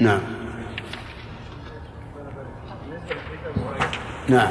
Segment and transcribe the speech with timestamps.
[0.00, 0.20] نعم.
[4.28, 4.48] نعم.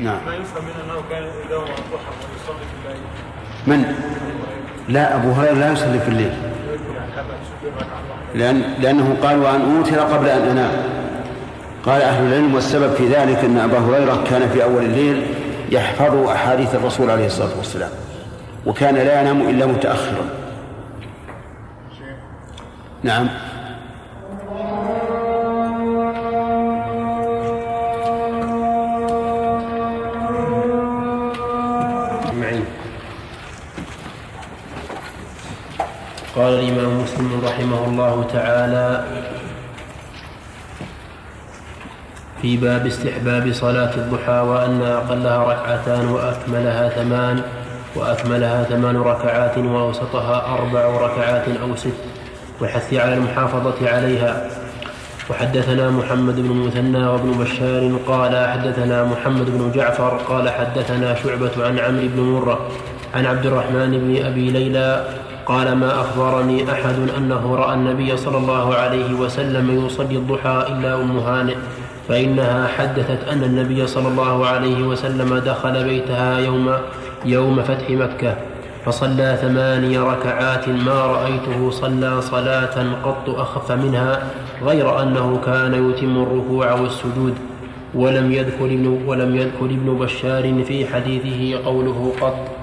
[0.00, 0.18] نعم.
[0.26, 3.02] ما يفهم من انه كان الضحى ويصلي في الليل
[3.66, 3.94] من؟
[4.88, 6.32] لا أبو هريرة لا يصلي في الليل.
[8.34, 10.70] لأن لأنه قال وأن أوتر قبل أن أنام.
[11.86, 15.26] قال أهل العلم والسبب في ذلك أن أبا هريرة كان في أول الليل
[15.70, 17.90] يحفظ أحاديث الرسول عليه الصلاة والسلام
[18.66, 20.24] وكان لا ينام إلا متأخرا.
[23.02, 23.28] نعم.
[36.36, 39.04] قال الإمام مسلم رحمه الله تعالى
[42.42, 47.42] في باب استحباب صلاة الضحى وأن أقلها ركعتان وأكملها ثمان
[47.96, 52.00] وأكملها ثمان ركعات وأوسطها أربع ركعات أو ست
[52.60, 54.48] والحث على المحافظة عليها.
[55.30, 61.78] وحدثنا محمد بن المثنى وابن بشار قال حدثنا محمد بن جعفر قال حدثنا شعبة عن
[61.78, 62.68] عمرو بن مرة
[63.14, 65.04] عن عبد الرحمن بن أبي ليلى
[65.52, 71.18] قال ما أخبرني أحد أنه رأى النبي صلى الله عليه وسلم يصلي الضحى إلا أم
[71.18, 71.56] هانئ
[72.08, 76.72] فإنها حدثت أن النبي صلى الله عليه وسلم دخل بيتها يوم
[77.24, 78.36] يوم فتح مكة
[78.84, 84.22] فصلى ثماني ركعات ما رأيته صلى صلاة قط أخف منها
[84.64, 87.34] غير أنه كان يتم الركوع والسجود.
[87.94, 92.61] ولم يذكر ابن ولم يذكر ابن بشار في حديثه قوله قط.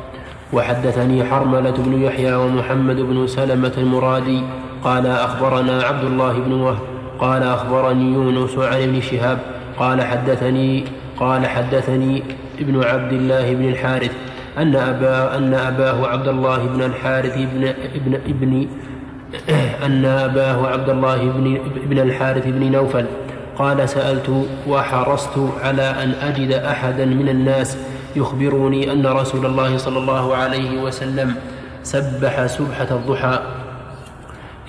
[0.53, 4.41] وحدثني حرملة بن يحيى ومحمد بن سلمة المرادي
[4.83, 6.79] قال أخبرنا عبد الله بن وهب
[7.19, 9.39] قال أخبرني يونس عن ابن شهاب
[9.79, 10.83] قال حدثني
[11.19, 12.23] قال حدثني
[12.59, 14.11] ابن عبد الله بن الحارث
[14.57, 18.67] أن أبا أن أباه عبد الله بن الحارث بن ابن ابن
[19.85, 23.05] أن أباه عبد الله بن ابن الحارث بن نوفل
[23.57, 27.77] قال سألت وحرصت على أن أجد أحدا من الناس
[28.15, 31.35] يخبرني أن رسول الله صلى الله عليه وسلم
[31.83, 33.39] سبح سبحة الضحى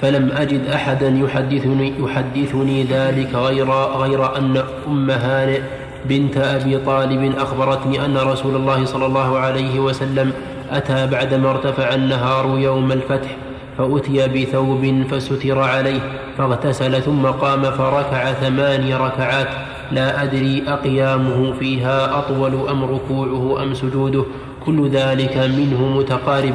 [0.02, 5.60] فلم أجد أحدا يحدثني, يحدثني ذلك غير, غير أن أم هانئ
[6.04, 10.32] بنت أبي طالب أخبرتني أن رسول الله صلى الله عليه وسلم
[10.70, 13.36] أتى بعدما ارتفع النهار يوم الفتح
[13.78, 16.00] فأتي بثوب فستر عليه
[16.38, 19.48] فاغتسل ثم قام فركع ثماني ركعات.
[19.90, 24.24] لا أدري أقيامه فيها أطول أم ركوعه أم سجوده
[24.66, 26.54] كل ذلك منه متقارب.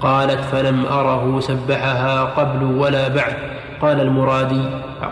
[0.00, 3.34] قالت فلم أره سبحها قبل ولا بعد.
[3.82, 4.62] قال المرادي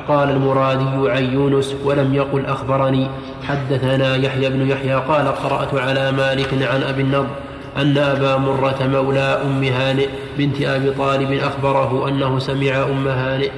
[0.09, 3.07] قال المرادي عن يونس ولم يقل أخبرني.
[3.49, 7.27] حدثنا يحيى بن يحيى قال قرأت على مالك عن أبي النضر
[7.77, 13.51] أن أبا مرة مولى أم هانئ بنت أبي طالب أخبره أنه سمع أم هانئ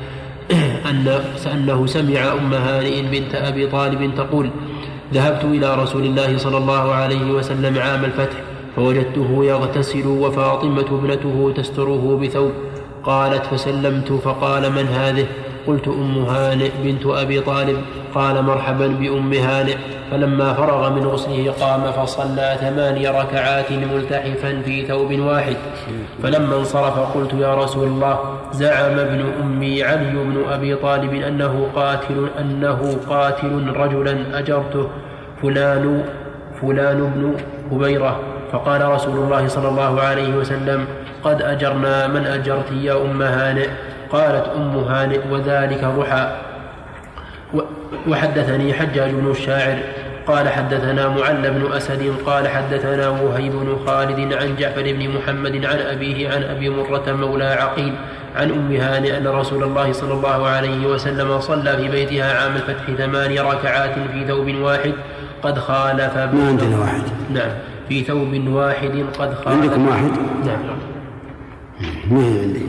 [0.90, 1.22] أن
[1.52, 4.50] أنه سمع أم هانئ بنت أبي طالب تقول
[5.14, 8.36] ذهبت إلى رسول الله صلى الله عليه وسلم عام الفتح
[8.76, 12.52] فوجدته يغتسل وفاطمة ابنته تستره بثوب
[13.04, 15.26] قالت فسلمت فقال من هذه؟
[15.66, 17.76] قلت أم هانئ بنت أبي طالب
[18.14, 19.76] قال مرحبا بأم هانئ
[20.10, 25.56] فلما فرغ من غسله قام فصلى ثماني ركعات ملتحفا في ثوب واحد.
[26.22, 28.18] فلما انصرف قلت يا رسول الله
[28.52, 34.88] زعم ابن أمي علي بن أبي طالب أنه قاتل أنه قاتل رجلا أجرته
[35.42, 36.04] فلان
[36.60, 37.36] فلان بن
[37.72, 38.20] هبيرة.
[38.52, 40.84] فقال رسول الله صلى الله عليه وسلم
[41.24, 43.68] قد أجرنا من أجرت يا أم هانئ؟
[44.12, 46.36] قالت أم هانئ وذلك ضحى.
[48.08, 49.78] وحدثني حجاج بن الشاعر.
[50.28, 55.78] قال حدثنا معل بن أسد قال حدثنا وهيب بن خالد عن جعفر بن محمد عن
[55.78, 57.94] أبيه عن أبي مرة مولى عقيل
[58.36, 62.84] عن أم هانئ أن رسول الله صلى الله عليه وسلم صلى في بيتها عام الفتح
[62.98, 64.92] ثمان ركعات في ثوب واحد
[65.42, 67.02] قد خالف ما عندنا واحد.
[67.34, 67.50] نعم.
[67.88, 69.48] في ثوب واحد قد خالف.
[69.48, 70.10] عندكم واحد؟
[70.46, 70.58] نعم.
[72.10, 72.66] ما عندي؟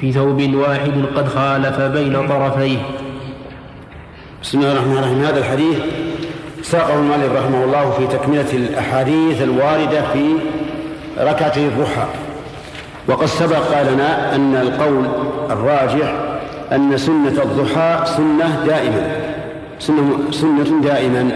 [0.00, 2.78] في ثوب واحد قد خالف بين طرفيه.
[4.42, 5.24] بسم الله الرحمن الرحيم.
[5.24, 5.78] هذا الحديث
[6.62, 10.34] ساقه المؤلف رحمه الله في تكملة الأحاديث الواردة في
[11.18, 12.06] ركعتي الضحى.
[13.08, 15.06] وقد سبق لنا أن القول
[15.50, 16.14] الراجح
[16.72, 19.16] أن سنة الضحى سنة دائما
[19.78, 21.30] سنة, سنة دائما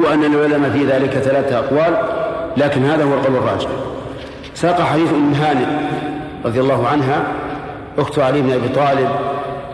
[0.00, 1.98] وأن العلماء في ذلك ثلاثة أقوال
[2.56, 3.68] لكن هذا هو القول الراجح.
[4.54, 5.66] ساق حديث أم هانئ
[6.44, 7.22] رضي الله عنها
[7.98, 9.08] أخت علي بن أبي طالب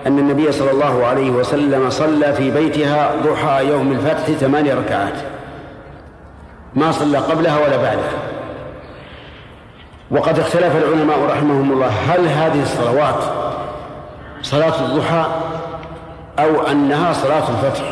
[0.06, 5.15] أن النبي صلى الله عليه وسلم صلى في بيتها ضحى يوم الفتح ثماني ركعات.
[6.75, 8.12] ما صلى قبلها ولا بعدها.
[10.11, 13.25] وقد اختلف العلماء رحمهم الله هل هذه الصلوات
[14.43, 15.27] صلاة الضحى
[16.39, 17.85] أو أنها صلاة الفتح.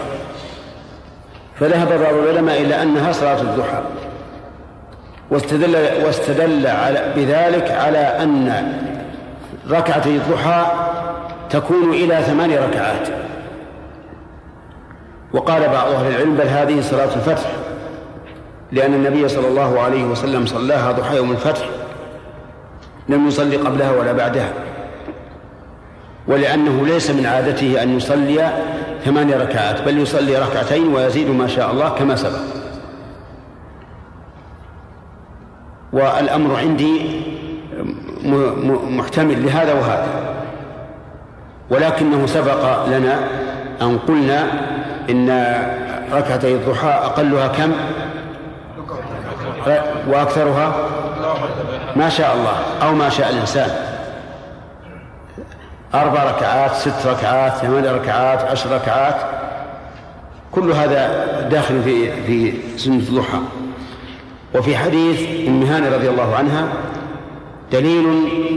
[1.60, 3.82] فذهب بعض العلماء إلى أنها صلاة الضحى.
[5.30, 8.72] واستدل واستدل على بذلك على أن
[9.70, 10.66] ركعتي الضحى
[11.52, 13.08] تكون إلى ثمان ركعات.
[15.32, 17.50] وقال بعض أهل العلم بل هذه صلاة الفتح
[18.72, 21.68] لأن النبي صلى الله عليه وسلم صلاها ضحى يوم الفتح
[23.08, 24.52] لم يصلي قبلها ولا بعدها.
[26.28, 28.52] ولأنه ليس من عادته أن يصلي
[29.04, 32.40] ثمان ركعات بل يصلي ركعتين ويزيد ما شاء الله كما سبق.
[35.92, 37.20] والأمر عندي
[38.88, 40.41] محتمل لهذا وهذا.
[41.70, 43.18] ولكنه سبق لنا
[43.82, 44.46] أن قلنا
[45.10, 45.28] إن
[46.12, 47.72] ركعتي الضحى أقلها كم؟
[50.08, 50.74] وأكثرها؟
[51.96, 53.70] ما شاء الله أو ما شاء الإنسان.
[55.94, 59.16] أربع ركعات ست ركعات ثمان ركعات عشر ركعات.
[60.52, 63.38] كل هذا داخل في في سنة الضحى.
[64.54, 66.68] وفي حديث أم هاني رضي الله عنها
[67.72, 68.06] دليل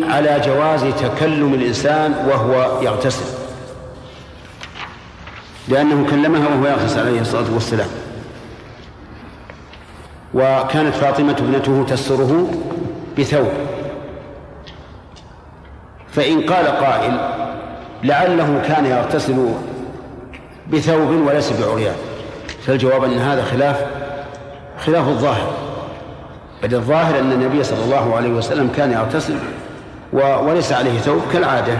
[0.09, 3.25] على جواز تكلم الإنسان وهو يغتسل.
[5.67, 7.87] لأنه كلمها وهو يغتسل عليه الصلاة والسلام.
[10.33, 12.51] وكانت فاطمة ابنته تستره
[13.19, 13.51] بثوب.
[16.11, 17.17] فإن قال قائل
[18.03, 19.53] لعله كان يغتسل
[20.73, 21.95] بثوب وليس بعريان.
[22.65, 23.85] فالجواب أن هذا خلاف
[24.85, 25.64] خلاف الظاهر.
[26.65, 29.35] بل الظاهر أن النبي صلى الله عليه وسلم كان يغتسل
[30.13, 31.77] وليس عليه ثوب كالعادة.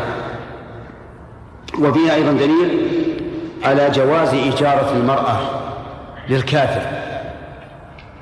[1.79, 2.87] وفيها أيضا دليل
[3.63, 5.37] على جواز إجارة المرأة
[6.29, 6.81] للكافر.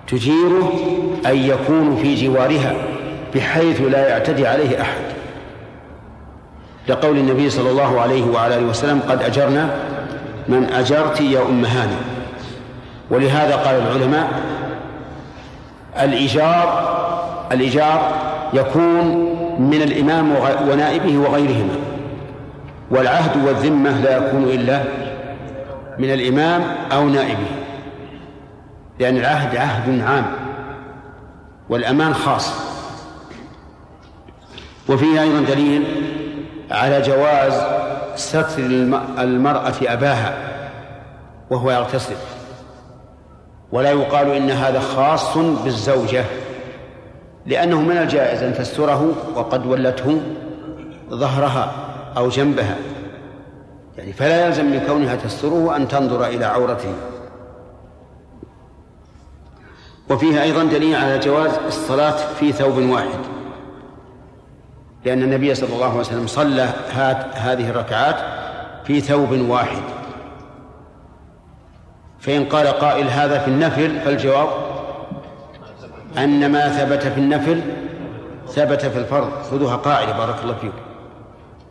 [0.08, 0.74] تجيره
[1.26, 2.74] أن يكون في جوارها
[3.36, 5.04] بحيث لا يعتدي عليه أحد.
[6.88, 9.70] لقول النبي صلى الله عليه وعلى آله وسلم قد أجرنا
[10.48, 11.98] من أجرت يا أم هاني.
[13.10, 14.53] ولهذا قال العلماء
[16.02, 16.94] الإيجار
[17.52, 18.12] الإيجار
[18.54, 19.06] يكون
[19.60, 20.32] من الإمام
[20.70, 21.76] ونائبه وغيرهما.
[22.92, 24.84] والعهد والذمة لا يكون إلا
[26.00, 26.62] من الإمام
[26.92, 27.48] أو نائبه.
[29.00, 30.26] لأن العهد عهد عام
[31.70, 32.54] والأمان خاص.
[34.90, 35.84] وفيه أيضا دليل
[36.72, 37.54] على جواز
[38.16, 38.66] ستر
[39.20, 40.34] المرأة أباها
[41.50, 42.16] وهو يغتسل.
[43.74, 46.26] ولا يقال إن هذا خاص بالزوجة
[47.46, 50.22] لأنه من الجائز أن تستره وقد ولته
[51.10, 51.72] ظهرها
[52.18, 52.76] أو جنبها.
[53.98, 56.94] يعني فلا يلزم من كونها تستره أن تنظر إلى عورته.
[60.10, 63.20] وفيها أيضا دليل على جواز الصلاة في ثوب واحد
[65.06, 66.70] لأن النبي صلى الله عليه وسلم صلى
[67.34, 68.16] هذه الركعات
[68.86, 70.03] في ثوب واحد.
[72.24, 74.48] فإن قال قائل هذا في النفل فالجواب
[76.18, 77.62] أن ما ثبت في النفل
[78.48, 79.30] ثبت في الفرض.
[79.52, 80.74] خذوها قاعدة بارك الله فيكم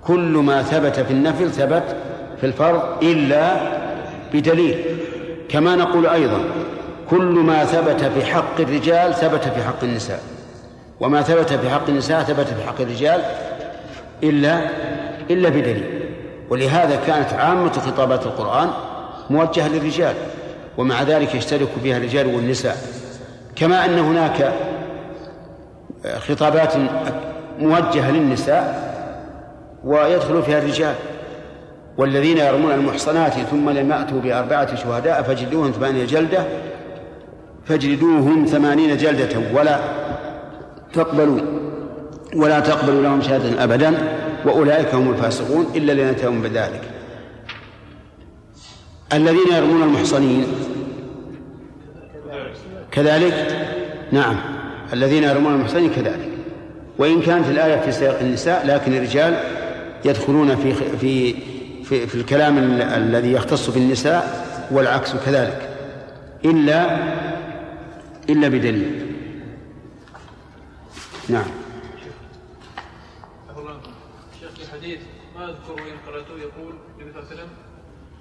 [0.05, 1.97] كل ما ثبت في النفل ثبت
[2.41, 3.57] في الفرض إلا
[4.35, 4.85] بدليل.
[5.49, 6.41] كما نقول أيضا
[7.11, 10.21] كل ما ثبت في حق الرجال ثبت في حق النساء.
[11.01, 13.23] وما ثبت في حق النساء ثبت في حق الرجال
[14.23, 14.61] إلا
[15.31, 16.01] إلا بدليل.
[16.51, 18.71] ولهذا كانت عامة خطابات القرآن
[19.31, 20.15] موجهة للرجال.
[20.79, 22.77] ومع ذلك يشترك فيها الرجال والنساء.
[23.57, 24.53] كما أن هناك
[26.19, 26.75] خطابات
[27.59, 28.93] موجهة للنساء
[29.85, 30.95] ويدخل فيها الرجال
[31.99, 36.45] والذين يرمون المحصنات ثم لم يأتوا بأربعة شهداء فجلدوهم ثمانية جلدة
[37.65, 39.79] فاجلدوهم ثمانين جلدة ولا
[40.93, 41.41] تقبلوا
[42.37, 43.95] ولا تقبلوا لهم شهادة أبدا
[44.45, 46.92] وأولئك هم الفاسقون إلا تابوا بذلك.
[49.13, 50.47] الذين يرمون المحصنين.
[52.91, 53.67] كذلك؟
[54.13, 54.37] نعم.
[54.93, 56.29] الذين يرمون المحصنين كذلك.
[56.99, 59.41] وإن كانت الآية في سياق النساء لكن الرجال
[60.05, 61.35] يدخلون في في
[61.85, 65.69] في, في الكلام الذي يختص بالنساء والعكس كذلك.
[66.45, 66.99] إلا
[68.31, 69.13] إلا بدليل.
[71.29, 71.45] نعم
[74.41, 75.01] شيخ في حديث
[75.35, 77.49] ما اذكر وان قراته يقول النبي صلى الله عليه وسلم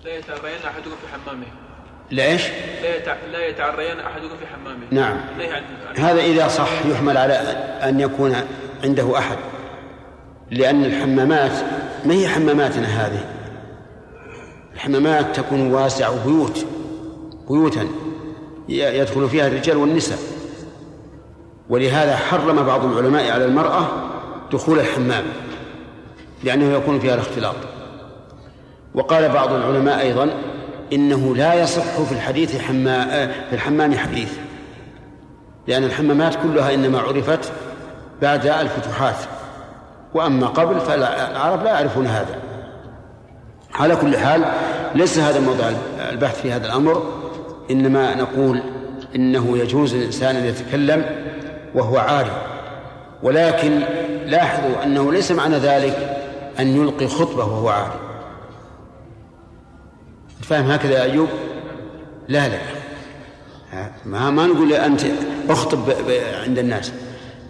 [0.04, 1.46] لا يتعرين أحدكم في حمامه.
[2.12, 2.48] لا إيش؟
[2.82, 3.16] لا يتع...
[3.32, 4.86] لا يتعرين أحدكم في حمامه.
[4.92, 5.18] نعم.
[5.98, 7.34] هذا إذا صح يحمل على
[7.84, 8.36] أن يكون
[8.84, 9.38] عنده أحد.
[10.52, 11.52] لأن الحمامات
[12.06, 13.26] ما هي حماماتنا هذه؟
[14.74, 16.66] الحمامات تكون واسعه بيوت
[17.50, 17.88] بيوتا
[18.70, 20.20] يدخل فيها الرجال والنساء.
[21.70, 23.88] ولهذا حرم بعض العلماء على المرأة
[24.52, 25.24] دخول الحمام
[26.44, 27.56] لأنه يكون فيها الاختلاط.
[28.96, 30.30] وقال بعض العلماء أيضا
[30.94, 34.38] إنه لا يصح في الحديث حما في الحمام حديث
[35.68, 37.52] لأن الحمامات كلها إنما عرفت
[38.22, 39.16] بعد الفتوحات
[40.14, 42.36] وأما قبل فالعرب لا يعرفون هذا.
[43.74, 44.46] على كل حال
[44.96, 45.66] ليس هذا موضوع
[46.12, 47.04] البحث في هذا الأمر
[47.72, 48.62] إنما نقول
[49.16, 51.06] إنه يجوز للإنسان أن يتكلم
[51.76, 52.32] وهو عاري.
[53.24, 53.80] ولكن
[54.26, 56.18] لاحظوا أنه ليس معنى ذلك
[56.60, 58.11] أن يلقي خطبة وهو عاري.
[60.44, 61.30] فاهم هكذا يا أيوب؟
[62.28, 62.60] لا لا
[64.06, 65.02] ما ما نقول أنت
[65.50, 65.94] اخطب
[66.44, 66.92] عند الناس.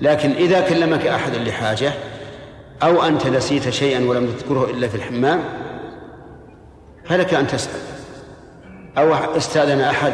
[0.01, 1.93] لكن إذا كلمك أحد لحاجة
[2.83, 5.43] أو أنت نسيت شيئا ولم تذكره إلا في الحمام
[7.05, 7.79] فلك أن تسأل.
[8.97, 10.13] أو استأذن أحد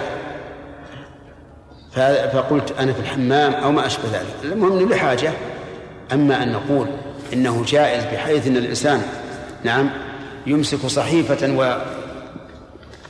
[2.33, 4.53] فقلت أنا في الحمام أو ما أشبه ذلك.
[4.53, 5.31] المهم لحاجة.
[6.13, 6.87] أما أن نقول
[7.33, 9.01] إنه جائز بحيث أن الإنسان
[9.63, 9.89] نعم
[10.47, 11.47] يمسك صحيفة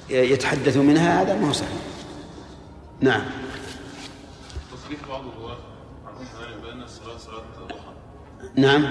[0.10, 1.82] ويتحدث منها هذا ما هو صحيح.
[3.00, 3.22] نعم.
[4.72, 5.58] تصريح بعض الرواة
[6.06, 7.94] عن أم هانئ بأن الصلاة صلاة ضحى.
[8.56, 8.82] نعم.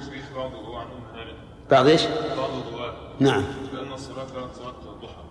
[0.00, 1.32] تصريح بعض الرواة عن أم هانئ
[1.70, 2.02] بعض إيش؟
[2.36, 3.44] بعض الرواة نعم.
[3.72, 5.22] بأن الصلاة كانت صلاة الضحى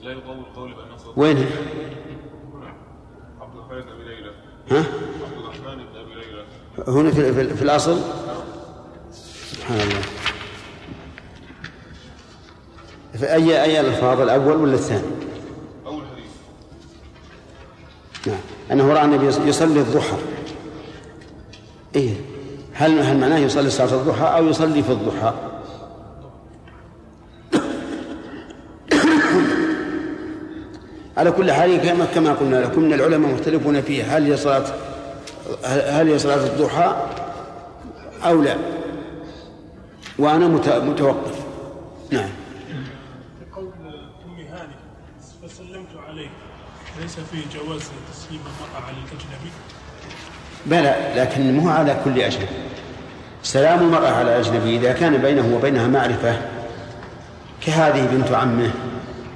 [0.00, 1.36] لا يقوم القول بأنها صلاة وين؟
[3.40, 4.30] عبد الرحمن بن أبي ليلى.
[4.70, 6.44] ها؟ عبد الرحمن بن أبي ليلى.
[6.88, 8.00] هنا في, في, في الأصل؟
[9.12, 10.02] سبحان الله.
[13.18, 15.02] في أي الألفاظ الأول ولا الثاني؟
[15.86, 16.26] أول حديث.
[18.26, 18.40] نعم.
[18.72, 20.16] أنه رأى النبي يصلي الضحى.
[21.96, 22.14] إيه؟
[22.72, 25.34] هل هل معناه يصلي صلاة الضحى أو يصلي في الضحى؟
[31.16, 34.64] على كل حال كما كما قلنا لكم إن العلماء مختلفون فيها هل هي صلاة
[35.64, 36.96] هل هي صلاة الضحى
[38.24, 38.56] أو لا؟
[40.18, 40.48] وأنا
[40.78, 41.44] متوقف.
[42.10, 42.28] نعم.
[46.10, 46.28] عليه
[47.00, 47.80] ليس فيه جواز
[48.12, 49.50] تسليم المرأة على الأجنبي؟
[50.66, 52.46] بلى لكن مو على كل أجنبي.
[53.42, 56.36] سلام المرأة على الأجنبي إذا كان بينه وبينها معرفة
[57.66, 58.70] كهذه بنت عمه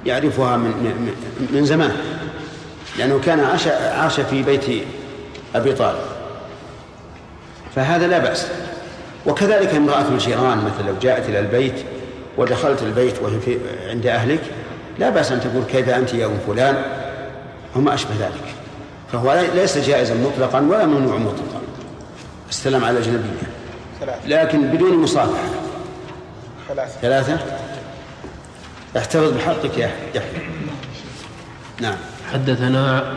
[0.05, 1.13] يعرفها من من,
[1.51, 1.97] من زمان
[2.97, 4.83] لأنه كان عاش عاش في بيت
[5.55, 5.99] أبي طالب.
[7.75, 8.47] فهذا لا بأس.
[9.25, 11.85] وكذلك امرأة الجيران مثلا لو جاءت إلى البيت
[12.37, 13.57] ودخلت البيت وهي
[13.89, 14.41] عند أهلك
[14.99, 16.75] لا بأس أن تقول كيف أنت يا أم فلان
[17.75, 18.55] وما أشبه ذلك.
[19.11, 21.61] فهو ليس جائزا مطلقا ولا ممنوع مطلقا.
[22.49, 23.47] السلام على الأجنبية
[24.27, 25.49] لكن بدون مصافحة
[26.67, 26.99] ثلاثة.
[27.01, 27.39] ثلاثة؟
[28.97, 30.41] احتفظ بحقك يا يحيى.
[31.81, 31.97] نعم.
[32.33, 33.13] حدثنا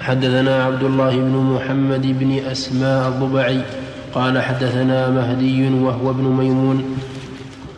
[0.00, 3.62] حدثنا عبد الله بن محمد بن أسماء الضبعي.
[4.14, 6.98] قال حدثنا مهدي وهو ابن ميمون.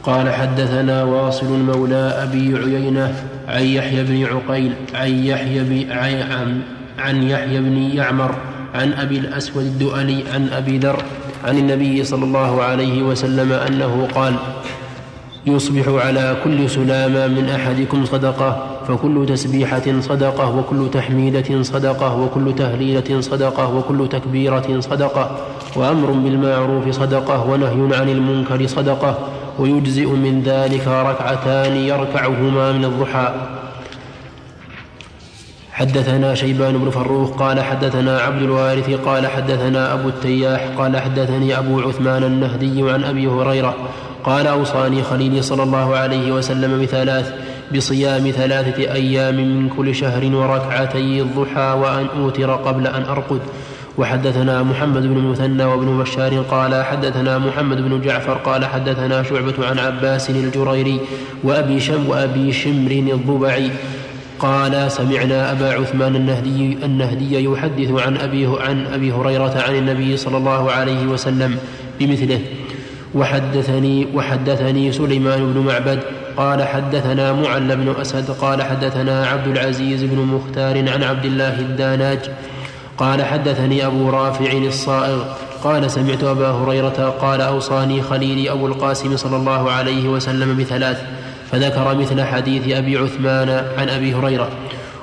[0.08, 3.14] قال حدثنا واصل مولى أبي عيينة
[3.48, 5.92] عن يحيى بن عقيل عن يحيى بن
[6.98, 8.34] عن, يحيى بن يعمر
[8.74, 11.02] عن أبي الأسود الدؤلي عن أبي ذر
[11.44, 14.34] عن النبي صلى الله عليه وسلم أنه قال
[15.46, 23.20] يصبح على كل سلامة من أحدكم صدقة فكل تسبيحة صدقة وكل تحميدة صدقة وكل تهليلة
[23.20, 25.38] صدقة وكل تكبيرة صدقة
[25.76, 33.34] وأمر بالمعروف صدقة ونهي عن المنكر صدقة ويجزئ من ذلك ركعتان يركعهما من الضحى.
[35.72, 41.80] حدثنا شيبان بن فروخ قال حدثنا عبد الوارث قال حدثنا أبو التياح قال حدثني أبو
[41.80, 43.74] عثمان النهدي عن أبي هريرة
[44.24, 47.32] قال أوصاني خليلي صلى الله عليه وسلم بثلاث
[47.74, 53.40] بصيام ثلاثة أيام من كل شهر وركعتي الضحى وأن أوتر قبل أن أرقد.
[53.98, 59.78] وحدثنا محمد بن المثنى وابن بشار قال حدثنا محمد بن جعفر قال حدثنا شعبة عن
[59.78, 61.00] عباس الجريري
[61.44, 63.70] وأبي شم وأبي شمر الضبعي
[64.38, 70.36] قال سمعنا أبا عثمان النهدي النهدي يحدث عن أبي عن أبي هريرة عن النبي صلى
[70.36, 71.58] الله عليه وسلم
[72.00, 72.40] بمثله.
[73.14, 76.00] وحدثني وحدثني سليمان بن معبد
[76.36, 82.18] قال حدثنا معل بن أسد قال حدثنا عبد العزيز بن مختار عن عبد الله الداناج
[82.98, 85.22] قال حدثني أبو رافع الصائغ
[85.64, 91.02] قال سمعت أبا هريرة قال أوصاني خليلي أبو القاسم صلى الله عليه وسلم بثلاث
[91.50, 94.48] فذكر مثل حديث أبي عثمان عن أبي هريرة.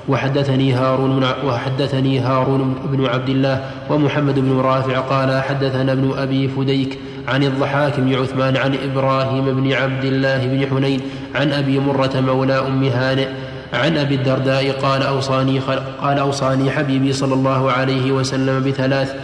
[0.08, 6.98] وحدثني هارون وحدثني هارون بن عبد الله ومحمد بن رافع قال حدثنا ابن أبي فديك
[7.28, 11.00] عن الضحاك بن عثمان عن إبراهيم بن عبد الله بن حنين
[11.34, 13.28] عن أبي مرة مولى أم هانئ
[13.76, 15.58] عن أبي الدرداء قال أوصاني,
[16.00, 19.14] قال أوصاني حبيبي صلى الله عليه وسلم بثلاث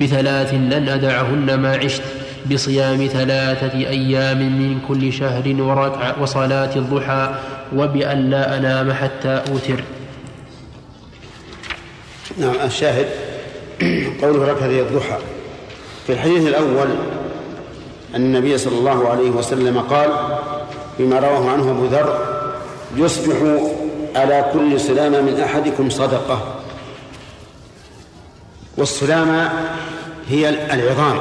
[0.00, 2.02] بثلاث لن أدعهن ما عشت
[2.52, 7.34] بصيام ثلاثة أيام من كل شهر وركع وصلاة الضحى
[7.76, 9.84] وبأن لا أنام حتى أوتر.
[12.38, 13.06] نعم الشاهد
[14.22, 15.18] قوله ركعتي الضحى.
[16.06, 16.88] في الحديث الأول
[18.14, 20.08] أن النبي صلى الله عليه وسلم قال
[20.96, 22.18] فيما رواه عنه أبو ذر
[22.96, 23.36] يصبح
[24.16, 26.54] على كل سلامة من أحدكم صدقة.
[28.76, 29.50] والسلامة
[30.28, 31.16] هي العظام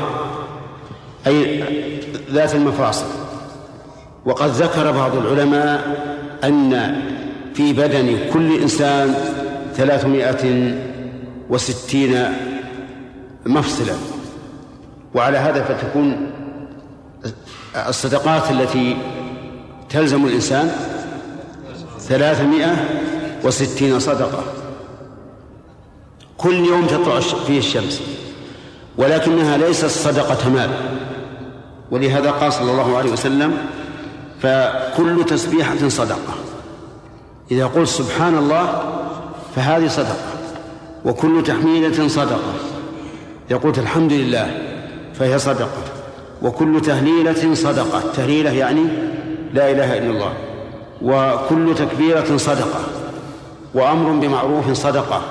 [1.28, 1.64] أي
[2.32, 3.06] ذات المفاصل.
[4.26, 5.82] وقد ذكر بعض العلماء
[6.44, 7.02] أن
[7.54, 9.16] في بدن كل إنسان
[9.76, 10.74] ثلاثمائة
[11.50, 12.26] وستين
[13.46, 13.94] مفصلا.
[15.16, 16.32] وعلى هذا فتكون
[17.88, 18.98] الصدقات التي
[19.90, 20.72] تلزم الإنسان
[22.10, 22.76] ثلاثمائة
[23.44, 24.44] وستين صدقة.
[26.38, 28.02] كل يوم تطلع فيه الشمس.
[28.98, 30.70] ولكنها ليست صدقة مال.
[31.92, 33.58] ولهذا قال صلى الله عليه وسلم
[34.42, 36.34] فكل تسبيحة صدقة.
[37.52, 38.84] إذا قلت سبحان الله
[39.56, 40.30] فهذه صدقة.
[41.06, 42.54] وكل تحميدة صدقة.
[43.52, 44.52] إذا قلت الحمد لله
[45.14, 45.84] فهي صدقة.
[46.42, 48.02] وكل تهليلة صدقة.
[48.16, 48.84] تهليلة يعني
[49.54, 50.49] لا إله إلا الله.
[51.02, 52.80] وكل تكبيرة صدقة
[53.74, 55.22] وأمر بمعروف صدقة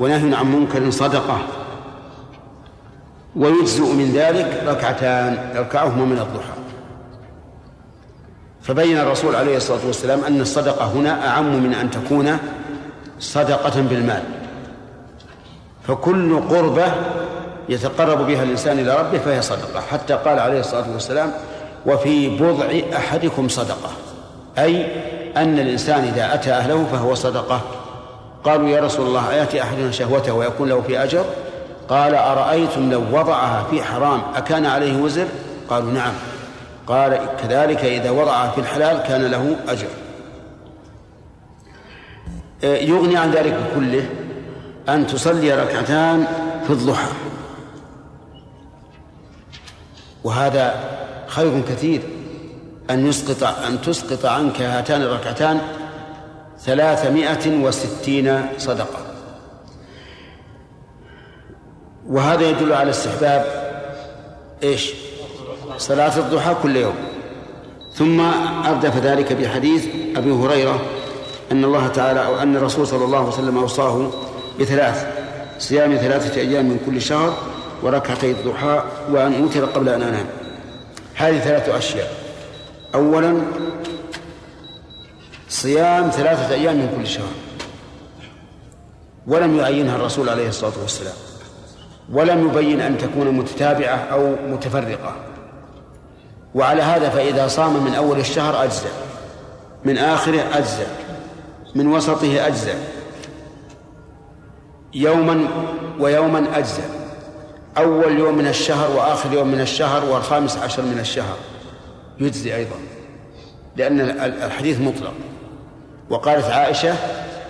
[0.00, 1.38] ونهي عن منكر صدقة.
[3.36, 6.58] ويجزئ من ذلك ركعتان يركعهما من الضحى.
[8.62, 12.38] فبين الرسول عليه الصلاة والسلام أن الصدقة هنا أعم من أن تكون
[13.20, 14.22] صدقة بالمال.
[15.82, 16.92] فكل قربة
[17.68, 19.80] يتقرب بها الإنسان إلى ربه فهي صدقة.
[19.80, 21.32] حتى قال عليه الصلاة والسلام
[21.86, 23.90] وفي بضع أحدكم صدقة.
[24.58, 24.86] أي
[25.38, 27.60] أن الإنسان إذا أتى أهله فهو صدقة.
[28.44, 31.24] قالوا يا رسول الله أيأتي أحدنا شهوته ويكون له في أجر؟
[31.88, 35.26] قال أرأيتم لو وضعها في حرام أكان عليه وزر؟
[35.70, 36.12] قالوا نعم.
[36.86, 39.88] قال كذلك إذا وضعها في الحلال كان له أجر.
[42.62, 44.08] يغني عن ذلك كله
[44.88, 46.26] أن تصلي ركعتان
[46.66, 47.12] في الضحى.
[50.24, 50.74] وهذا
[51.26, 52.02] خير كثير.
[52.90, 55.60] أن يسقط أن تسقط عنك هاتان الركعتان
[56.60, 58.98] ثلاثمائة وستين صدقة.
[62.06, 63.44] وهذا يدل على استحباب
[64.62, 64.92] إيش؟
[65.78, 66.94] صلاة الضحى كل يوم.
[67.94, 68.20] ثم
[68.66, 70.80] أردف ذلك بحديث أبي هريرة
[71.52, 74.10] أن الله تعالى أو أن الرسول صلى الله عليه وسلم أوصاه
[74.60, 75.06] بثلاث
[75.58, 77.36] صيام ثلاثة أيام من كل شهر
[77.82, 80.26] وركعتي الضحى وأن أوتر قبل أن أنام.
[81.14, 82.27] هذه ثلاثة أشياء.
[82.94, 83.42] أولا
[85.48, 87.32] صيام ثلاثة أيام من كل شهر.
[89.26, 91.14] ولم يعينها الرسول عليه الصلاة والسلام.
[92.12, 95.16] ولم يبين أن تكون متتابعة أو متفرقة.
[96.54, 98.90] وعلى هذا فإذا صام من أول الشهر أجزأ.
[99.84, 100.86] من آخره أجزأ.
[101.74, 102.74] من وسطه أجزأ.
[104.94, 105.48] يوما
[106.00, 106.84] ويوما أجزأ.
[107.78, 111.36] أول يوم من الشهر وآخر يوم من الشهر والخامس عشر من الشهر.
[112.20, 112.76] يجزي أيضا
[113.76, 114.00] لأن
[114.44, 115.12] الحديث مطلق.
[116.10, 116.94] وقالت عائشة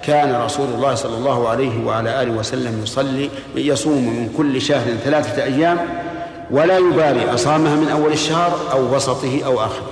[0.02, 5.44] كان رسول الله صلى الله عليه وعلى آله وسلم يصلي يصوم من كل شهر ثلاثة
[5.44, 5.78] أيام
[6.50, 9.90] ولا يبالي أصامها من أول الشهر أو وسطه أو آخره.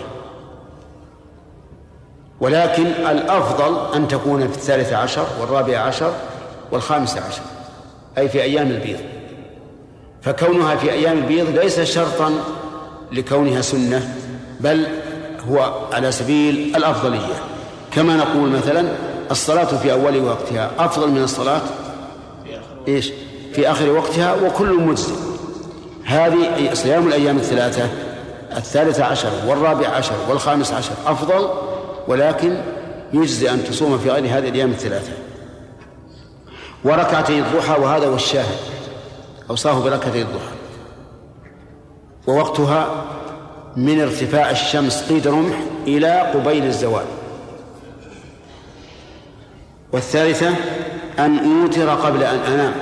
[2.41, 6.13] ولكن الأفضل أن تكون في الثالث عشر والرابع عشر
[6.73, 7.43] والخامس عشر
[8.19, 9.01] أي في أيام البيض.
[10.23, 12.33] فكونها في أيام البيض ليس شرطا
[13.13, 14.15] لكونها سنة.
[14.61, 14.87] بل
[15.49, 17.35] هو على سبيل الأفضلية.
[17.91, 18.89] كما نقول مثلا
[19.31, 21.63] الصلاة في أول وقتها أفضل من الصلاة
[22.89, 23.13] إيش؟
[23.53, 25.13] في آخر وقتها وكل مجزي
[26.05, 27.89] هذه صيام الأيام الثلاثة
[28.57, 31.49] الثالثة عشر والرابع عشر والخامس عشر أفضل
[32.09, 32.57] ولكن
[33.13, 35.13] يجزي أن تصوم في غير هذه الأيام الثلاثة.
[36.85, 38.59] وركعتي الضحى وهذا هو الشاهد.
[39.51, 40.57] أوصاه بركعتي الضحى.
[42.27, 43.05] ووقتها
[43.77, 47.05] من ارتفاع الشمس قيد رمح إلى قبيل الزوال.
[49.93, 50.49] والثالثة
[51.19, 52.73] أن أوتر قبل أن أنام.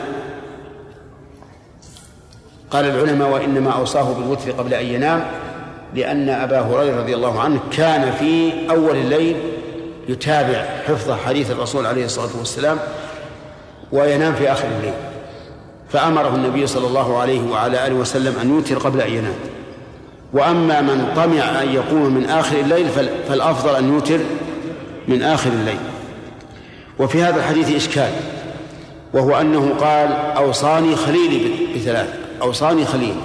[2.70, 5.24] قال العلماء وإنما أوصاه بالوتر قبل أن ينام
[5.94, 9.36] لأن أبا هريرة رضي الله عنه كان في أول الليل
[10.08, 12.78] يتابع حفظ حديث الرسول عليه الصلاة والسلام
[13.92, 14.94] وينام في آخر الليل.
[15.88, 19.34] فأمره النبي صلى الله عليه وعلى آله وسلم أن يوتر قبل أن ينام.
[20.34, 22.88] وأما من طمع أن يقوم من آخر الليل
[23.28, 24.20] فالأفضل أن يوتر
[25.08, 25.78] من آخر الليل.
[26.98, 28.10] وفي هذا الحديث إشكال
[29.14, 33.20] وهو أنه قال أوصاني خليلي بثلاث أوصاني خليلي.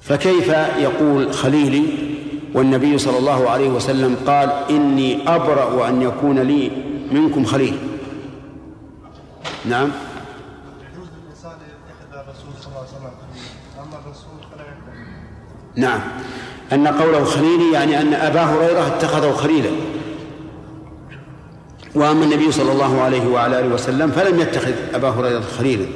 [0.00, 1.82] فكيف يقول خليلي
[2.54, 6.70] والنبي صلى الله عليه وسلم قال إني أبرأ وأن يكون لي
[7.12, 7.78] منكم خليل؟
[9.64, 9.90] نعم
[10.92, 11.58] يجوز للإنسان أن
[11.90, 13.12] يتخذ الرسول صلى الله عليه وسلم
[13.78, 14.94] أما الرسول فلا يكون
[15.78, 16.00] نعم.
[16.72, 19.70] أن قوله خليلي يعني أن أبا هريرة اتخذه خليلا.
[21.94, 25.86] وأما النبي صلى الله عليه وعلى آله وسلم فلم يتخذ أبا هريرة خليلا.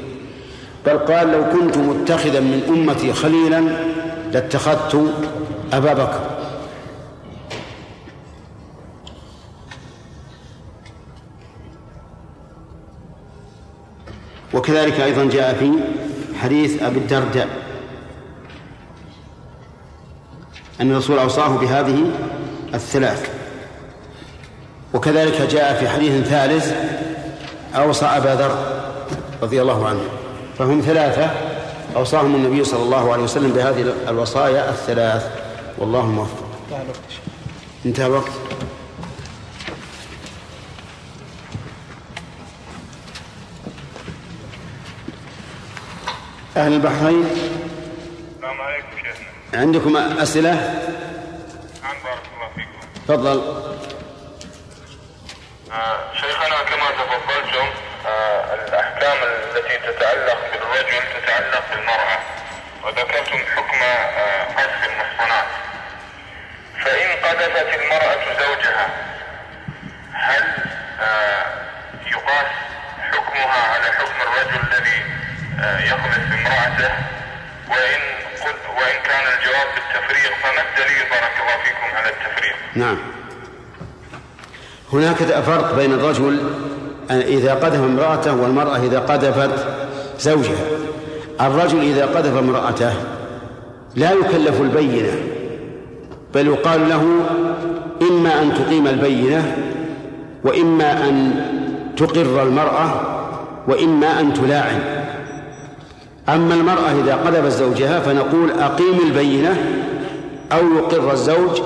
[0.87, 3.65] بل قال لو كنت متخذا من أمتي خليلا
[4.33, 5.13] لاتخذت
[5.73, 6.21] أبا بكر.
[14.55, 15.73] وكذلك أيضا جاء في
[16.39, 17.62] حديث أبي الدرداء.
[20.83, 22.11] أن الرسول أوصاه بهذه
[22.75, 23.31] الثلاث.
[24.95, 26.75] وكذلك جاء في حديث ثالث
[27.75, 28.83] أوصى أبا ذر
[29.43, 30.01] رضي الله عنه.
[30.59, 31.31] فهم ثلاثة
[31.97, 35.27] أوصاهم النبي صلى الله عليه وسلم بهذه الوصايا الثلاث.
[35.79, 36.45] والله الموفق
[37.87, 38.33] انتهى الوقت.
[46.57, 47.25] أهل البحرين
[49.55, 50.51] عندكم أسئلة؟
[51.83, 52.81] نعم بارك الله فيكم.
[53.09, 53.63] تفضل.
[55.73, 57.67] آه، شيخنا كما تفضلتم
[58.07, 62.19] آه، الأحكام التي تتعلق بالرجل تتعلق بالمرأة
[62.85, 65.47] وذكرتم حكم آه، قذف المحصنات.
[66.85, 68.89] فإن قذفت المرأة زوجها
[70.13, 70.43] هل
[71.01, 71.45] آه،
[72.07, 72.47] يقاس
[73.13, 75.03] حكمها على حكم الرجل الذي
[75.61, 76.95] آه، يقذف امرأته؟
[77.69, 78.01] وإن
[78.45, 82.99] قلت وإن كان الجواب بالتفريق فما الدليل؟ بارك الله فيكم على التفريق؟ نعم.
[84.93, 86.41] هناك فرق بين الرجل
[87.11, 89.67] إذا قذف امرأته والمرأة إذا قذفت
[90.19, 90.65] زوجها.
[91.41, 92.93] الرجل إذا قذف امرأته
[93.97, 95.13] لا يكلف البينة
[96.35, 97.21] بل يقال له
[98.03, 99.57] إما أن تقيم البينة
[100.45, 101.35] وإما أن
[101.97, 103.01] تقر المرأة
[103.69, 105.02] وإما أن تلاعن.
[106.29, 109.57] أما المرأة إذا قذفت زوجها فنقول أقيم البينة
[110.53, 111.61] أو يقر الزوج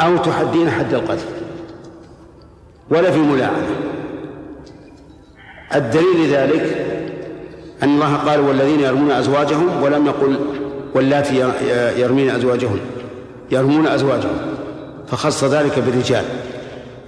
[0.00, 1.28] أو تحدين حد القذف.
[2.90, 3.66] ولا في ملاعنة.
[5.74, 6.86] الدليل لذلك
[7.82, 10.36] أن الله قال والذين يرمون أزواجهم ولم يقل
[10.94, 11.52] واللاتي
[12.00, 12.80] يرمين أزواجهن.
[13.50, 14.36] يرمون أزواجهم.
[15.08, 16.24] فخص ذلك بالرجال.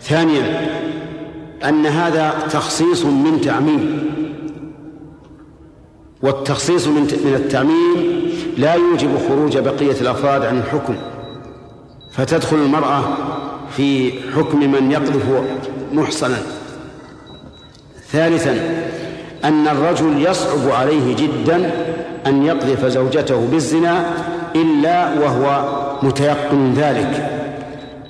[0.00, 0.68] ثانيا
[1.64, 4.07] أن هذا تخصيص من تعميم.
[6.22, 8.18] والتخصيص من التعميم
[8.58, 10.96] لا يوجب خروج بقية الأفراد عن الحكم.
[12.12, 13.02] فتدخل المرأة
[13.76, 15.24] في حكم من يقذف
[15.92, 16.38] محصنا.
[18.12, 18.52] ثالثا
[19.44, 21.70] أن الرجل يصعب عليه جدا
[22.26, 24.04] أن يقذف زوجته بالزنا
[24.56, 25.68] إلا وهو
[26.02, 27.30] متيقن ذلك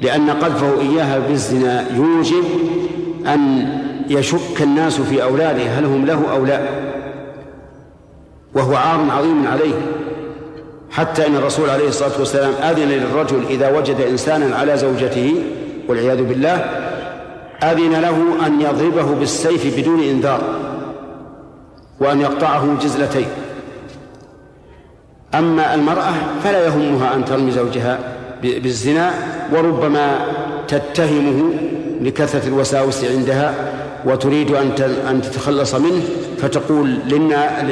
[0.01, 2.45] لأن قذفه إياها بالزنا يوجب
[3.27, 3.69] أن
[4.11, 6.88] يشك الناس في أولاده هل هم له أو لا.
[8.59, 9.75] وهو عار عظيم عليه.
[10.91, 15.35] حتى إن الرسول عليه الصلاة والسلام أذن للرجل إذا وجد إنسانا على زوجته
[15.89, 16.57] والعياذ بالله
[17.63, 20.41] أذن له أن يضربه بالسيف بدون إنذار
[22.01, 23.27] وأن يقطعه جزلتين.
[25.35, 26.13] أما المرأة
[26.45, 27.99] فلا يهمها أن ترمي زوجها
[28.43, 29.11] بالزنا
[29.53, 30.19] وربما
[30.69, 31.51] تتهمه
[32.01, 33.55] لكثره الوساوس عندها
[34.05, 34.51] وتريد
[35.11, 36.03] أن تتخلص منه
[36.39, 37.63] فتقول لنا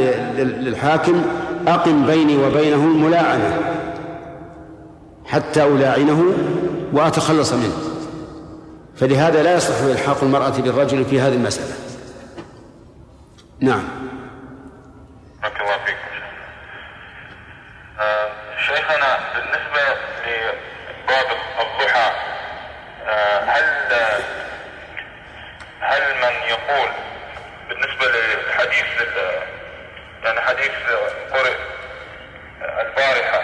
[0.41, 1.25] للحاكم
[1.69, 3.61] أقم بيني وبينه الملاعنة
[5.27, 6.33] حتى ألاعنه
[6.93, 7.77] وأتخلص منه.
[8.97, 11.75] فلهذا لا يصح إلحاق المرأة بالرجل في هذه المسألة.
[13.61, 13.83] نعم.
[15.43, 16.17] بارك الله فيكم
[18.01, 18.29] آه،
[18.67, 21.27] شيخنا بالنسبة لباب
[21.61, 22.11] الضحى
[23.07, 23.65] آه، هل
[25.81, 26.89] هل من يقول
[27.69, 29.47] بالنسبة للحديث لل-
[30.27, 30.71] يعني حديث
[31.33, 31.55] قرئ
[32.63, 33.41] البارحة.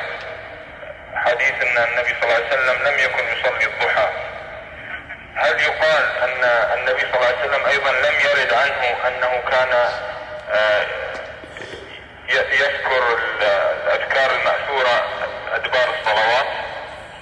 [1.14, 4.08] حديث أن النبي صلى الله عليه وسلم لم يكن يصلي الضحى.
[5.34, 6.44] هل يقال أن
[6.78, 9.72] النبي صلى الله عليه وسلم أيضا لم يرد عنه أنه كان
[10.50, 10.86] آه،
[12.28, 13.42] يذكر ال-
[13.86, 15.04] الأذكار المأثورة
[15.54, 16.46] أدبار الصلوات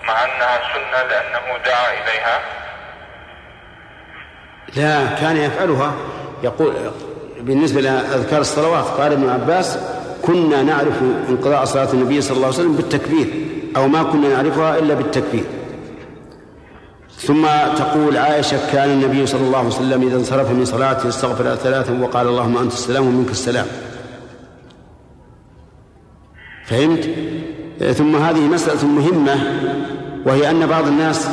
[0.04, 2.40] مع أنها سنة لأنه دعا إليها؟
[4.76, 5.94] لا كان يفعلها.
[6.42, 6.92] يقول
[7.50, 9.78] بالنسبة لأذكار الصلوات قال ابن عباس
[10.22, 10.94] كنا نعرف
[11.28, 13.26] انقضاء صلاة النبي صلى الله عليه وسلم بالتكبير
[13.76, 15.44] أو ما كنا نعرفها إلا بالتكبير
[17.18, 22.00] ثم تقول عائشة كان النبي صلى الله عليه وسلم إذا انصرف من صلاته استغفر ثلاثا
[22.00, 23.66] وقال اللهم أنت السلام ومنك السلام
[26.64, 27.10] فهمت؟
[27.94, 29.36] ثم هذه مسألة مهمة
[30.26, 31.28] وهي أن بعض الناس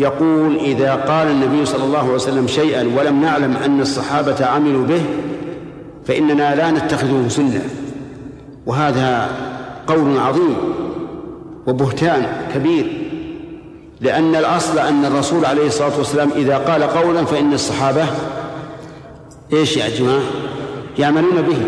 [0.00, 5.02] يقول إذا قال النبي صلى الله عليه وسلم شيئا ولم نعلم أن الصحابة عملوا به
[6.04, 7.62] فإننا لا نتخذه سنة.
[8.66, 9.30] وهذا
[9.86, 10.56] قول عظيم
[11.66, 12.86] وبهتان كبير
[14.00, 18.04] لأن الأصل أن الرسول عليه الصلاة والسلام إذا قال قولا فإن الصحابة
[19.52, 20.22] إيش يا جماعة؟
[20.98, 21.58] يعملون به.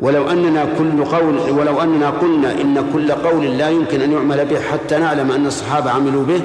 [0.00, 4.60] ولو أننا كل قول ولو أننا قلنا إن كل قول لا يمكن أن يعمل به
[4.60, 6.40] حتى نعلم أن الصحابة عملوا به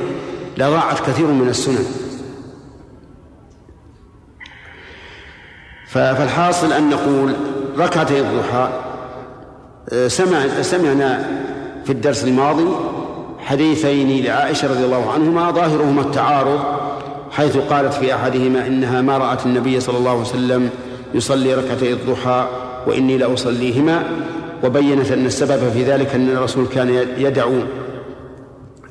[0.58, 1.86] لضاعت كثير من السنن.
[5.88, 7.34] فالحاصل أن نقول
[7.78, 8.70] ركعتي الضحى
[10.08, 11.30] سمع سمعنا
[11.86, 12.68] في الدرس الماضي
[13.40, 16.60] حديثين لعائشة رضي الله عنهما ظاهرهما التعارض
[17.32, 20.70] حيث قالت في أحدهما إنها ما رأت النبي صلى الله عليه وسلم
[21.14, 22.48] يصلي ركعتي الضحى
[22.88, 24.04] وإني لأصليهما
[24.64, 27.54] وبينت أن السبب في ذلك أن الرسول كان يدعو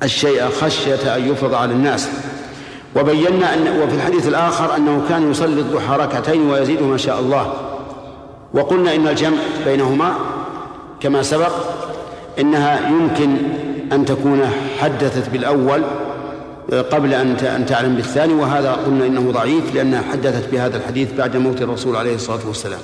[0.03, 2.09] الشيء خشية أن يفرض على الناس.
[2.95, 7.53] وبينا أن وفي الحديث الآخر أنه كان يصلي الضحى ركعتين ويزيد ما شاء الله.
[8.53, 10.13] وقلنا إن الجمع بينهما
[10.99, 11.51] كما سبق
[12.39, 13.37] إنها يمكن
[13.91, 15.83] أن تكون حدثت بالأول
[16.91, 21.61] قبل أن أن تعلم بالثاني وهذا قلنا إنه ضعيف لأنها حدثت بهذا الحديث بعد موت
[21.61, 22.79] الرسول عليه الصلاة والسلام.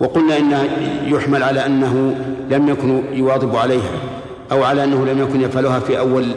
[0.00, 0.68] وقلنا إنه
[1.06, 2.16] يحمل على أنه
[2.50, 3.90] لم يكن يواظب عليها.
[4.54, 6.34] أو على أنه لم يكن يفعلها في أول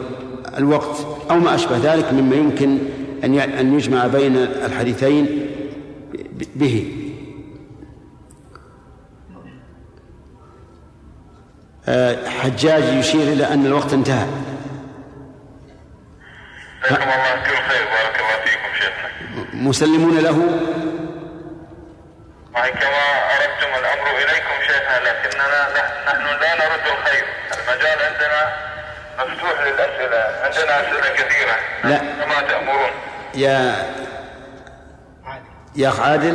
[0.58, 2.78] الوقت أو ما أشبه ذلك مما يمكن
[3.24, 5.50] أن أن يجمع بين الحديثين
[6.56, 6.94] به.
[11.88, 14.26] آه، حجاج يشير إلى أن الوقت انتهى.
[16.84, 20.38] جزاكم الله كل خير بارك الله فيكم شيخنا مسلمون له
[22.54, 23.04] وهي كما
[23.34, 25.68] أردتم الأمر إليكم شيخنا لكننا
[26.06, 27.24] نحن لا نرد الخير
[27.58, 28.68] المجال عندنا
[29.58, 31.56] مفتوح للأسئلة عندنا أسئلة كثيرة.
[31.84, 31.98] لا.
[31.98, 32.90] كما تأمرون؟
[33.34, 33.86] يا
[35.76, 36.32] يا أخ عادل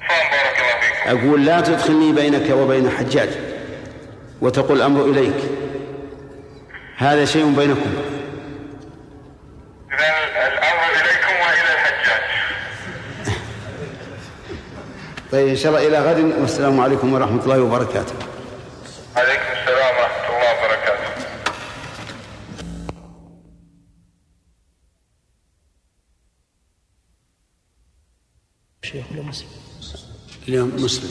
[0.00, 3.28] بارك الله فيكم أقول لا تدخلني بينك وبين حجاج
[4.40, 5.36] وتقول الأمر إليك.
[6.96, 7.92] هذا شيء بينكم.
[9.92, 12.22] إذا الأمر إليكم وإلى الحجاج.
[15.32, 16.40] طيب إن شاء الله إلى غد.
[16.40, 18.14] والسلام عليكم ورحمة الله وبركاته.
[30.48, 31.10] اليوم مسلم.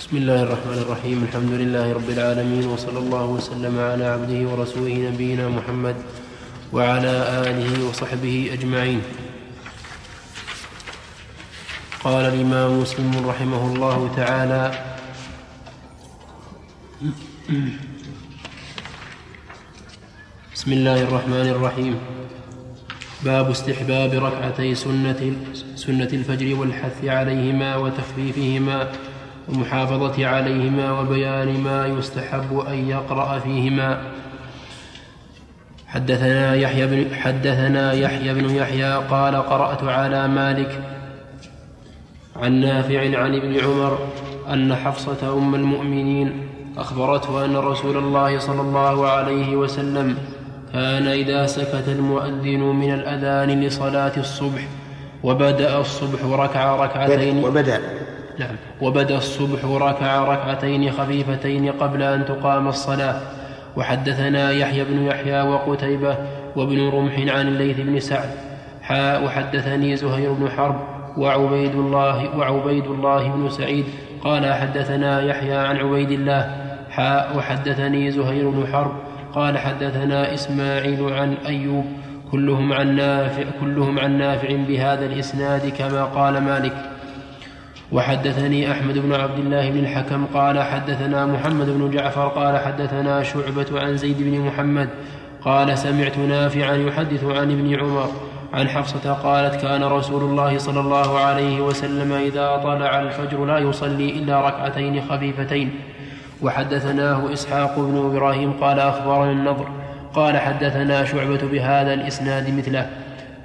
[0.00, 1.18] بسم الله الرحمن الرحيم.
[1.28, 5.96] الحمد لله رب العالمين وصلى الله وسلم على عبده ورسوله نبينا محمد
[6.72, 9.02] وعلى آله وصحبه أجمعين.
[12.04, 14.64] قال الإمام مسلم رحمه الله تعالى
[20.64, 21.98] بسم الله الرحمن الرحيم.
[23.24, 25.32] باب استحباب ركعتي سنة
[25.76, 28.88] سنة الفجر والحث عليهما وتخفيفهما
[29.48, 34.02] والمحافظة عليهما وبيان ما يستحب أن يقرأ فيهما.
[35.86, 40.82] حدثنا يحيى بن حدثنا يحيى بن يحيى قال قرأت على مالك
[42.36, 43.98] عن نافع عن ابن عمر
[44.52, 46.48] أن حفصة أم المؤمنين
[46.78, 50.16] أخبرته أن رسول الله صلى الله عليه وسلم
[50.74, 54.62] كان إذا سكت المؤذن من الأذان لصلاة الصبح
[55.22, 57.44] وبدأ الصبح ركع ركعتين.
[57.44, 57.80] وبدأ.
[58.38, 58.56] نعم.
[58.80, 63.20] وبدأ الصبح ركع ركعتين خفيفتين قبل أن تقام الصلاة.
[63.76, 66.16] وحدثنا يحيى بن يحيى وقتيبة
[66.56, 68.30] وابن رمح عن الليث بن سعد.
[68.82, 70.80] حاء وحدثني زهير بن حرب
[71.16, 73.84] وعبيد الله وعبيد الله بن سعيد.
[74.24, 76.56] قال حدثنا يحيى عن عبيد الله.
[76.90, 79.03] حاء وحدثني زهير بن حرب
[79.34, 81.84] قال حدثنا إسماعيل عن أيوب
[82.32, 86.76] كلهم عن نافع كلهم عن نافع بهذا الإسناد كما قال مالك.
[87.92, 93.80] وحدثني أحمد بن عبد الله بن الحكم قال حدثنا محمد بن جعفر قال حدثنا شعبة
[93.80, 94.88] عن زيد بن محمد
[95.44, 98.10] قال سمعت نافعا يحدث عن ابن عمر.
[98.54, 104.10] عن حفصة قالت كان رسول الله صلى الله عليه وسلم إذا طلع الفجر لا يصلي
[104.10, 105.70] إلا ركعتين خفيفتين.
[106.42, 109.68] وحدثناه إسحاق بن إبراهيم قال أخبرنا النضر
[110.14, 112.90] قال حدثنا شعبة بهذا الإسناد مثله.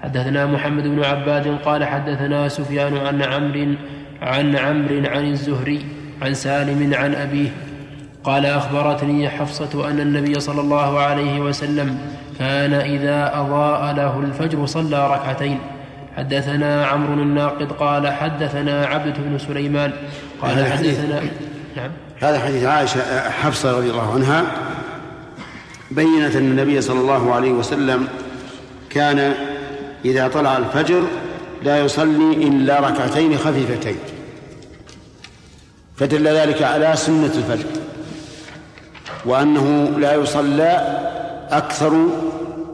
[0.04, 3.76] حدثنا محمد بن عباد قال حدثنا سفيان عن عمرو
[4.22, 5.86] عن عمرو عن الزهري
[6.22, 7.50] عن سالم عن أبيه
[8.24, 11.98] قال أخبرتني حفصة أن النبي صلى الله عليه وسلم
[12.40, 15.60] كان إذا أضاء له الفجر صلى ركعتين.
[16.18, 19.92] حدثنا عمرو الناقد قال حدثنا عبد بن سليمان
[20.42, 20.66] قال.
[20.66, 21.22] حدثنا
[21.78, 21.92] نعم.
[22.20, 24.46] هذا حديث عائشة حفصة رضي الله عنها
[25.92, 28.08] بينت أن النبي صلى الله عليه وسلم
[28.90, 29.34] كان
[30.06, 31.04] إذا طلع الفجر
[31.64, 33.96] لا يصلي إلا ركعتين خفيفتين.
[35.98, 37.66] فدل ذلك على سنة الفجر.
[39.26, 41.00] وأنه لا يصلى
[41.52, 41.94] أكثر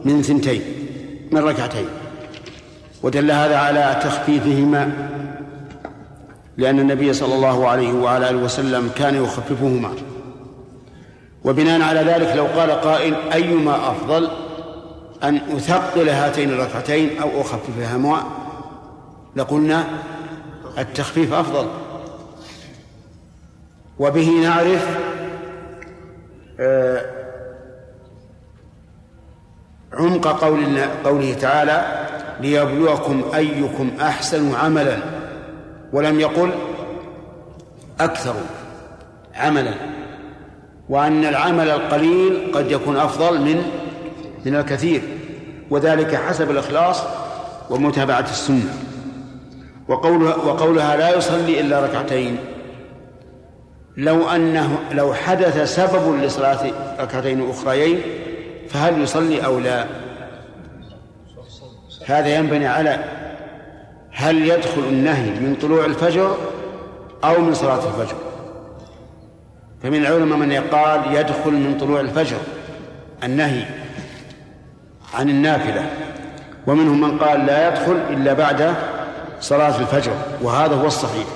[0.04, 0.62] من ثنتين
[1.32, 1.86] من ركعتين.
[3.02, 4.92] ودل هذا على تخفيفهما
[6.56, 9.90] لأن النبي صلى الله عليه وعلى آله وسلم كان يخففهما.
[11.44, 14.30] وبناء على ذلك لو قال قائل أيما أفضل
[15.22, 18.22] أن أثقل هاتين الركعتين أو أخففهما
[19.36, 19.84] لقلنا
[20.78, 21.66] التخفيف أفضل.
[23.98, 24.98] وبه نعرف
[26.60, 27.04] آه،
[29.92, 32.06] عمق قول قوله تعالى
[32.40, 35.15] ليبلوكم أيكم أحسن عملا.
[35.92, 36.50] ولم يقل
[38.00, 38.34] أكثر
[39.34, 39.74] عملا
[40.88, 43.62] وأن العمل القليل قد يكون أفضل من
[44.44, 45.02] من الكثير
[45.70, 47.02] وذلك حسب الإخلاص
[47.70, 48.74] ومتابعة السنة.
[49.88, 52.38] وقولها, وقولها لا يصلي إلا ركعتين.
[53.96, 56.70] لو أنه لو حدث سبب لصلاة
[57.00, 58.00] ركعتين أخريين
[58.68, 59.86] فهل يصلي أو لا؟
[62.06, 63.04] هذا ينبني على
[64.18, 66.36] هل يدخل النهي من طلوع الفجر
[67.24, 68.16] أو من صلاة الفجر؟
[69.82, 72.36] فمن العلماء من يقال يدخل من طلوع الفجر
[73.24, 73.64] النهي
[75.14, 75.90] عن النافلة
[76.66, 78.74] ومنهم من قال لا يدخل إلا بعد
[79.40, 81.26] صلاة الفجر وهذا هو الصحيح.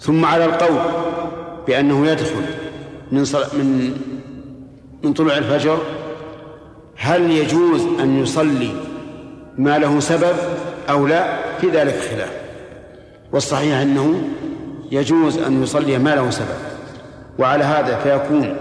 [0.00, 0.80] ثم على القول
[1.66, 2.44] بأنه يدخل
[3.12, 3.20] من
[3.52, 3.96] من
[5.04, 5.78] من طلوع الفجر
[6.96, 8.72] هل يجوز أن يصلي
[9.58, 10.36] ما له سبب؟
[10.90, 12.30] أو لا في ذلك خلاف.
[13.32, 14.22] والصحيح أنه
[14.92, 16.58] يجوز أن يصلي ما له سبب.
[17.38, 18.56] وعلى هذا فيكون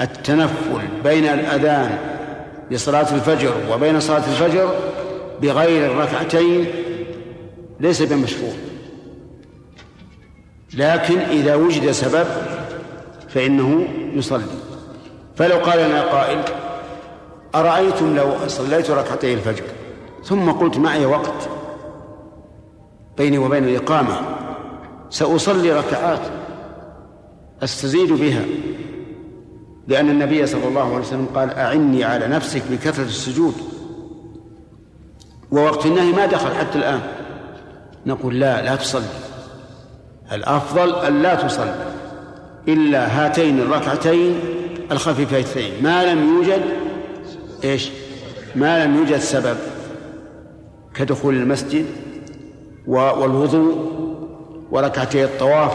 [0.00, 1.98] التنفل بين الأذان
[2.70, 4.74] لصلاة الفجر وبين صلاة الفجر
[5.42, 6.66] بغير الركعتين
[7.80, 8.52] ليس بمشروع.
[10.74, 12.26] لكن إذا وجد سبب
[13.28, 14.44] فإنه يصلي.
[15.36, 16.42] فلو قال لنا قائل
[17.54, 19.64] أرأيتم لو صليت ركعتي الفجر؟
[20.24, 21.48] ثم قلت معي وقت.
[23.18, 24.20] بيني وبين الإقامة.
[25.10, 26.20] سأصلي ركعات
[27.62, 28.44] أستزيد بها
[29.88, 33.54] لأن النبي صلى الله عليه وسلم قال أعني على نفسك بكثرة السجود.
[35.50, 37.00] ووقت النهي ما دخل حتى الآن.
[38.06, 39.04] نقول لا لا تصلي.
[40.32, 41.92] الأفضل أن لا تصلي
[42.68, 44.40] إلا هاتين الركعتين
[44.90, 46.62] الخفيفتين ما لم يوجد
[47.64, 47.90] إيش؟
[48.56, 49.56] ما لم يوجد سبب
[50.94, 51.86] كدخول المسجد
[52.86, 53.92] والوضوء
[54.70, 55.72] وركعتي الطواف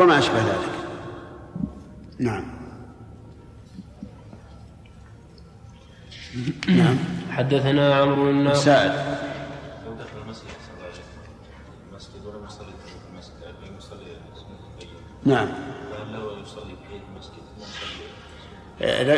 [0.00, 0.78] وما أشبه ذلك.
[2.18, 2.44] نعم.
[6.68, 6.96] نعم.
[7.30, 8.92] حدثنا عمرو بن سائل
[9.86, 11.04] لو دخل المسجد صلى الله عليه وسلم
[11.92, 14.88] المسجد ولم يصلي في المسجد لم يصلي
[15.24, 15.48] نعم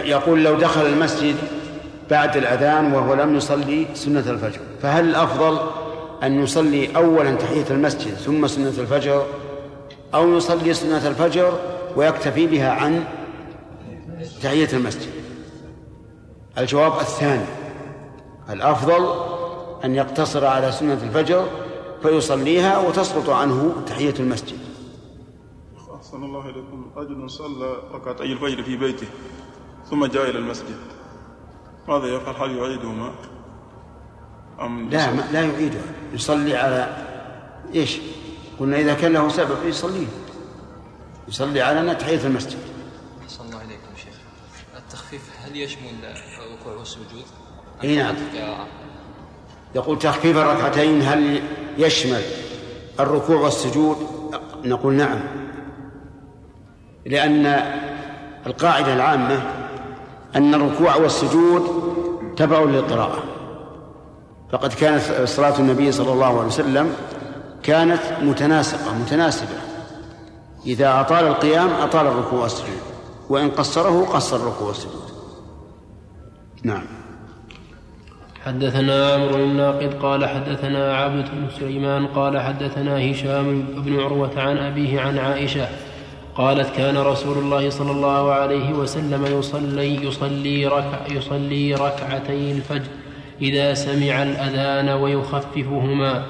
[0.09, 1.37] يقول لو دخل المسجد
[2.11, 5.59] بعد الأذان وهو لم يصلي سنة الفجر فهل الأفضل
[6.23, 9.27] أن يصلي أولا تحية المسجد ثم سنة الفجر
[10.15, 11.59] أو يصلي سنة الفجر
[11.97, 13.05] ويكتفي بها عن
[14.43, 15.11] تحية المسجد.
[16.59, 17.47] الجواب الثاني
[18.51, 19.31] الأفضل
[19.85, 21.47] أن يقتصر على سنة الفجر
[22.03, 24.59] فيصليها وتسقط عنه تحية المسجد.
[25.97, 26.91] أحسن الله إليكم.
[26.97, 29.07] رجل صلى ركعتي الفجر في بيته
[29.91, 30.77] ثم جاء إلى المسجد.
[31.89, 33.13] ماذا يفعل؟ هل يعيدهما؟
[34.61, 35.83] أم لا ما لا يعيدها.
[36.13, 36.97] يصلي على
[37.75, 37.99] إيش؟
[38.61, 40.07] قلنا إذا كان له سبب يصليه
[41.29, 42.59] يصلي على تحية المسجد.
[43.25, 44.15] أحسن الله إليكم شيخ.
[44.77, 47.25] التخفيف هل يشمل الركوع والسجود؟
[47.85, 48.15] إي نعم.
[49.75, 51.43] يقول تخفيف الركعتين هل
[51.79, 52.23] يشمل
[53.01, 53.97] الركوع والسجود؟
[54.65, 55.21] نقول نعم.
[57.07, 57.47] لأن
[58.47, 59.43] القاعدة العامة
[60.37, 61.91] أن الركوع والسجود
[62.37, 63.40] تبع للقراءة.
[64.53, 66.93] فقد كانت صلاة النبي صلى الله عليه وسلم
[67.63, 69.57] كانت متناسقة متناسبة.
[70.67, 72.81] إذا أطال القيام أطال الركوع والسجود
[73.29, 75.11] وإن قصره قصر الركوع والسجود.
[76.63, 76.83] نعم.
[78.45, 85.01] حدثنا عمرو الناقد قال حدثنا عبد بن سليمان قال حدثنا هشام بن عروة عن أبيه
[85.01, 85.69] عن عائشة
[86.35, 92.91] قالت كان رسول الله صلى الله عليه وسلم يصلي يصلي ركع يصلي ركعتي الفجر.
[93.43, 96.23] إذا سمع الأذان ويخففهما.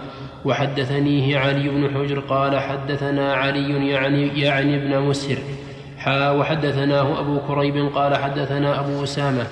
[0.45, 5.37] وحدثنيه علي بن حجر قال حدثنا علي يعني يعني ابن مسهر
[5.99, 9.47] حا وحدثناه أبو كريب قال حدثنا أبو أسامة.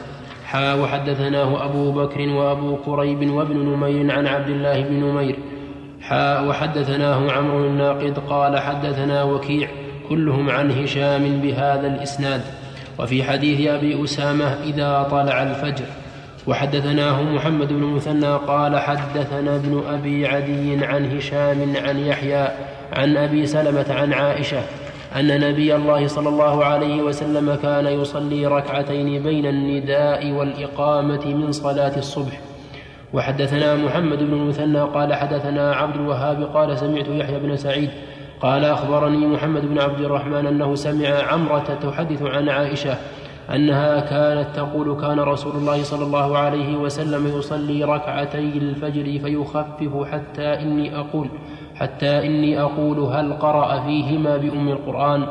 [0.47, 5.37] حا وحدثناه أبو بكر وأبو كريب وابن نمير عن عبد الله بن نمير.
[6.01, 9.69] حا وحدثناه عمرو الناقد قال حدثنا وكيع.
[10.09, 12.41] كلهم عن هشام بهذا الإسناد.
[12.99, 15.85] وفي حديث أبي أسامة إذا طلع الفجر.
[16.49, 22.49] وحدثناه محمد بن المثنى قال حدثنا ابن أبي عدي عن هشام عن يحيى
[22.93, 24.61] عن أبي سلمة عن عائشة
[25.17, 31.99] أن نبي الله صلى الله عليه وسلم كان يصلي ركعتين بين النداء والإقامة من صلاة
[31.99, 32.41] الصبح.
[33.13, 37.91] وحدثنا محمد بن المثنى قال حدثنا عبد الوهاب قال سمعت يحيى بن سعيد
[38.41, 42.97] قال أخبرني محمد بن عبد الرحمن أنه سمع عمرة تحدث عن عائشة
[43.55, 50.63] أنها كانت تقول كان رسول الله صلى الله عليه وسلم يصلي ركعتي الفجر فيخفف حتى
[50.63, 51.29] إني أقول
[51.75, 55.27] حتى إني أقول هل قرأ فيهما بأم القرآن؟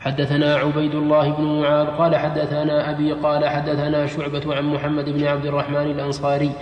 [0.00, 5.46] حدثنا عبيد الله بن معاذ قال حدثنا أبي قال حدثنا شعبة عن محمد بن عبد
[5.46, 6.52] الرحمن الأنصاري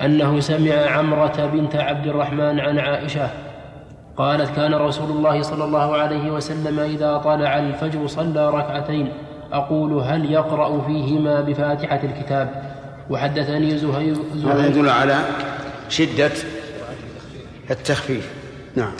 [0.00, 3.30] أنه سمع عمرة بنت عبد الرحمن عن عائشة
[4.16, 9.12] قالت كان رسول الله صلى الله عليه وسلم إذا طلع الفجر صلى ركعتين.
[9.52, 12.62] أقول هل يقرأ فيهما بفاتحة الكتاب؟
[13.10, 15.18] وحدثني زهير, زهير هذا يدل على
[15.88, 16.32] شدة
[17.70, 18.32] التخفيف.
[18.76, 18.92] نعم.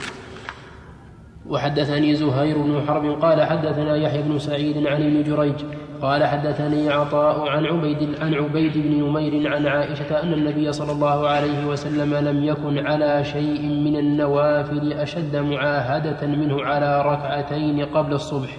[1.49, 5.55] وحدثني زهير بن حرب قال حدثنا يحيى بن سعيد عن ابن جريج
[6.03, 11.29] قال حدثني عطاء عن عبيد عن عبيد بن نمير عن عائشة أن النبي صلى الله
[11.29, 18.57] عليه وسلم لم يكن على شيء من النوافل أشد معاهدة منه على ركعتين قبل الصبح.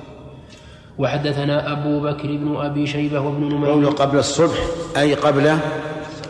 [0.98, 3.72] وحدثنا أبو بكر بن أبي شيبة وابن نمير.
[3.72, 4.58] قوله قبل الصبح
[4.98, 5.58] أي قبل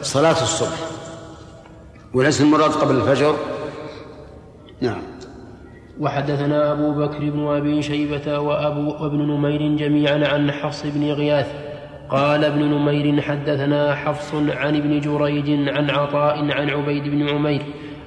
[0.01, 0.77] صلاة الصبح.
[2.13, 3.35] وليس المراد قبل الفجر؟
[4.81, 5.12] نعم.
[5.99, 11.53] وحدثنا أبو بكر بن أبي شيبة وأبو وابن نمير جميعا عن حفص بن غياث.
[12.09, 17.61] قال ابن نمير حدثنا حفص عن ابن جريج عن عطاء عن عبيد بن عمير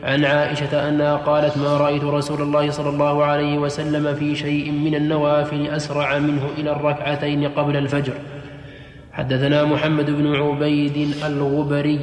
[0.04, 4.94] عن عائشة أنها قالت ما رأيت رسول الله صلى الله عليه وسلم في شيء من
[4.94, 8.12] النوافل أسرع منه إلى الركعتين قبل الفجر.
[9.12, 12.00] حدثنا محمد بن عبيد الغبري.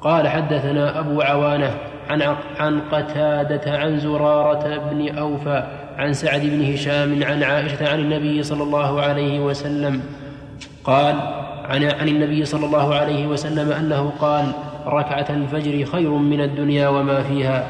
[0.00, 1.74] قال حدثنا أبو عوانة
[2.10, 5.62] عن عن قتادة عن زرارة بن أوفى
[5.96, 10.02] عن سعد بن هشام عن عائشة عن النبي صلى الله عليه وسلم.
[10.84, 11.14] قال
[11.64, 14.52] عن عن النبي صلى الله عليه وسلم أنه قال
[14.86, 17.68] ركعة الفجر خير من الدنيا وما فيها.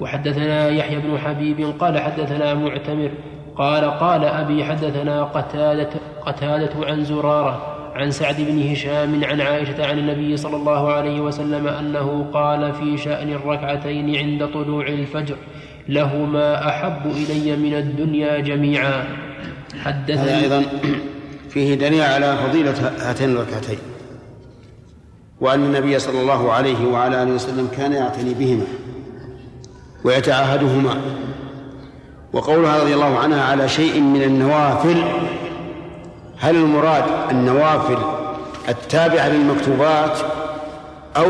[0.00, 3.10] وحدثنا يحيى بن حبيب قال حدثنا معتمر
[3.56, 5.90] قال قال أبي حدثنا قتادة,
[6.26, 7.73] قتادة عن زرارة.
[7.94, 12.96] عن سعد بن هشام عن عائشة عن النبي صلى الله عليه وسلم أنه قال في
[12.98, 15.36] شأن الركعتين عند طلوع الفجر
[15.88, 19.04] لهما أحب إلي من الدنيا جميعا.
[19.84, 20.62] حدثني هذا أيضا
[21.50, 23.78] فيه دليل على فضيلة هاتين الركعتين.
[25.40, 28.66] وأن النبي صلى الله عليه وعلى آله وسلم كان يعتني بهما
[30.04, 30.96] ويتعاهدهما.
[32.32, 35.02] وقولها رضي الله عنها على شيء من النوافل
[36.44, 37.98] هل المراد النوافل
[38.68, 40.18] التابعة للمكتوبات
[41.16, 41.24] أو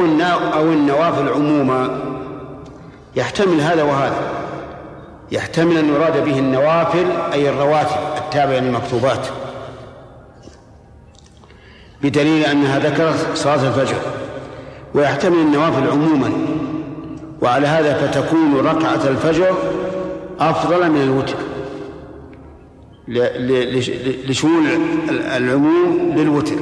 [0.54, 1.98] أو النوافل عموما؟
[3.16, 4.22] يحتمل هذا وهذا.
[5.32, 9.26] يحتمل أن يراد به النوافل أي الرواتب التابعة للمكتوبات.
[12.02, 13.98] بدليل أنها ذكرت صلاة الفجر.
[14.94, 16.32] ويحتمل النوافل عموما.
[17.42, 19.54] وعلى هذا فتكون ركعة الفجر
[20.40, 21.36] أفضل من الوتر.
[24.28, 24.66] لشمول
[25.36, 26.56] العموم للوتر.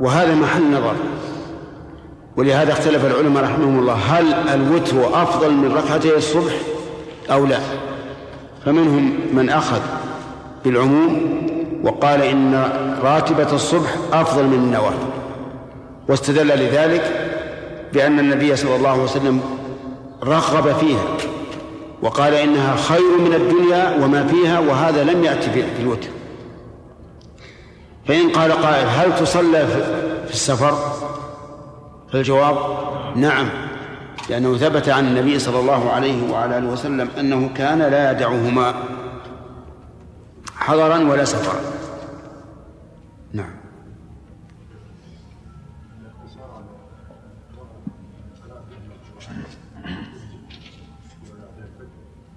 [0.00, 0.94] وهذا محل نظر.
[2.36, 3.94] ولهذا اختلف العلماء رحمهم الله.
[3.94, 6.52] هل الوتر أفضل من ركعتي الصبح
[7.30, 7.58] أو لا؟
[8.64, 9.80] فمنهم من أخذ
[10.64, 11.42] بالعموم
[11.84, 12.54] وقال إن
[13.02, 15.08] راتبة الصبح أفضل من النوافل.
[16.08, 17.30] واستدل لذلك
[17.92, 19.40] بأن النبي صلى الله عليه وسلم
[20.24, 21.04] رغب فيها.
[22.02, 26.08] وقال إنها خير من الدنيا وما فيها وهذا لم يأتي في الوتر.
[28.06, 29.66] فإن قال قائل هل تصلى
[30.26, 30.78] في السفر؟
[32.12, 32.56] فالجواب
[33.16, 33.48] نعم
[34.30, 38.74] لأنه ثبت عن النبي صلى الله عليه وعلى آله وسلم أنه كان لا يدعهما
[40.56, 41.60] حضرا ولا سفرا.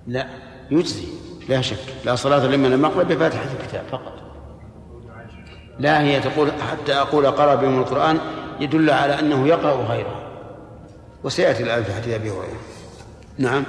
[0.07, 0.27] لا.
[0.71, 1.07] يجزي.
[1.49, 1.77] لا شك.
[2.05, 4.13] لا صلاة لمن المقبل بفاتحة الكتاب فقط.
[5.79, 8.19] لا هي تقول حتى أقول قرأ بهم القرآن
[8.59, 10.21] يدل على أنه يقرأ غيره.
[11.23, 12.59] وسيأتي الآن في حديث أبي هريرة.
[13.37, 13.63] نعم.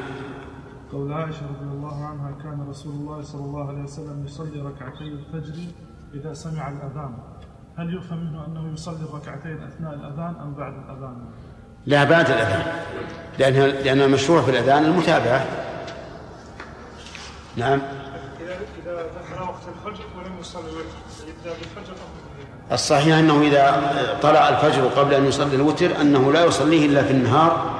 [0.93, 5.55] قول عائشة رضي الله عنها كان رسول الله صلى الله عليه وسلم يصلي ركعتي الفجر
[6.15, 7.15] إذا سمع الأذان.
[7.77, 11.17] هل يفهم منه أنه يصلي الركعتين أثناء الأذان أم بعد الأذان؟
[11.87, 12.63] لا بعد الأذان.
[13.39, 15.47] لأنها لأن المشروع في الأذان المتابعة.
[17.57, 17.81] نعم.
[18.41, 21.95] إذا إذا دخل وقت الفجر ولم يصلي الوتر يبدأ بالفجر
[22.73, 23.93] الصحيح أنه إذا
[24.23, 27.71] طلع الفجر قبل أن يصلي الوتر أنه لا يصليه إلا في النهار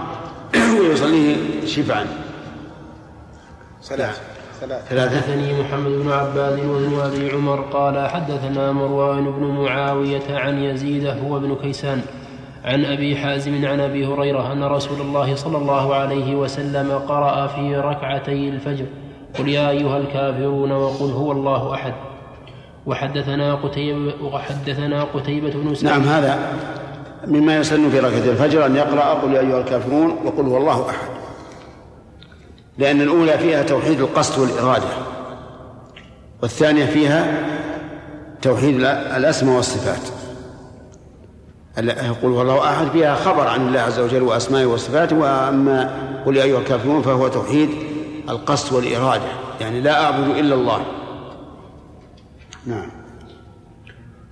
[0.81, 2.07] ويصليه شفعا.
[3.83, 4.21] ثلاثة.
[4.61, 5.17] ثلاثة.
[5.17, 11.37] حدثني محمد بن عباد وابن ابي عمر قال حدثنا مروان بن معاوية عن يزيد هو
[11.37, 12.03] ابن كيسان
[12.65, 17.77] عن أبي حازم عن أبي هريرة أن رسول الله صلى الله عليه وسلم قرأ في
[17.77, 18.87] ركعتي الفجر.
[19.39, 21.95] قل يا أيها الكافرون وقل هو الله أحد.
[22.87, 25.93] وحدثنا قتيبة وحدثنا قتيبة بن سعيد.
[25.93, 26.39] نعم هذا
[27.27, 31.09] مما يسن في ركعة الفجر أن يقرأ قل يا أيها الكافرون وقل هو الله أحد.
[32.79, 34.89] لأن الأولى فيها توحيد القصد والإرادة
[36.43, 37.45] والثانية فيها
[38.43, 38.75] توحيد
[39.17, 40.09] الأسماء والصفات.
[41.79, 46.43] يقول هو الله أحد فيها خبر عن الله عز وجل وأسمائه وصفاته وأما قل يا
[46.43, 47.69] أيها الكافرون فهو توحيد
[48.29, 49.29] القصد والإرادة.
[49.61, 50.81] يعني لا أعبد إلا الله.
[52.67, 52.89] نعم.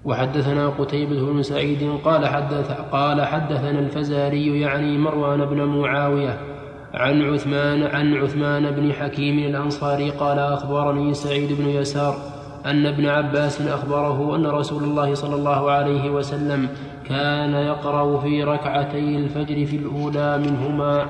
[0.05, 6.39] وحدثنا قتيبة بن سعيد قال حدث قال حدثنا الفزاري يعني مروان بن معاوية
[6.95, 12.17] عن عثمان عن عثمان بن حكيم الأنصاري قال أخبرني سعيد بن يسار
[12.67, 16.69] أن ابن عباس أخبره أن رسول الله صلى الله عليه وسلم
[17.09, 21.07] كان يقرأ في ركعتي الفجر في الأولى منهما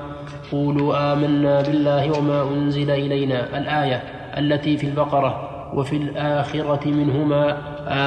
[0.51, 4.03] قولوا آمنا بالله وما أنزل إلينا الآية
[4.37, 7.57] التي في البقرة وفي الآخرة منهما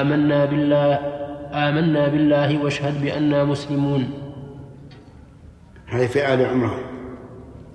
[0.00, 0.94] آمنا بالله
[1.52, 4.10] آمنا بالله واشهد بأننا مسلمون.
[5.86, 6.80] هذه في آل عمران.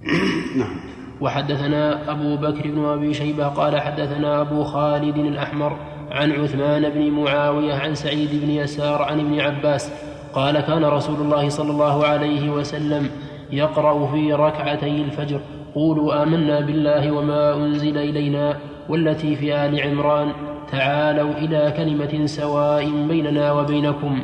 [0.59, 0.93] نعم.
[1.21, 5.77] وحدثنا أبو بكر بن أبي شيبة قال حدثنا أبو خالد الأحمر
[6.11, 9.91] عن عثمان بن معاوية عن سعيد بن يسار عن ابن عباس
[10.33, 13.09] قال كان رسول الله صلى الله عليه وسلم
[13.57, 15.39] يقرأ في ركعتي الفجر.
[15.75, 18.57] قولوا آمنا بالله وما أنزل إلينا
[18.89, 20.31] والتي في آل عمران.
[20.71, 24.23] تعالوا إلى كلمة سواء بيننا وبينكم.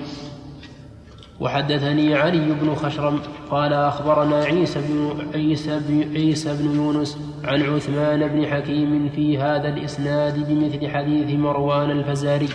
[1.39, 3.19] وحدثني علي بن خشرم
[3.51, 9.67] قال أخبرنا عيسى بن عيسى بن عيسى بن يونس عن عثمان بن حكيم في هذا
[9.69, 12.49] الإسناد بمثل حديث مروان الفزاري.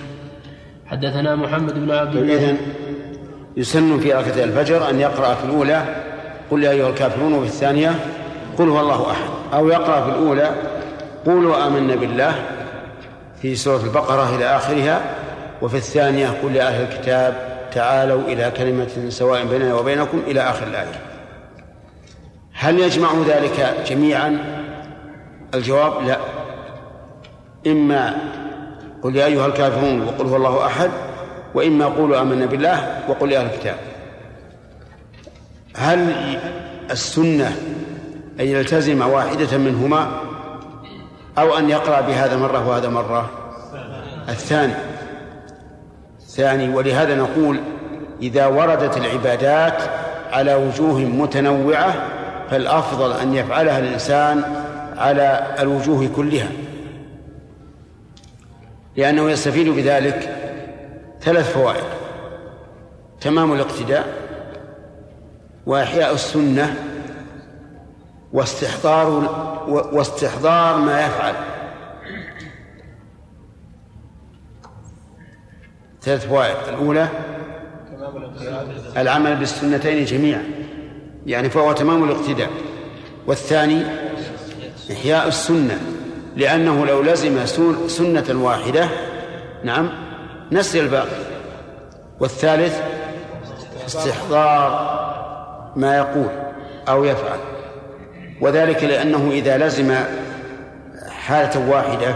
[0.86, 2.56] حدثنا محمد بن عبد الله
[3.56, 5.84] يسن في ركعتي الفجر أن يقرأ في الأولى
[6.54, 7.94] قل يا أيها الكافرون وفي الثانية
[8.58, 10.50] قل هو الله أحد أو يقرأ في الأولى
[11.26, 12.34] قولوا آمنا بالله
[13.42, 15.00] في سورة البقرة إلى آخرها
[15.62, 17.34] وفي الثانية قل يا أهل الكتاب
[17.72, 21.00] تعالوا إلى كلمة سواء بيننا وبينكم إلى آخر الآية.
[22.52, 24.38] هل يجمع ذلك جميعا؟
[25.54, 26.18] الجواب لا.
[27.66, 28.16] إما
[29.02, 30.90] قل يا أيها الكافرون وقل هو الله أحد
[31.54, 33.76] وإما قولوا آمنا بالله وقل يا أهل الكتاب.
[35.76, 36.14] هل
[36.90, 37.56] السنة
[38.40, 40.20] أن يلتزم واحدة منهما
[41.38, 43.30] أو أن يقرأ بهذا مرة وهذا مرة؟
[44.28, 44.74] الثاني.
[46.20, 47.60] الثاني ولهذا نقول
[48.22, 49.82] إذا وردت العبادات
[50.32, 51.94] على وجوه متنوعة
[52.50, 54.42] فالأفضل أن يفعلها الإنسان
[54.96, 56.48] على الوجوه كلها.
[58.96, 60.36] لأنه يستفيد بذلك
[61.20, 61.84] ثلاث فوائد.
[63.20, 64.23] تمام الاقتداء
[65.66, 66.76] وإحياء السنة
[68.32, 69.08] واستحضار
[69.92, 71.34] واستحضار ما يفعل.
[76.02, 76.56] ثلاث فوائد.
[76.68, 77.08] الأولى
[78.96, 80.44] العمل بالسنتين جميعا
[81.26, 82.50] يعني فهو تمام الاقتداء.
[83.26, 83.82] والثاني
[84.92, 85.80] إحياء السنة
[86.36, 87.46] لأنه لو لزم
[87.88, 88.88] سنة واحدة
[89.64, 89.90] نعم
[90.52, 91.24] نسي الباقي.
[92.20, 92.82] والثالث
[93.86, 95.03] استحضار
[95.76, 96.28] ما يقول
[96.88, 97.38] أو يفعل.
[98.40, 99.94] وذلك لأنه إذا لزم
[101.08, 102.14] حالة واحدة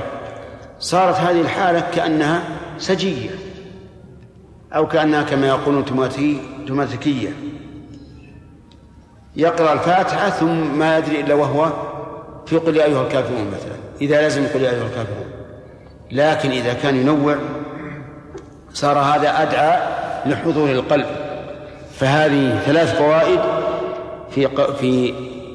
[0.81, 2.43] صارت هذه الحالة كأنها
[2.79, 3.31] سجية
[4.75, 5.85] أو كأنها كما يقولون
[6.69, 7.29] تماثيكية
[9.37, 11.73] يقرأ الفاتحة ثم ما يدري إلا وهو
[12.47, 13.77] في قل يا أيها الكافرون مثلا.
[14.01, 15.27] إذا لازم قل يا أيها الكافرون.
[16.11, 17.37] لكن إذا كان ينوع
[18.73, 19.81] صار هذا أدعى
[20.27, 21.28] لحضور القلب.
[22.01, 23.41] فهذه ثلاث فوائد
[24.31, 24.49] في
[24.81, 25.15] في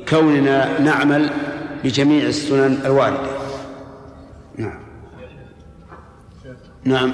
[0.10, 1.30] كوننا نعمل
[1.84, 3.30] بجميع السنن الواردة.
[4.58, 4.80] نعم.
[6.84, 7.14] نعم.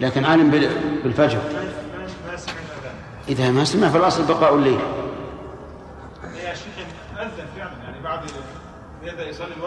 [0.00, 0.50] لكن عالم
[1.04, 1.38] بالفجر.
[3.28, 4.78] إذا ما سمع في الأصل بقاء الليل.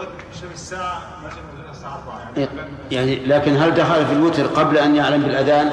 [0.02, 2.48] الوتر شبه الساعة مثلا الساعة 4 يعني
[2.90, 5.66] يعني لكن هل دخل في الوتر قبل أن يعلم بالأذان؟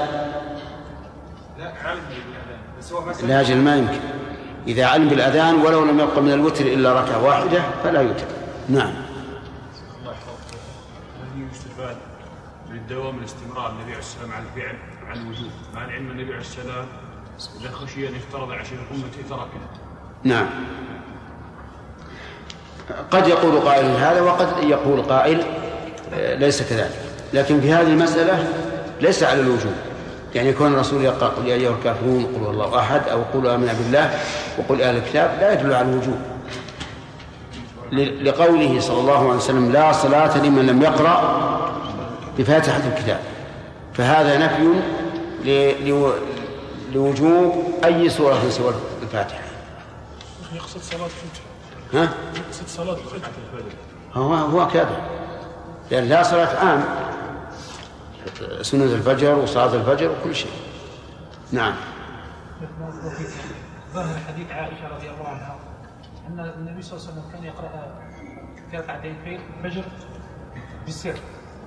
[1.58, 4.00] لا عالم بالأذان بس هو مثلا لا أجل ما يمكن.
[4.68, 8.26] إذا علم بالأذان ولو لم يبق من الوتر إلا ركعة واحدة فلا يوتر.
[8.70, 8.94] نعم.
[10.00, 10.60] الله يحفظك.
[11.36, 11.98] هل يستفاد
[12.70, 14.76] من الدوام الاستمرار النبي عليه السلام على الفعل
[15.08, 16.86] على الوجوب مع العلم النبي عليه السلام
[17.62, 19.60] إذا خشي أن يفترض عشان امته تركه
[20.24, 20.48] نعم.
[23.12, 25.44] قد يقول قائل هذا وقد يقول قائل
[26.14, 26.92] آه، ليس كذلك.
[27.34, 28.48] لكن في هذه المسألة
[29.02, 29.74] ليس على الوجوب.
[30.36, 34.20] يعني يكون الرسول يقرأ قل يا أيها الكافرون قل الله أحد أو قل آمنا بالله
[34.58, 36.18] وقل أهل الكتاب لا يدل على الوجوب.
[38.22, 41.48] لقوله صلى الله عليه وسلم لا صلاة لمن لم يقرأ
[42.38, 43.20] بفاتحة الكتاب.
[43.94, 44.82] فهذا نفي
[46.94, 48.74] لوجوب أي سورة سوى
[49.04, 49.42] الفاتحة.
[50.56, 51.47] يقصد صلاة الفجر.
[51.94, 53.32] ها؟ يقصد صلاة الفجر
[54.14, 55.02] هو هو كذا.
[55.92, 56.84] لأن لا صلاة عام
[58.62, 60.52] سنة الفجر وصلاة الفجر وكل شيء.
[61.52, 61.74] نعم.
[63.94, 65.56] ظاهر حديث عائشة رضي الله عنها
[66.28, 67.70] أن النبي صلى الله عليه وسلم كان يقرأ
[68.72, 69.84] في ركعتين في الفجر
[70.86, 71.16] بالسر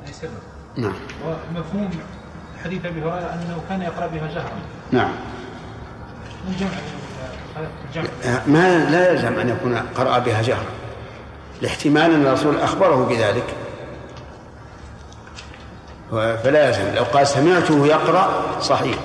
[0.03, 0.31] يعني سرا
[0.77, 0.95] نعم.
[1.25, 1.91] ومفهوم
[2.65, 4.59] حديث أبي هريرة أنه كان يقرأ بها جهرا.
[4.93, 5.13] نعم.
[6.49, 6.71] من جمع
[8.47, 10.65] ما لا يلزم أن يكون قرأ بها جهرا
[11.63, 13.45] لاحتمال أن الرسول أخبره بذلك.
[16.45, 16.95] فلا يلزم.
[16.95, 18.29] لو قال سمعته يقرأ
[18.61, 18.97] صحيح.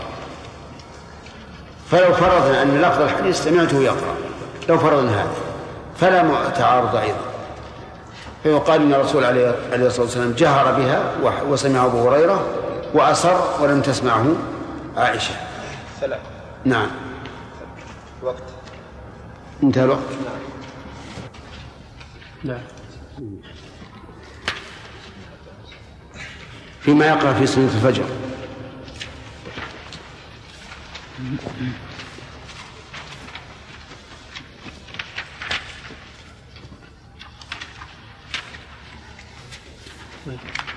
[1.91, 4.16] فلو فرضنا أن لفظ الحديث سمعته يقرأ
[4.70, 5.30] لو فرضنا هذا
[5.99, 7.26] فلا تعارض أيضا.
[8.43, 11.03] فيقال أن الرسول عليه الصلاة والسلام جهر بها
[11.49, 12.45] وسمع أبو هريرة
[12.93, 14.26] وأصر ولم تسمعه
[14.97, 15.34] عائشة.
[16.01, 16.20] ثلاث
[16.66, 16.88] نعم.
[18.26, 18.44] وقت
[19.64, 20.00] انتهى الوقت.
[22.44, 22.60] نعم.
[26.82, 28.06] فيما يقرأ في سنة الفجر.
[40.26, 40.75] نعم.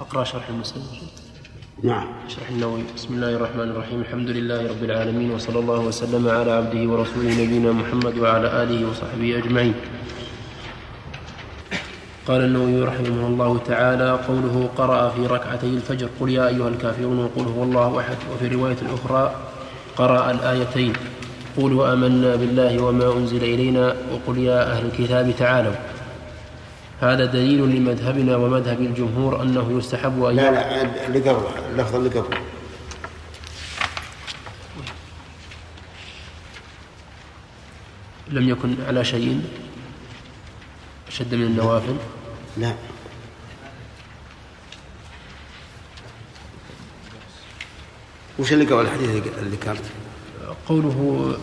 [0.00, 0.82] أقرأ شرح المسلم.
[1.82, 2.06] نعم.
[2.28, 2.82] شرح النووي.
[2.94, 4.00] بسم الله الرحمن الرحيم.
[4.00, 9.38] الحمد لله رب العالمين وصلى الله وسلم على عبده ورسوله نبينا محمد وعلى آله وصحبه
[9.38, 9.74] أجمعين.
[12.26, 17.46] قال النووي رحمه الله تعالى قوله قرأ في ركعتي الفجر قل يا أيها الكافرون وقل
[17.50, 18.16] هو الله أحد.
[18.30, 19.34] وفي الرواية الأخرى
[19.96, 20.92] قرأ الآيتين
[21.56, 25.93] قولوا آمنا بالله وما أنزل إلينا وقل يا أهل الكتاب تعالوا.
[27.00, 32.38] هذا دليل لمذهبنا ومذهب الجمهور أنه يستحب أن لا لا اللي قبله اللفظ اللي قبله
[38.28, 39.42] لم يكن على شيء
[41.08, 41.96] أشد من النوافل؟
[42.56, 42.74] لا.
[48.38, 49.76] وش اللي قبل الحديث اللي- كان
[50.68, 51.34] قوله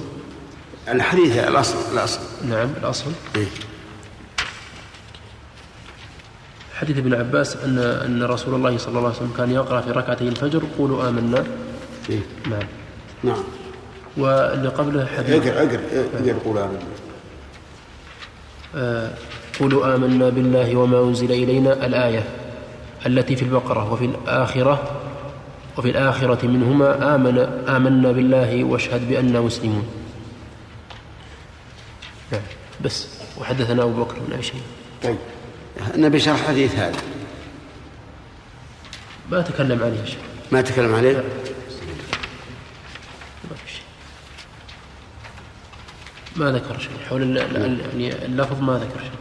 [0.88, 2.20] الحديث الأصل الأصل.
[2.50, 3.12] نعم الأصل.
[3.36, 3.48] إيه؟
[6.82, 10.28] حديث ابن عباس أن أن رسول الله صلى الله عليه وسلم كان يقرأ في ركعتي
[10.28, 11.44] الفجر قولوا آمنا.
[12.10, 12.20] إيه؟
[12.50, 12.68] نعم.
[13.24, 13.44] نعم.
[14.18, 15.82] واللي قبله حديث اقرأ اقرأ
[16.26, 16.80] اقرأ قول آمين
[18.76, 19.10] آه،
[19.60, 22.24] قولوا آمنا بالله وما أنزل إلينا الآية
[23.06, 25.02] التي في البقرة وفي الآخرة
[25.78, 29.86] وفي الآخرة منهما آمن آمنا بالله واشهد بأننا مسلمون.
[32.32, 32.42] نعم.
[32.86, 33.08] بس.
[33.40, 34.60] وحدثنا أبو بكر بن شيبة
[35.04, 35.18] طيب.
[35.96, 36.98] نبي شرح حديث هذا.
[39.32, 40.20] ما تكلم عليه شيء
[40.52, 41.24] ما تكلم عليه؟
[46.36, 46.92] ما ذكر شيء.
[47.10, 49.12] حول يعني اللفظ ما ذكر شيء.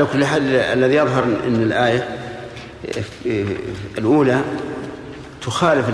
[0.00, 2.18] على كل حال الذي يظهر إن الآية
[3.98, 4.42] الأولى
[5.42, 5.88] تخالف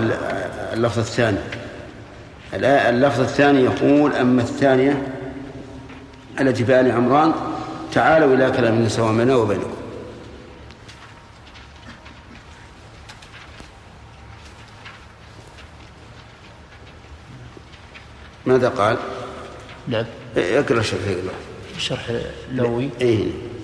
[0.73, 1.37] اللفظ الثاني.
[2.53, 5.07] اللفظ الثاني يقول أما الثانية
[6.41, 7.33] التي في ال عمران
[7.93, 9.77] تعالوا إلى كلام سواء بيننا وبينكم.
[18.45, 18.97] ماذا قال؟
[19.87, 20.05] نعم.
[20.37, 21.33] اقرأ الشرح اقرا
[21.75, 22.09] الشرح
[22.51, 22.89] النووي.
[23.01, 23.56] إيه.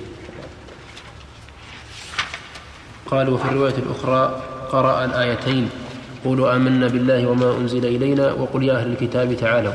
[3.14, 4.42] قال وفي الرواية الأخرى
[4.72, 5.70] قرأ الآيتين
[6.26, 9.74] قولوا آمنا بالله وما أنزل إلينا وقل يا أهل الكتاب تعالوا.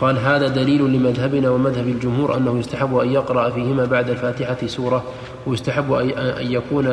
[0.00, 5.04] قال هذا دليل لمذهبنا ومذهب الجمهور أنه يستحب أن يقرأ فيهما بعد الفاتحة سورة
[5.46, 6.86] ويستحب أن يكون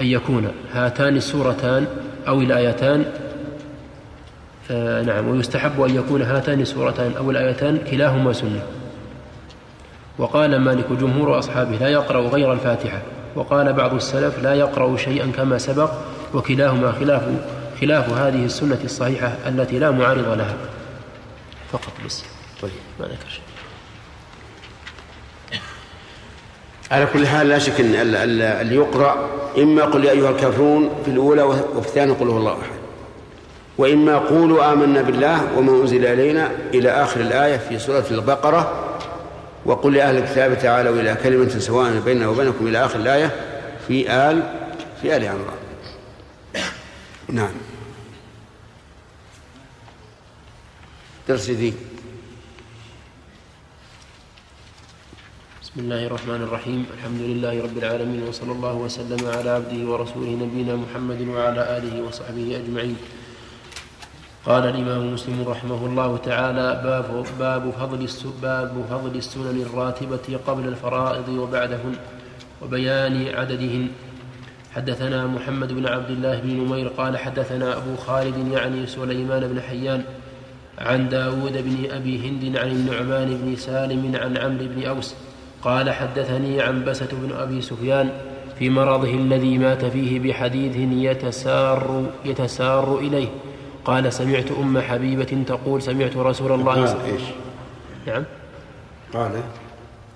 [0.00, 1.86] أن يكون هاتان السورتان
[2.28, 3.04] أو الآيتان
[4.70, 8.62] آه نعم ويستحب أن يكون هاتان السورتان أو الآيتان كلاهما سنة.
[10.18, 13.02] وقال مالك جمهور أصحابه لا يقرأ غير الفاتحة.
[13.38, 15.90] وقال بعض السلف لا يقرأ شيئا كما سبق
[16.34, 17.22] وكلاهما خلاف
[17.80, 20.56] خلاف هذه السنة الصحيحة التي لا معارض لها.
[21.72, 22.24] فقط بس.
[22.62, 22.70] طيب
[23.00, 23.42] ما ذكر شيء.
[26.90, 29.28] على كل حال لا شك إن اللي يقرأ
[29.58, 32.78] إما قل يا أيها الكافرون في الأولى وفي الثانية قل هو الله أحد.
[33.78, 38.87] وإما قولوا آمنا بالله وما أنزل إلينا إلى آخر الآية في سورة البقرة
[39.68, 43.30] وقل لأهل الكتاب تعالوا إلى كلمة سواء بيننا وبينكم إلى آخر الآية
[43.88, 44.42] في ال
[45.02, 45.60] في آل عمران.
[47.28, 47.52] نعم.
[51.28, 51.74] درس ذي
[55.62, 56.86] بسم الله الرحمن الرحيم.
[56.98, 62.56] الحمد لله رب العالمين وصلى الله وسلم على عبده ورسوله نبينا محمد وعلى آله وصحبه
[62.56, 62.96] أجمعين.
[64.48, 68.08] قال الإمام مسلم رحمه الله تعالى باب باب فضل
[68.42, 71.94] باب فضل السنن الراتبة قبل الفرائض وبعدهن
[72.62, 73.88] وبيان عددهن.
[74.74, 80.02] حدثنا محمد بن عبد الله بن نمير قال حدثنا أبو خالد يعني سليمان بن حيان
[80.78, 85.14] عن داود بن أبي هند عن النعمان بن سالم عن عمرو بن أوس
[85.62, 88.10] قال حدثني عنبسة بن أبي سفيان
[88.58, 93.28] في مرضه الذي مات فيه بحديث يتسار يتسار إليه.
[93.88, 97.22] قال سمعت أم حبيبة تقول سمعت رسول الله قال إيش؟
[98.06, 98.24] نعم.
[99.14, 99.32] قال.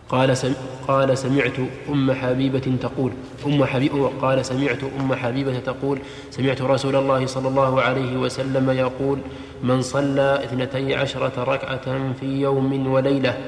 [0.08, 0.52] قال سم
[0.88, 1.58] قال سمعت
[1.88, 3.12] أم حبيبة تقول
[3.46, 5.98] أم حبيبة قال سمعت أم حبيبة تقول
[6.30, 9.18] سمعت رسول الله صلى الله عليه وسلم يقول
[9.62, 13.38] من صلى اثنتي عشرة ركعة في يوم وليلة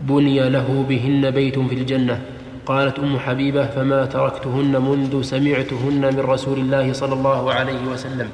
[0.00, 2.22] بني له بهن بيت في الجنة.
[2.66, 8.28] قالت أم حبيبة فما تركتهن منذ سمعتهن من رسول الله صلى الله عليه وسلم.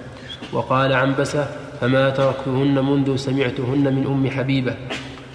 [0.54, 1.46] وقال عنبسة
[1.80, 4.74] فما تركتهن منذ سمعتهن من أم حبيبة.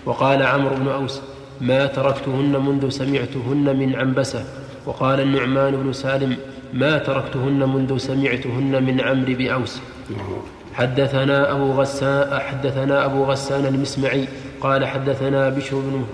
[0.06, 1.22] وقال عمرو بن أوس
[1.62, 4.44] ما تركتهن منذ سمعتهن من عنبسة.
[4.86, 6.38] وقال النعمان بن سالم
[6.74, 9.80] ما تركتهن منذ سمعتهن من عمرو بن أوس.
[10.74, 14.28] حدثنا أبو غسان حدثنا أبو غسان المسمعي
[14.62, 16.06] قال حدثنا بشر بن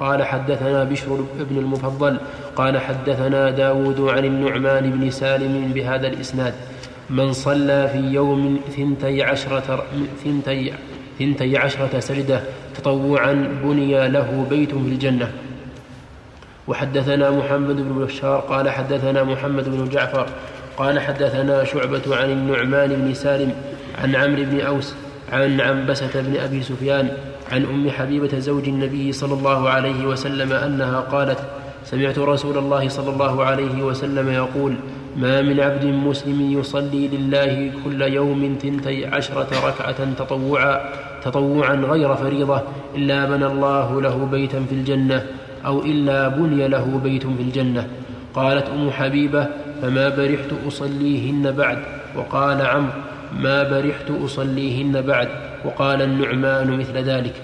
[0.00, 2.16] قال حدثنا بشر بن المفضل
[2.56, 6.54] قال حدثنا داود عن النعمان بن سالم بهذا الإسناد.
[7.10, 9.84] من صلى في يوم ثنتي عشرة
[10.24, 10.72] ثنتي,
[11.18, 12.40] ثنتي عشرة سجدة
[12.74, 13.32] تطوعا
[13.64, 15.32] بني له بيت في الجنة.
[16.68, 20.26] وحدثنا محمد بن بشار قال حدثنا محمد بن جعفر
[20.76, 23.54] قال حدثنا شعبة عن النعمان بن سالم
[23.98, 24.94] عن عمرو بن أوس
[25.32, 27.10] عن عنبسة بن أبي سفيان
[27.52, 31.38] عن أم حبيبة زوج النبي صلى الله عليه وسلم أنها قالت
[31.84, 34.74] سمعت رسول الله صلى الله عليه وسلم يقول
[35.16, 40.80] ما من عبد مسلم يصلي لله كل يوم ثنتي عشرة ركعة تطوعا
[41.22, 42.62] تطوعا غير فريضة
[42.94, 45.26] إلا بنى الله له بيتا في الجنة
[45.66, 47.88] أو إلا بني له بيت في الجنة.
[48.34, 49.46] قالت أم حبيبة
[49.82, 51.78] فما برحت أصليهن بعد؟
[52.16, 52.92] وقال عمرو
[53.38, 55.28] ما برحت أصليهن بعد؟
[55.64, 57.34] وقال النعمان مثل ذلك.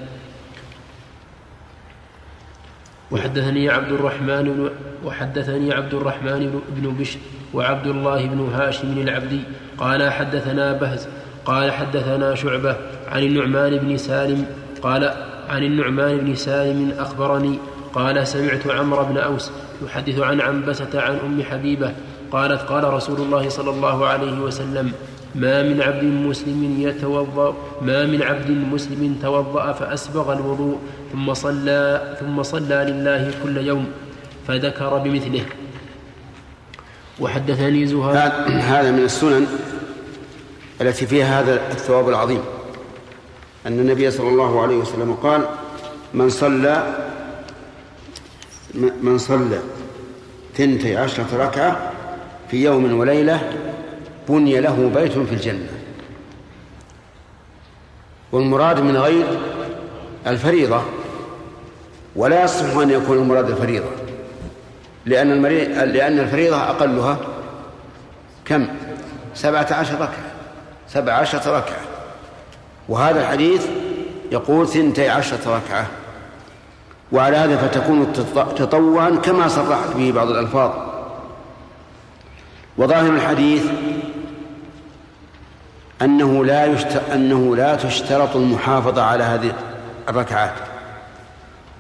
[3.10, 4.70] وحدثني عبد الرحمن
[5.04, 7.18] وحدثني عبد الرحمن بن بشر
[7.54, 9.40] وعبد الله بن هاشم العبدي
[9.78, 11.08] قال حدثنا بهز
[11.44, 12.76] قال حدثنا شعبة
[13.08, 14.46] عن النعمان بن سالم
[14.82, 15.14] قال
[15.48, 17.58] عن النعمان بن سالم أخبرني
[17.94, 19.50] قال سمعت عمرو بن أوس
[19.84, 21.92] يحدث عن عنبسة عن أم حبيبة
[22.32, 24.92] قالت قال رسول الله صلى الله عليه وسلم
[25.34, 30.78] ما من عبد مسلم يتوضأ ما من عبد مسلم توضأ فأسبغ الوضوء
[31.12, 33.86] ثم صلى ثم صلى لله كل يوم
[34.46, 35.44] فذكر بمثله.
[37.20, 38.16] وحدثني زهير.
[38.46, 39.46] هذا من السنن
[40.80, 42.40] التي فيها هذا الثواب العظيم.
[43.66, 45.48] أن النبي صلى الله عليه وسلم قال
[46.14, 46.96] من صلى
[49.02, 49.60] من صلى
[50.54, 51.92] ثنتي عشرة ركعة
[52.50, 53.52] في يوم وليلة
[54.28, 55.68] بني له بيت في الجنة.
[58.32, 59.26] والمراد من غير
[60.26, 60.82] الفريضة
[62.16, 63.99] ولا يصح أن يكون المراد الفريضة.
[65.10, 67.18] لأن المريض لأن الفريضة أقلها
[68.44, 68.66] كم؟
[69.34, 70.30] سبعة عشر ركعة
[70.88, 71.80] سبع عشرة ركعة
[72.88, 73.66] وهذا الحديث
[74.32, 75.86] يقول ثنتي عشرة ركعة
[77.12, 78.12] وعلى هذا فتكون
[78.56, 80.70] تطوعا كما صرحت به بعض الألفاظ
[82.78, 83.62] وظاهر الحديث
[86.02, 86.76] أنه لا.
[87.14, 89.52] أنه لا تشترط المحافظة على هذه
[90.08, 90.69] الركعات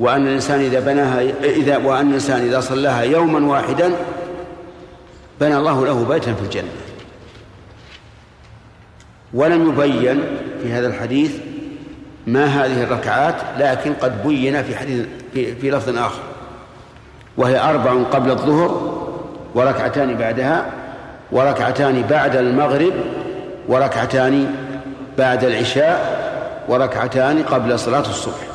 [0.00, 3.92] وأن الإنسان إذا بناها إذا وأن الإنسان إذا صلاها يوما واحدا
[5.40, 6.68] بنى الله له بيتا في الجنة.
[9.34, 10.20] ولم يبين
[10.62, 11.32] في هذا الحديث
[12.26, 16.22] ما هذه الركعات لكن قد بين في حديث في, في لفظ آخر.
[17.36, 19.00] وهي أربع قبل الظهر
[19.54, 20.66] وركعتان بعدها
[21.32, 22.92] وركعتان بعد المغرب
[23.68, 24.54] وركعتان
[25.18, 26.20] بعد العشاء
[26.68, 28.49] وركعتان قبل صلاة الصبح.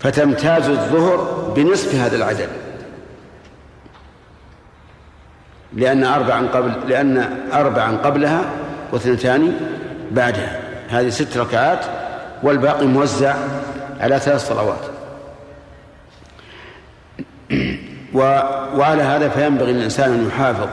[0.00, 1.16] فتمتاز الظهر
[1.56, 2.48] بنصف هذا العدد.
[5.72, 8.44] لأن أربعا قبل لأن أربعا قبلها
[8.92, 9.52] واثنتان
[10.10, 10.60] بعدها.
[10.88, 11.84] هذه ست ركعات
[12.42, 13.34] والباقي موزع
[14.00, 14.80] على ثلاث صلوات.
[18.14, 18.18] و...
[18.76, 20.68] وعلى هذا فينبغي للإنسان أن يحافظ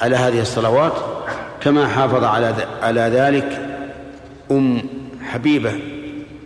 [0.00, 0.92] على هذه الصلوات
[1.60, 3.60] كما حافظ على على ذلك
[4.50, 4.82] أم
[5.22, 5.91] حبيبة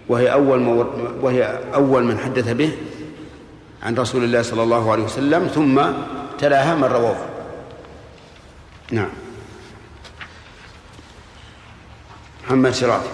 [0.09, 0.86] وهي أول مو...
[1.20, 2.72] وهي أول من حدث به
[3.82, 5.82] عن رسول الله صلى الله عليه وسلم ثم
[6.38, 7.16] تلاها من رواه.
[8.92, 9.09] نعم.
[12.46, 13.09] محمد شرافي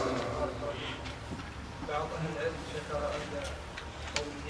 [1.88, 3.32] بعض أهل العلم ذكر ان
[4.16, 4.46] قوله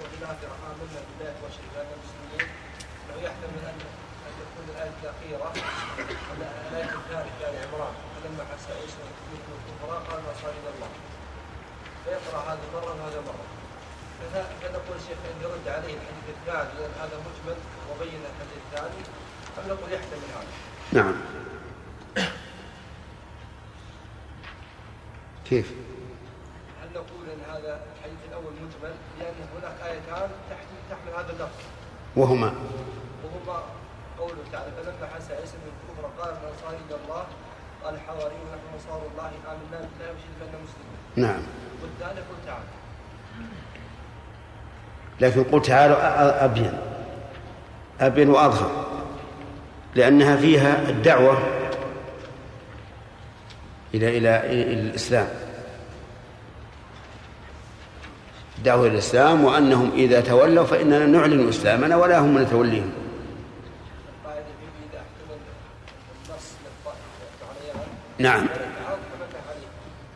[0.00, 2.46] وبالآخرة آمنا بالله وشهدنا المسلمين
[3.08, 3.78] لو يحتمل ان
[4.26, 5.48] ان تكون الايه الاخيره
[6.32, 6.40] ان
[6.70, 10.90] الايه الثالثه ال عمران فلما حس عيسى منكم الكفراء قال ما صار إلى الله
[12.04, 13.46] فيقرا هذه مره وهذا مره
[14.60, 17.58] فنقول الشيخ ان يرد عليه الحديث الثاني لأن هذا مجمل
[17.90, 19.02] وبين الحديث الثاني
[19.58, 20.52] ام نقول يحتمل هذا
[20.92, 21.14] نعم
[25.52, 25.72] كيف؟
[26.82, 31.62] هل نقول ان هذا الحديث الأول مجمل لأن هناك ايتان تحمل تحمل هذا اللفظ
[32.16, 32.52] وهما.
[33.24, 33.62] وهما
[34.18, 37.24] قوله تعالى فلما حس عيسى من الكفر قال من انصار إلى الله؟
[37.84, 40.98] قال الحواري نحن انصار الله آمنا بالله وشهدنا مسلمين.
[41.16, 41.42] نعم.
[41.82, 42.64] والثاني قل تعالى.
[45.20, 46.78] لكن قل تعالوا أبين.
[48.00, 48.86] أبين وأظهر.
[49.94, 51.38] لأنها فيها الدعوة
[53.94, 55.28] إلى إلى إلى الإسلام
[58.64, 62.90] دعوة الإسلام وأنهم إذا تولوا فإننا نعلن إسلامنا ولا هم نتوليهم
[68.18, 68.46] نعم.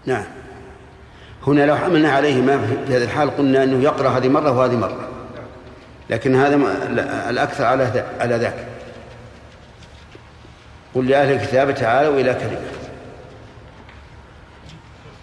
[0.06, 0.24] نعم.
[1.46, 5.08] هنا لو حملنا عليه ما في هذه الحال قلنا أنه يقرأ هذه مرة وهذه مرة.
[6.10, 6.56] لكن هذا
[7.30, 8.66] الأكثر على على ذاك.
[10.94, 12.76] قل لأهل الكتاب تعالوا إلى كلمة.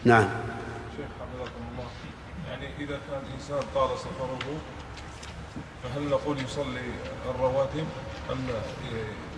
[0.05, 0.29] نعم
[0.97, 1.89] شيخ حفظكم الله
[2.49, 4.37] يعني إذا كان الإنسان طال سفره
[5.93, 6.81] فهل نقول يصلي
[7.35, 7.85] الرواتب
[8.31, 8.37] أم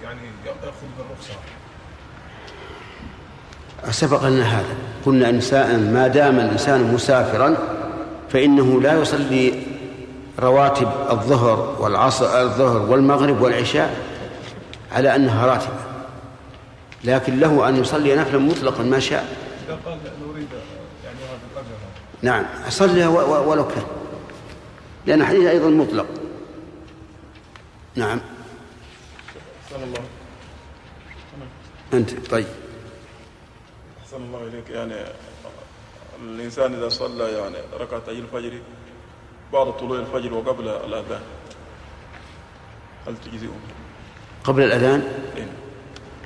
[0.03, 1.33] يعني يأخذ بالرخصة؟
[3.91, 4.75] سبق لنا هذا.
[5.05, 7.57] قلنا إنسان ما دام الإنسان مسافرا
[8.29, 9.63] فإنه لا يصلي
[10.39, 13.97] رواتب الظهر والعصر الظهر والمغرب والعشاء
[14.91, 15.79] على أنها راتبة.
[17.03, 19.37] لكن له أن يصلي نفلا مطلقا ما شاء.
[19.67, 19.97] إذا قال
[20.27, 20.47] نريد
[21.03, 23.05] يعني هذا الأجر هذا نعم صلي
[23.47, 23.83] ولو كان.
[25.05, 26.05] لأن الحديث أيضا مطلق.
[27.95, 28.19] نعم.
[29.65, 30.01] أحسن الله.
[31.93, 32.45] أنت طيب.
[34.03, 34.69] أحسن الله إليك.
[34.69, 34.95] يعني
[36.23, 38.59] الإنسان إذا صلى يعني ركعتي الفجر
[39.53, 41.21] بعد طلوع الفجر وقبل الأذان
[43.07, 43.49] هل تجزئه؟
[44.43, 45.03] قبل الأذان؟
[45.37, 45.47] إيه.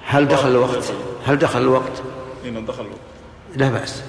[0.05, 0.93] هل دخل الوقت؟
[1.25, 2.01] هل دخل الوقت؟
[2.45, 2.99] إن دخل الوقت.
[3.55, 4.03] لا بأس.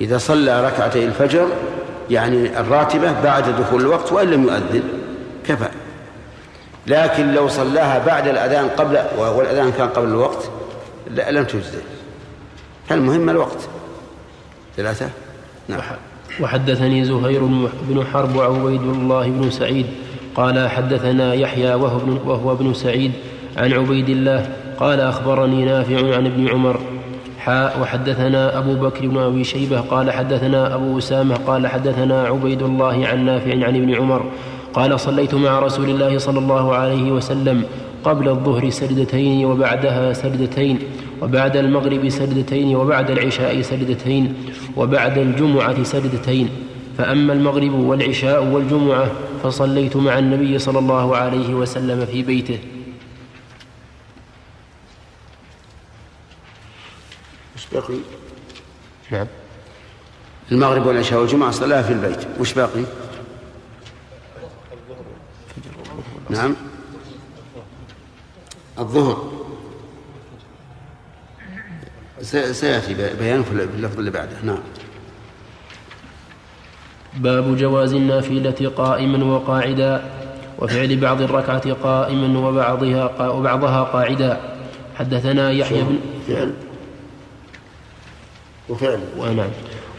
[0.00, 1.48] إذا صلى ركعتي الفجر
[2.10, 4.82] يعني الراتبة بعد دخول الوقت وإن لم يؤذن
[5.46, 5.68] كفى.
[6.86, 10.50] لكن لو صلاها بعد الأذان قبل والأذان كان قبل الوقت
[11.10, 11.82] لا لم تجزئ
[12.90, 13.68] المهم الوقت.
[14.76, 15.08] ثلاثة؟
[15.68, 15.80] نعم.
[16.40, 17.44] وحدثني زهير
[17.88, 19.86] بن حرب وعبيد الله بن سعيد
[20.34, 23.12] قال حدثنا يحيى وهو ابن, وهو ابن سعيد
[23.56, 24.50] عن عبيد الله
[24.80, 26.80] قال أخبرني نافع عن ابن عمر.
[27.38, 33.06] حاء وحدثنا أبو بكر بن أبي شيبة قال حدثنا أبو أسامة قال حدثنا عبيد الله
[33.06, 34.24] عن نافع عن ابن عمر.
[34.74, 37.64] قال صليت مع رسول الله صلى الله عليه وسلم
[38.04, 40.78] قبل الظهر سجدتين وبعدها سجدتين
[41.22, 44.34] وبعد المغرب سجدتين وبعد العشاء سجدتين
[44.76, 46.48] وبعد الجمعة سجدتين
[46.98, 49.10] فأما المغرب والعشاء والجمعة
[49.42, 52.58] فصليت مع النبي صلى الله عليه وسلم في بيته
[57.56, 57.94] وش باقي؟
[59.10, 59.26] نعم
[60.52, 62.84] المغرب والعشاء والجمعة صلاها في البيت وش باقي؟
[66.30, 66.54] نعم.
[68.78, 69.30] الظهر.
[72.52, 74.36] سيأتي بيانه في اللفظ اللي بعده.
[74.42, 74.58] نعم.
[77.16, 80.10] باب جواز النافلة قائما وقاعدا
[80.58, 84.40] وفعل بعض الركعة قائما وبعضها وبعضها قاعدا.
[84.98, 86.54] حدثنا يحيى بن فعل.
[88.68, 89.00] وفعل.
[89.18, 89.50] ونعم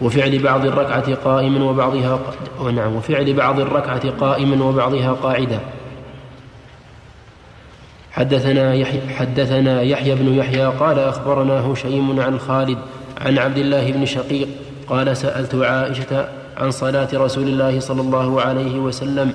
[0.02, 2.20] وفعل بعض الركعة قائما وبعضها
[2.60, 2.96] ونعم.
[2.96, 5.60] وفعل بعض الركعة قائما وبعضها قاعدا.
[8.12, 12.78] حدثنا يحيى, حدثنا يحيى بن يحيى قال أخبرنا هشيم عن خالد
[13.22, 14.48] عن عبد الله بن شقيق
[14.88, 19.34] قال سألت عائشة عن صلاة رسول الله صلى الله عليه وسلم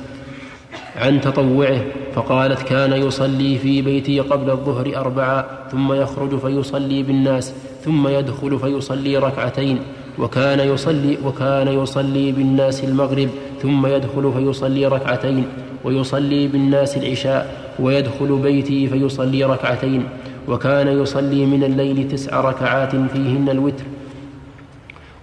[0.96, 1.80] عن تطوعه
[2.14, 7.52] فقالت كان يصلي في بيتي قبل الظهر أربعة ثم يخرج فيصلي بالناس
[7.84, 9.78] ثم يدخل فيصلي ركعتين
[10.18, 13.28] وكان يصلي وكان يصلي بالناس المغرب
[13.62, 15.46] ثم يدخل فيصلي ركعتين
[15.84, 17.65] ويصلي بالناس العشاء.
[17.78, 20.08] ويدخل بيتي فيصلي ركعتين
[20.48, 23.84] وكان يصلي من الليل تسع ركعات فيهن الوتر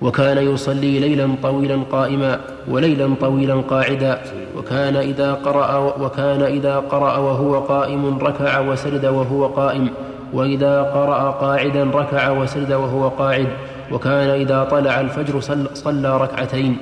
[0.01, 4.21] وكان يصلي ليلا طويلا قائما وليلا طويلا قاعدا
[4.57, 9.89] وكان إذا قرأ وكان إذا قرأ وهو قائم ركع وسجد وهو قائم
[10.33, 13.47] وإذا قرأ قاعدا ركع وسجد وهو قاعد
[13.91, 15.39] وكان إذا طلع الفجر
[15.73, 16.77] صلى ركعتين.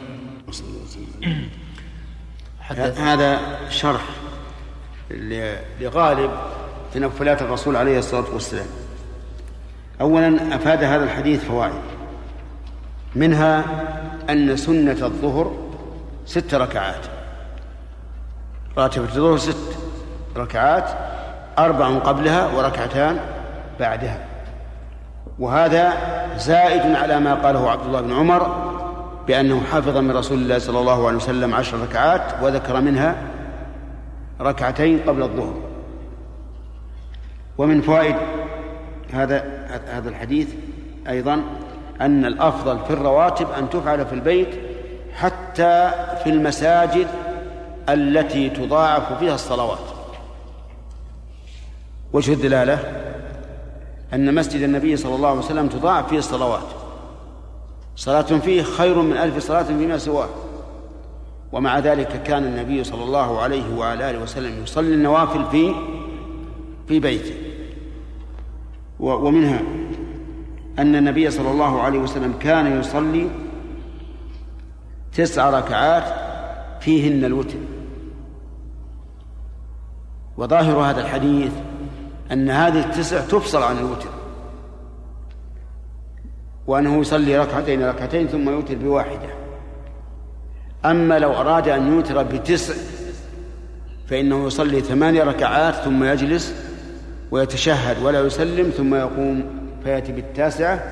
[2.98, 4.21] هذا شرح.
[5.80, 6.32] لغالب
[6.94, 8.66] تنفلات الرسول عليه الصلاة والسلام.
[10.02, 11.82] أولا أفاد هذا الحديث فوائد.
[13.16, 13.66] منها
[14.30, 15.52] أن سنة الظهر
[16.26, 17.06] ست ركعات.
[18.78, 19.78] راتبة الظهر ست
[20.38, 20.90] ركعات
[21.60, 23.20] أربع قبلها وركعتان
[23.80, 24.26] بعدها.
[25.40, 25.94] وهذا
[26.38, 28.72] زائد على ما قاله عبد الله بن عمر
[29.28, 33.16] بأنه حفظ من رسول الله صلى الله عليه وسلم عشر ركعات وذكر منها
[34.42, 35.54] ركعتين قبل الظهر.
[37.58, 38.16] ومن فوائد
[39.14, 40.48] هذا هذا الحديث
[41.10, 41.44] أيضا
[42.02, 44.50] أن الأفضل في الرواتب أن تفعل في البيت
[45.16, 45.92] حتى
[46.24, 47.08] في المساجد
[47.90, 49.80] التي تضاعف فيها الصلوات.
[52.14, 52.80] وجه الدلالة
[54.14, 56.68] أن مسجد النبي صلى الله عليه وسلم تضاعف فيه الصلوات.
[57.96, 60.30] صلاة فيه خير من ألف صلاة فيما سواه.
[61.52, 65.76] ومع ذلك كان النبي صلى الله عليه وعلى آله وسلم يصلي النوافل في
[66.88, 67.36] في بيته.
[69.00, 69.62] ومنها
[70.80, 73.30] أن النبي صلى الله عليه وسلم كان يصلي
[75.14, 76.04] تسع ركعات
[76.80, 77.58] فيهن الوتر.
[80.38, 81.52] وظاهر هذا الحديث
[82.32, 84.10] أن هذه التسع تفصل عن الوتر.
[86.68, 89.41] وأنه يصلي ركعتين ركعتين ثم يوتر بواحدة.
[90.86, 92.74] أما لو أراد أن يوتر بتسع
[94.08, 96.56] فإنه يصلي ثمانية ركعات ثم يجلس
[97.32, 99.44] ويتشهد ولا يسلم ثم يقوم
[99.84, 100.84] فيأتي بالتاسعة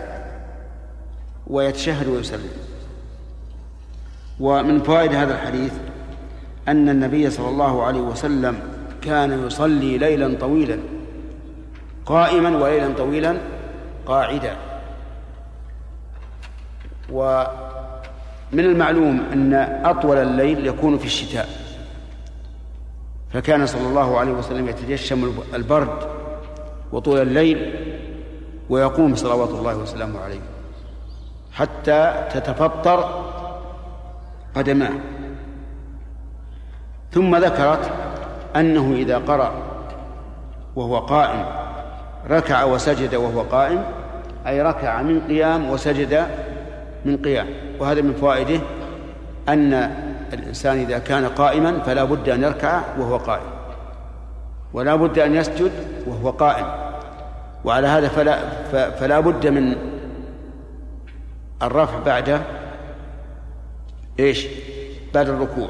[1.47, 2.51] ويتشهد ويسلم.
[4.39, 5.73] ومن فوائد هذا الحديث
[6.67, 8.59] أن النبي صلى الله عليه وسلم
[9.01, 10.79] كان يصلي ليلا طويلا
[12.05, 13.37] قائما وليلا طويلا
[14.05, 14.55] قاعدا.
[18.53, 19.53] ومن المعلوم أن
[19.85, 21.49] أطول الليل يكون في الشتاء.
[23.33, 26.07] فكان صلى الله عليه وسلم يتجشم البرد
[26.91, 27.75] وطول الليل
[28.69, 30.39] ويقوم صلوات الله وسلامه عليه
[31.51, 33.25] حتى تتفطر
[34.55, 34.93] قدماه.
[37.11, 37.91] ثم ذكرت
[38.55, 39.53] أنه إذا قرأ
[40.75, 41.45] وهو قائم
[42.29, 43.83] ركع وسجد وهو قائم
[44.47, 46.25] أي ركع من قيام وسجد
[47.05, 47.47] من قيام
[47.79, 48.59] وهذا من فوائده
[49.49, 49.73] أن
[50.33, 53.49] الإنسان إذا كان قائما فلا بد أن يركع وهو قائم
[54.73, 55.71] ولا بد أن يسجد
[56.07, 56.65] وهو قائم
[57.65, 58.39] وعلى هذا فلا
[58.89, 59.75] فلا بد من
[61.61, 62.41] الرفع بعد
[64.19, 64.47] إيش؟
[65.13, 65.69] بعد الركوع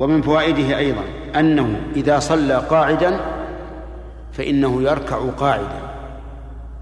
[0.00, 1.02] ومن فوائده أيضا
[1.36, 3.20] أنه إذا صلى قاعدا
[4.32, 5.80] فإنه يركع قاعدا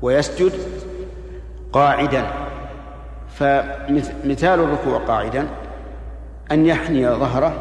[0.03, 0.53] ويسجد
[1.73, 2.48] قاعدا
[3.39, 5.49] فمثال الركوع قاعدا
[6.53, 7.53] أن يحني ظهره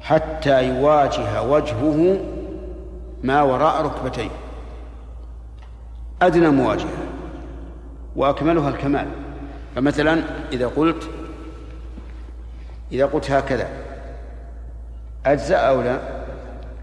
[0.00, 2.20] حتى يواجه وجهه
[3.22, 4.30] ما وراء ركبتيه.
[6.22, 6.98] أدنى مواجهة
[8.16, 9.06] وأكملها الكمال.
[9.76, 10.22] فمثلا
[10.52, 11.08] إذا قلت
[12.92, 13.68] إذا قلت هكذا
[15.26, 15.98] أجزأ أو لا؟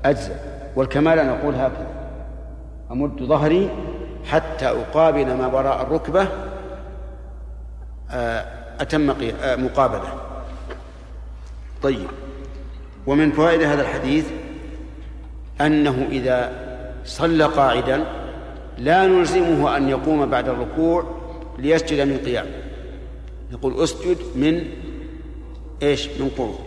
[0.05, 0.35] أجزأ.
[0.75, 1.87] والكمال أن أقول هكذا.
[2.91, 3.69] أمد ظهري
[4.25, 6.27] حتى أقابل ما وراء الركبة
[8.79, 10.13] أتم آه، مقابلة.
[11.81, 12.07] طيب.
[13.07, 14.25] ومن فوائد هذا الحديث
[15.61, 16.51] أنه إذا
[17.05, 18.03] صلى قاعدا
[18.77, 21.05] لا نلزمه أن يقوم بعد الركوع
[21.59, 22.45] ليسجد من قيام.
[23.51, 24.63] يقول أسجد من
[25.83, 26.59] إيش؟ من قعود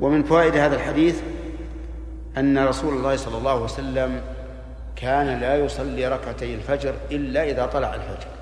[0.00, 1.20] ومن فوائد هذا الحديث
[2.36, 4.20] أن رسول الله صلى الله عليه وسلم
[4.96, 8.37] كان لا يصلي ركعتي الفجر إلا إذا طلع الفجر.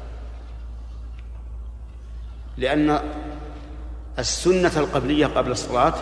[2.59, 2.99] لأن
[4.19, 5.95] السنة القبلية قبل الصلاة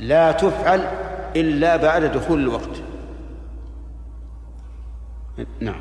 [0.00, 0.80] لا تفعل
[1.36, 2.82] إلا بعد دخول الوقت.
[5.60, 5.80] نعم.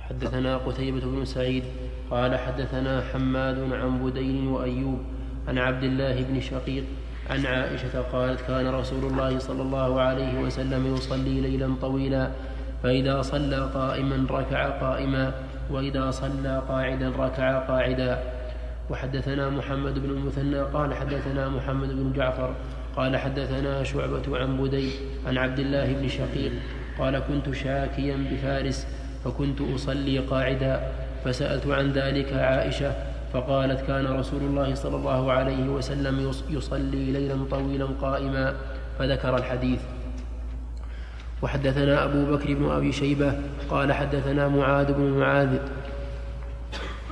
[0.00, 1.64] حدثنا قتيبة بن سعيد
[2.10, 4.98] قال حدثنا حماد عن بدين وأيوب
[5.48, 6.84] عن عبد الله بن شقيق
[7.30, 12.30] عن عائشة قالت كان رسول الله صلى الله عليه وسلم يصلي ليلا طويلا
[12.82, 15.34] فإذا صلى قائما ركع قائما
[15.70, 18.18] وإذا صلى قاعدا ركع قاعدا.
[18.90, 22.54] وحدثنا محمد بن المثنى قال حدثنا محمد بن جعفر
[22.96, 24.90] قال حدثنا شعبة عن بدي
[25.26, 26.52] عن عبد الله بن شقيق
[26.98, 28.86] قال كنت شاكيا بفارس
[29.24, 30.80] فكنت أصلي قاعدا.
[31.24, 32.92] فسألت عن ذلك عائشة
[33.32, 38.54] فقالت كان رسول الله صلى الله عليه وسلم يصلي ليلا طويلا قائما.
[38.98, 39.80] فذكر الحديث.
[41.44, 43.32] وحدثنا أبو بكر بن أبي شيبة
[43.70, 45.48] قال حدثنا معاذ بن معاذ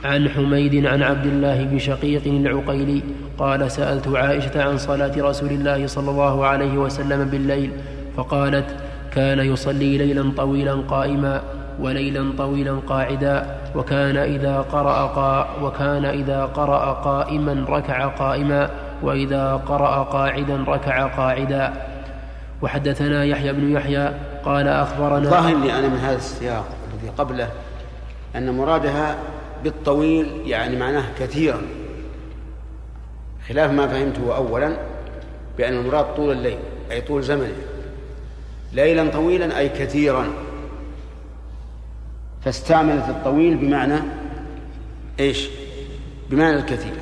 [0.05, 3.03] عن حميد عن عبد الله بن شقيق العقيلي
[3.39, 7.71] قال سألت عائشة عن صلاة رسول الله صلى الله عليه وسلم بالليل
[8.17, 8.77] فقالت
[9.15, 11.43] كان يصلي ليلا طويلا قائما
[11.81, 18.71] وليلا طويلا قاعدا وكان إذا قرأ قا وكان إذا قرأ قائما ركع قائما
[19.03, 21.92] وإذا قرأ قاعدا ركع قاعدا.
[22.63, 27.51] وحدثنا يحيى بن يحيى قال أخبرنا ظاهر لي أنا من هذا السياق الذي قبله
[28.37, 29.17] أن مرادها
[29.65, 31.63] بالطويل يعني معناه كثيرا.
[33.49, 34.77] خلاف ما فهمته أولا
[35.59, 36.59] بأن المراد طول الليل
[36.91, 37.57] أي طول زمنه.
[38.73, 40.27] ليلا طويلا أي كثيرا.
[42.45, 43.99] فاستعملت الطويل بمعنى
[45.21, 45.49] إيش؟
[46.31, 46.95] بمعنى الكثير.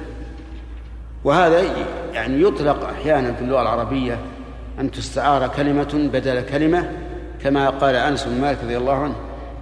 [1.24, 1.62] وهذا
[2.12, 4.18] يعني يطلق أحيانا في اللغة العربية
[4.78, 6.92] أن تستعار كلمة بدل كلمة
[7.42, 9.14] كما قال أنس بن مالك رضي الله عنه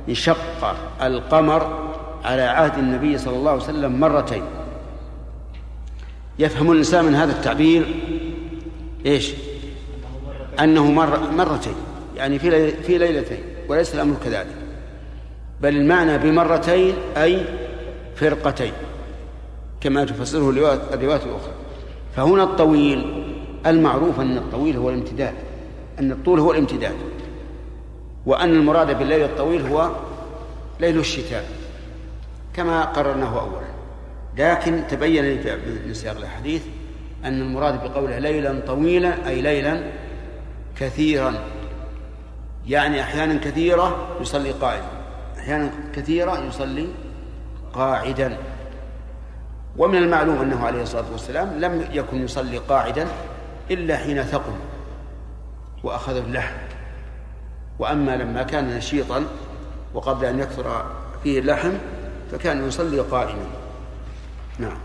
[0.09, 1.91] انشق القمر
[2.25, 4.43] على عهد النبي صلى الله عليه وسلم مرتين.
[6.39, 7.87] يفهم الإنسان من هذا التعبير؟
[9.07, 9.33] إيش؟
[10.61, 11.75] أنه مر مرتين
[12.17, 14.57] يعني في في ليلتين وليس الأمر كذلك.
[15.61, 17.45] بل المعنى بمرتين أي
[18.17, 18.73] فرقتين
[19.81, 21.53] كما تفسره الروايات الأخرى.
[22.17, 23.18] فهنا الطويل
[23.67, 25.35] المعروف أن الطويل هو الامتداد
[25.99, 26.95] أن الطول هو الامتداد
[28.27, 29.91] وأن المراد بالليل الطويل هو
[30.81, 31.45] ليل الشتاء
[32.55, 33.69] كما قررناه أولا.
[34.37, 35.57] لكن تبين لي
[35.87, 36.63] من سياق الحديث
[37.25, 39.83] أن المراد بقوله ليلا طويلا أي ليلا
[40.77, 41.35] كثيرا
[42.67, 44.89] يعني أحيانا كثيرة يصلي قائما
[45.39, 46.89] أحيانا كثيرة يصلي
[47.73, 48.39] قاعدا.
[49.77, 53.07] ومن المعلوم أنه عليه الصلاة والسلام لم يكن يصلي قاعدا
[53.71, 54.53] إلا حين ثقل
[55.85, 56.57] وأخذ اللحم.
[57.79, 59.25] وأما لما كان نشيطا
[59.95, 60.85] وقبل أن يكثر
[61.23, 61.73] فيه اللحم
[62.33, 63.47] فكان يصلي قائما.
[64.59, 64.79] نعم.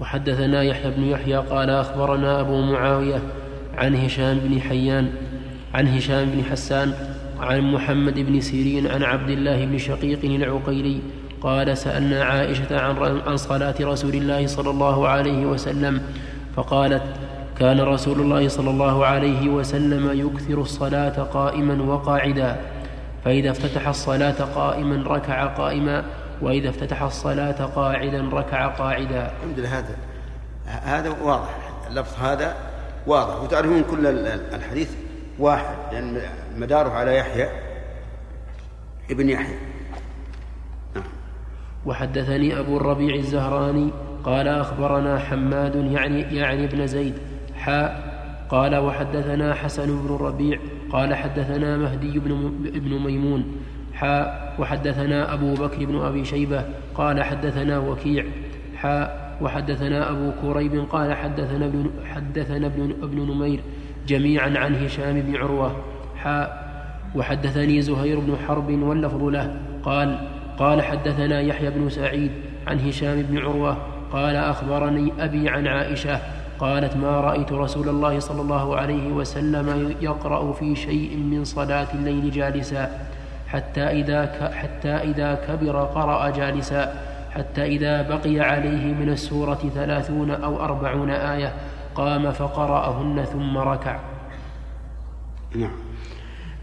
[0.00, 3.22] وحدثنا يحيى بن يحيى قال أخبرنا أبو معاوية
[3.74, 5.12] عن هشام بن حيان
[5.74, 6.94] عن هشام بن حسان
[7.40, 11.00] عن محمد بن سيرين عن عبد الله بن شقيق العقيلي
[11.42, 16.02] قال سألنا عائشة عن, عن صلاة رسول الله صلى الله عليه وسلم
[16.56, 17.02] فقالت
[17.58, 22.56] كان رسول الله صلى الله عليه وسلم يكثر الصلاة قائما وقاعدا
[23.24, 26.04] فإذا افتتح الصلاة قائما ركع قائما
[26.42, 29.96] وإذا افتتح الصلاة قاعدا ركع قاعدا الحمد لله هذا
[30.66, 31.58] هذا واضح
[31.90, 32.56] اللفظ هذا
[33.06, 34.06] واضح وتعرفون كل
[34.54, 34.90] الحديث
[35.38, 36.20] واحد لأن
[36.56, 37.48] مداره على يحيى
[39.10, 39.58] ابن يحيى.
[41.86, 43.90] وحدثني أبو الربيع الزهراني
[44.24, 47.14] قال أخبرنا حماد يعني يعني ابن زيد
[47.54, 48.16] حاء
[48.48, 50.58] قال وحدثنا حسن بن الربيع
[50.92, 53.44] قال حدثنا مهدي بن ابن ميمون
[53.94, 56.64] حاء وحدثنا أبو بكر بن أبي شيبة
[56.94, 58.24] قال حدثنا وكيع
[58.76, 63.60] حاء وحدثنا أبو كريب قال حدثنا ابن حدثنا ابن, ابن نمير
[64.06, 65.76] جميعا عن هشام بن عروة
[66.16, 66.66] حاء
[67.14, 70.18] وحدثني زهير بن حرب واللفظ له قال
[70.58, 72.30] قال حدثنا يحيى بن سعيد
[72.66, 73.76] عن هشام بن عروة
[74.12, 76.20] قال أخبرني أبي عن عائشة
[76.58, 82.30] قالت ما رأيت رسول الله صلى الله عليه وسلم يقرأ في شيء من صلاة الليل
[82.30, 83.08] جالسا
[83.48, 86.94] حتى إذا, حتى إذا كبر قرأ جالسا
[87.30, 91.52] حتى إذا بقي عليه من السورة ثلاثون أو أربعون آية
[91.94, 93.98] قام فقرأهن ثم ركع.
[95.54, 95.85] نعم.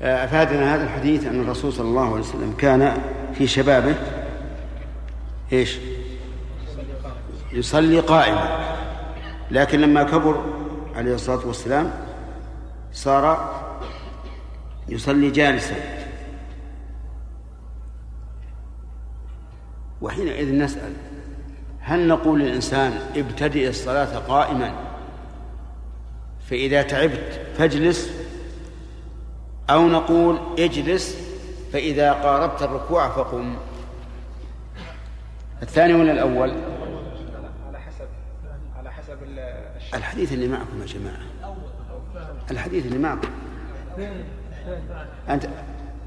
[0.03, 2.97] أفادنا هذا الحديث أن الرسول صلى الله عليه وسلم كان
[3.34, 3.95] في شبابه
[5.53, 5.77] إيش؟
[7.53, 8.75] يصلي قائما.
[9.51, 10.43] لكن لما كبر
[10.95, 11.91] عليه الصلاة والسلام
[12.93, 13.53] صار
[14.89, 15.75] يصلي جالسا.
[20.01, 20.93] وحينئذ نسأل
[21.80, 24.73] هل نقول للإنسان ابتدئ الصلاة قائما؟
[26.49, 28.22] فإذا تعبت فاجلس
[29.69, 31.18] أو نقول اجلس
[31.73, 33.56] فإذا قاربت الركوع فقم.
[35.61, 36.49] الثاني ولا الأول.
[37.68, 38.07] على حسب
[38.77, 39.18] على حسب
[39.94, 41.19] الحديث اللي معكم يا جماعة.
[42.52, 43.30] الحديث اللي معكم.
[45.30, 45.48] أنت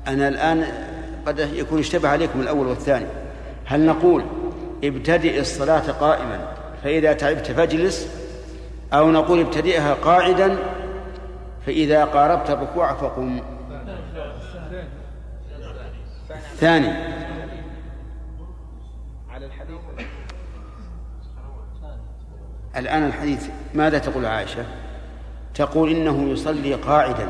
[0.08, 0.66] أنا الآن
[1.26, 3.06] قد يكون اشتبه عليكم الأول والثاني.
[3.64, 4.24] هل نقول
[4.84, 6.52] ابتدئ الصلاة قائما
[6.84, 8.08] فإذا تعبت فاجلس
[8.92, 10.58] أو نقول ابتدئها قاعدا
[11.66, 13.40] فإذا قاربت الركوع فقم.
[16.56, 16.88] ثاني.
[19.30, 19.80] على الحديث
[22.76, 24.64] الآن الحديث ماذا تقول عائشة؟
[25.54, 27.28] تقول إنه يصلي قاعدا.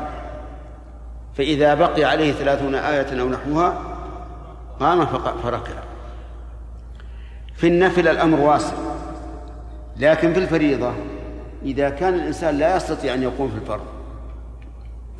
[1.37, 3.79] فإذا بقي عليه ثلاثون آية أو نحوها
[4.79, 5.05] قام
[5.43, 5.73] فركع
[7.55, 8.73] في النفل الأمر واسع
[9.97, 10.93] لكن في الفريضة
[11.63, 13.96] إذا كان الإنسان لا يستطيع أن يقوم في الفرض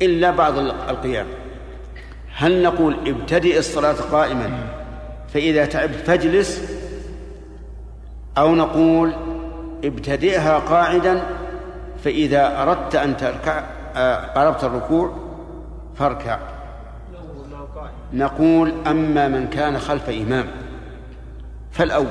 [0.02, 1.26] إلا بعض القيام.
[2.34, 4.50] هل نقول ابتدئ الصلاة قائما
[5.28, 6.78] فإذا تعبت فاجلس
[8.38, 9.12] أو نقول
[9.84, 11.22] ابتدئها قاعدا
[12.04, 13.64] فإذا أردت أن تركع
[14.34, 15.16] قربت الركوع
[15.94, 16.38] فاركع.
[18.12, 20.46] نقول أما من كان خلف إمام
[21.70, 22.06] فالأول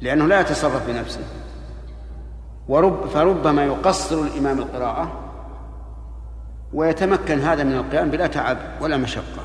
[0.00, 1.24] لأنه لا يتصرف بنفسه.
[2.68, 5.23] ورب فربما يقصر الإمام القراءة
[6.74, 9.42] ويتمكن هذا من القيام بلا تعب ولا مشقة.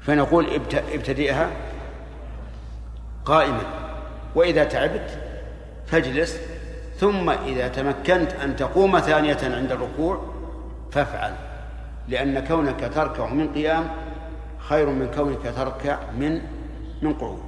[0.00, 0.46] فنقول
[0.94, 1.50] ابتدئها
[3.24, 3.62] قائما.
[4.34, 5.18] وإذا تعبت
[5.86, 6.40] فاجلس
[6.96, 10.22] ثم إذا تمكنت أن تقوم ثانية عند الركوع
[10.92, 11.32] فافعل
[12.08, 13.90] لأن كونك تركع من قيام
[14.58, 16.40] خير من كونك تركع من
[17.02, 17.42] من قعود.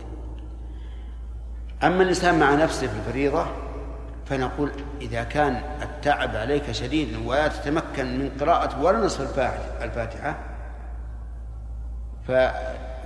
[1.82, 3.46] أما الإنسان مع نفسه في الفريضة
[4.32, 9.38] فنقول إذا كان التعب عليك شديد ولا تتمكن من قراءة ولا نصف
[9.82, 10.36] الفاتحة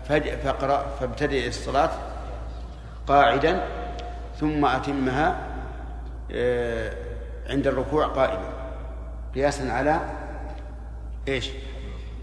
[0.08, 1.90] فاقرأ فابتدئ الصلاة
[3.06, 3.62] قاعدا
[4.40, 5.36] ثم أتمها
[6.32, 6.92] آه،
[7.50, 8.48] عند الركوع قائما.
[9.34, 10.00] قياسا على
[11.28, 11.50] إيش؟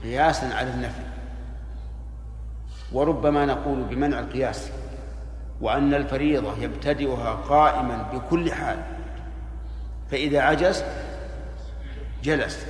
[0.03, 1.03] قياسا على النفي.
[2.91, 4.71] وربما نقول بمنع القياس
[5.61, 8.92] وأن الفريضة يبتدئها قائما بكل حال.
[10.13, 10.83] فإذا عجز
[12.23, 12.65] جلس.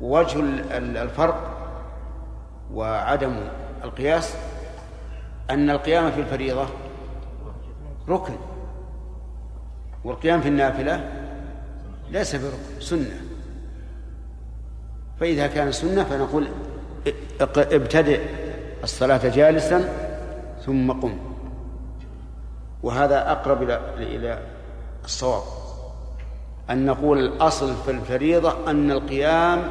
[0.00, 0.40] ووجه
[1.02, 1.68] الفرق
[2.72, 3.36] وعدم
[3.84, 4.34] القياس
[5.50, 6.66] أن القيام في الفريضة
[8.08, 8.34] ركن.
[10.04, 11.10] والقيام في النافلة
[12.10, 13.20] ليس بركن سنة.
[15.20, 16.48] فإذا كان سنة فنقول
[17.56, 18.20] ابتدئ
[18.82, 19.88] الصلاة جالسا
[20.66, 21.18] ثم قم.
[22.82, 23.62] وهذا أقرب
[23.98, 24.38] إلى
[25.04, 25.42] الصواب.
[26.70, 29.62] أن نقول الأصل في الفريضة أن القيام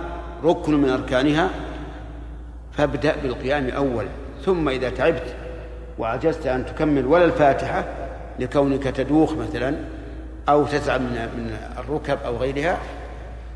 [0.43, 1.49] ركن من أركانها
[2.72, 4.09] فابدأ بالقيام أولا
[4.45, 5.35] ثم إذا تعبت
[5.99, 7.85] وعجزت أن تكمل ولا الفاتحة
[8.39, 9.76] لكونك تدوخ مثلا
[10.49, 12.77] أو تتعب من من الركب أو غيرها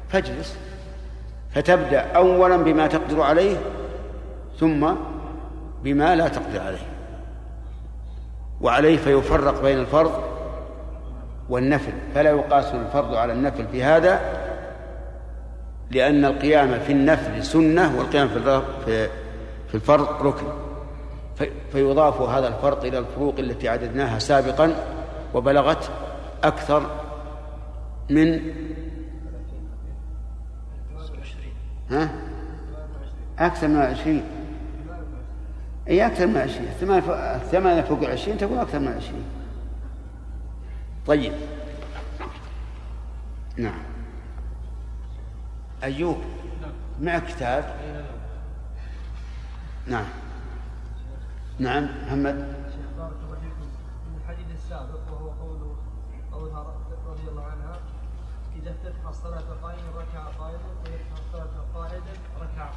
[0.09, 0.57] فاجلس.
[1.51, 3.57] فتبدأ أولا بما تقدر عليه
[4.59, 4.87] ثم
[5.83, 6.87] بما لا تقدر عليه.
[8.61, 10.34] وعليه فيفرق بين الفرض
[11.49, 11.93] والنفل.
[12.15, 14.19] فلا يقاس الفرض على النفل في هذا
[15.91, 19.09] لأن القيام في النفل سنة والقيام في
[19.67, 20.45] في الفرض ركن.
[21.71, 24.75] فيضاف هذا الفرق إلى الفروق التي عددناها سابقا
[25.33, 25.89] وبلغت
[26.43, 26.85] أكثر
[28.09, 28.39] من
[31.91, 32.09] ها؟
[33.39, 34.23] أكثر من عشرين.
[35.87, 36.67] أي أكثر من عشرين.
[37.35, 39.23] الثمانية فوق العشرين تكون أكثر من عشرين.
[41.07, 41.33] طيب.
[43.57, 43.79] نعم.
[45.83, 46.17] أيوب
[47.01, 47.75] مع كتاب؟
[49.87, 50.05] نعم.
[51.59, 52.35] نعم محمد.
[54.05, 55.75] من الحديث السابق وهو قوله
[56.31, 56.75] قولها
[57.07, 57.79] رضي الله عنها
[58.55, 60.75] إذا افتتح الصلاة قائما ركع قائما
[61.73, 62.69] قائدا ركع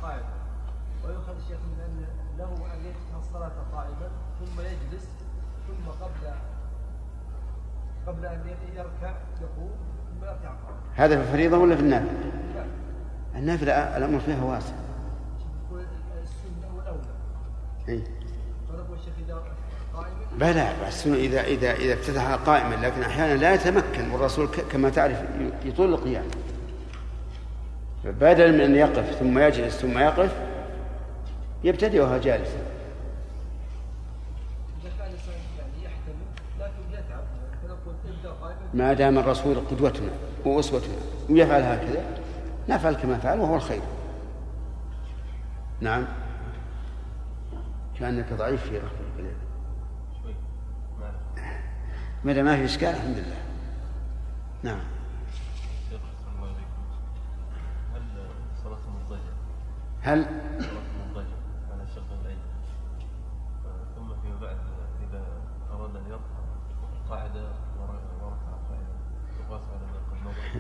[1.05, 2.07] ويؤخذ الشيخ من أن
[2.39, 4.11] له أن يفتح الصلاة قائما
[4.41, 5.09] ثم يجلس
[5.69, 6.35] ثم قبل
[8.09, 8.41] قبل أن
[8.77, 9.71] يركع يقوم
[10.23, 10.55] يركع
[10.97, 12.11] هذا في الفريضة ولا في النافلة؟
[13.35, 14.75] النافلة الأمر فيها واسع.
[17.89, 18.05] إيه؟
[19.19, 19.43] إذا
[19.95, 25.23] قائما بلى بس إذا إذا إذا افتتح قائما لكن أحيانا لا يتمكن والرسول كما تعرف
[25.65, 26.25] يطول القيام.
[28.05, 30.33] بدل من أن يقف ثم يجلس ثم يقف
[31.65, 32.59] يبتدئها جالسا
[34.81, 36.27] اذا كان الانسان يعني يحتمل
[36.61, 37.25] لكن يتعب
[37.63, 40.11] فنقول ابدا قائما ما دام الرسول قدوتنا
[40.45, 40.95] وأسوتنا
[41.31, 42.05] ويفعل هكذا
[42.69, 43.83] نفعل كما فعل وهو الخير.
[45.81, 46.05] نعم.
[47.99, 48.89] كأنك ضعيف في رفع
[50.23, 50.35] شوي
[52.43, 53.37] ما في إشكال الحمد لله.
[54.63, 54.81] نعم.
[60.03, 60.27] هل؟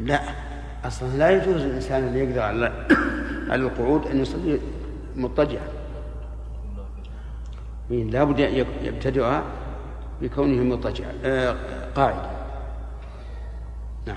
[0.05, 0.21] لا.
[0.85, 2.87] أصلا لا يجوز الإنسان اللي يقدر على
[3.51, 4.61] على القعود أن يصلي
[5.17, 5.69] مضطجعا.
[7.91, 9.43] إيه، لابد ي- يبتدئها
[10.23, 11.57] بكونه مضطجعا آه،
[11.95, 12.31] قاعدا.
[14.07, 14.17] نعم.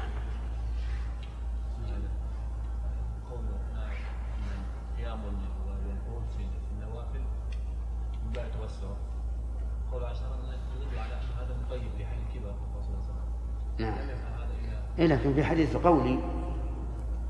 [13.80, 16.20] نعم لم يفعل هذا الا إيه لكن في حديث قولي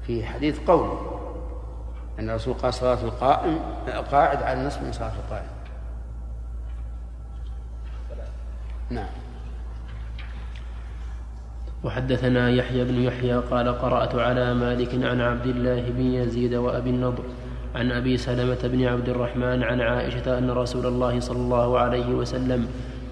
[0.08, 0.98] في حديث قولي
[2.20, 3.60] أن الرسول قال صلاة القائم
[4.12, 5.48] قاعد على النصف من صلاة القائم.
[8.90, 9.10] نعم.
[11.84, 17.24] وحدثنا يحيى بن يحيى قال قرأت على مالك عن عبد الله بن يزيد وأبي النضر
[17.76, 22.68] عن أبي سلمة بن عبد الرحمن عن عائشة أن رسول الله صلى الله عليه وسلم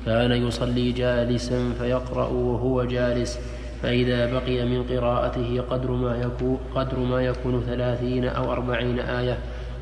[0.06, 3.40] كان يصلي جالسا فيقرأ وهو جالس.
[3.82, 9.38] فإذا بقي من قراءته قدر ما يكون, قدر ما يكون ثلاثين أو أربعين آية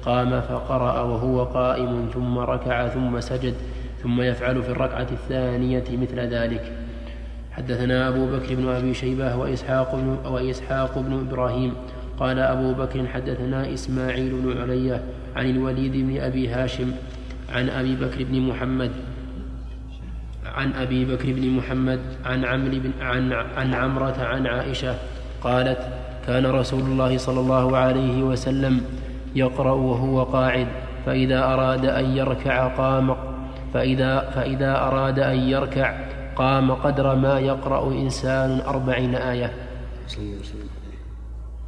[0.06, 3.53] قام فقرأ وهو قائم ثم ركع ثم سجد
[4.03, 6.72] ثم يفعل في الركعة الثانية مثل ذلك.
[7.52, 11.74] حدثنا أبو بكر بن أبي شيبة وإسحاق بن, وإسحاق بن إبراهيم
[12.19, 15.03] قال أبو بكر حدثنا إسماعيل بن علية
[15.36, 16.91] عن الوليد بن أبي هاشم
[17.49, 18.91] عن أبي بكر بن محمد
[20.58, 24.96] عن أبي بكر بن محمد عن عمرو بن عن عن عمرة عن عائشة
[25.44, 25.80] قالت
[26.28, 28.82] كان رسول الله صلى الله عليه وسلم
[29.36, 30.68] يقرأ وهو قاعد
[31.06, 33.16] فإذا أراد أن يركع قام
[33.74, 35.94] فإذا فإذا أراد أن يركع
[36.36, 39.54] قام قدر ما يقرأ إنسان أربعين آية.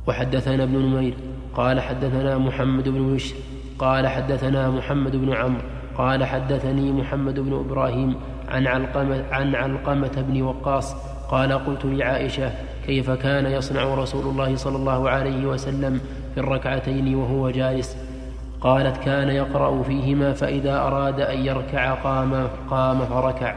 [0.07, 1.13] وحدثنا ابن نمير
[1.55, 3.35] قال حدثنا محمد بن بشر
[3.79, 5.61] قال حدثنا محمد بن عمرو
[5.97, 8.15] قال حدثني محمد بن إبراهيم
[8.49, 10.95] عن علقمة, عن علقمة بن وقاص
[11.29, 12.51] قال قلت لعائشة
[12.85, 16.01] كيف كان يصنع رسول الله صلى الله عليه وسلم
[16.33, 17.97] في الركعتين وهو جالس؟
[18.61, 23.55] قالت كان يقرأ فيهما فإذا أراد أن يركع قام قام فركع.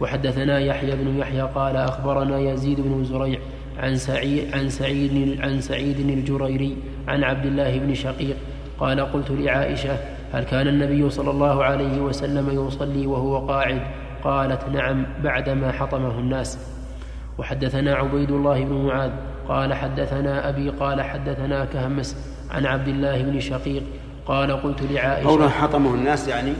[0.00, 3.38] وحدثنا يحيى بن يحيى قال أخبرنا يزيد بن زريع
[3.78, 6.76] عن سعيد عن سعيد عن سعيد الجريري
[7.08, 8.36] عن عبد الله بن شقيق
[8.78, 9.96] قال قلت لعائشة
[10.32, 13.82] هل كان النبي صلى الله عليه وسلم يصلي وهو قاعد؟
[14.24, 16.58] قالت نعم بعدما حطمه الناس.
[17.38, 19.10] وحدثنا عبيد الله بن معاذ
[19.48, 22.16] قال حدثنا أبي قال حدثنا كهمس
[22.50, 23.82] عن عبد الله بن شقيق
[24.26, 26.52] قال قلت لعائشة قوله حطمه الناس يعني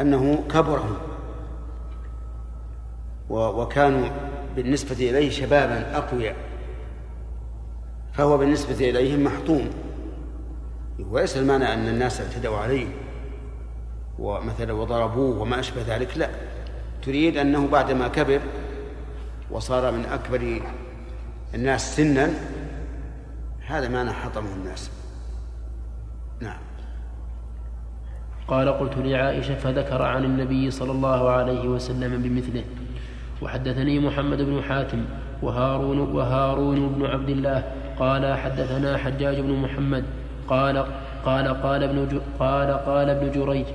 [0.00, 0.96] أنه كبرهم.
[3.30, 4.08] وكانوا
[4.56, 6.36] بالنسبة إليه شبابا أقوياء.
[8.12, 9.68] فهو بالنسبة إليهم محطوم.
[10.98, 12.86] وليس المعنى أن الناس اعتدوا عليه
[14.18, 16.28] ومثلا وضربوه وما أشبه ذلك لا.
[17.02, 18.40] تريد أنه بعدما كبر
[19.50, 20.60] وصار من أكبر
[21.54, 22.30] الناس سنا
[23.66, 24.90] هذا معنى حطمه الناس.
[26.40, 26.58] نعم.
[28.48, 32.64] قال قلت لعائشة فذكر عن النبي صلى الله عليه وسلم بمثله.
[33.42, 35.04] وحدثني محمد بن حاتم
[35.42, 40.04] وهارون وهارون بن عبد الله قال حدثنا حجاج بن محمد
[40.48, 40.84] قال
[41.24, 43.66] قال قال ابن قال قال ابن جريج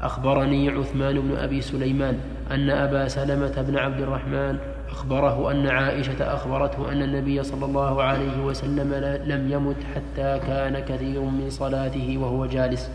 [0.00, 2.20] أخبرني عثمان بن أبي سليمان
[2.50, 4.58] أن أبا سلمة بن عبد الرحمن
[4.90, 8.94] أخبره أن عائشة أخبرته أن النبي صلى الله عليه وسلم
[9.24, 12.90] لم يمت حتى كان كثير من صلاته وهو جالس.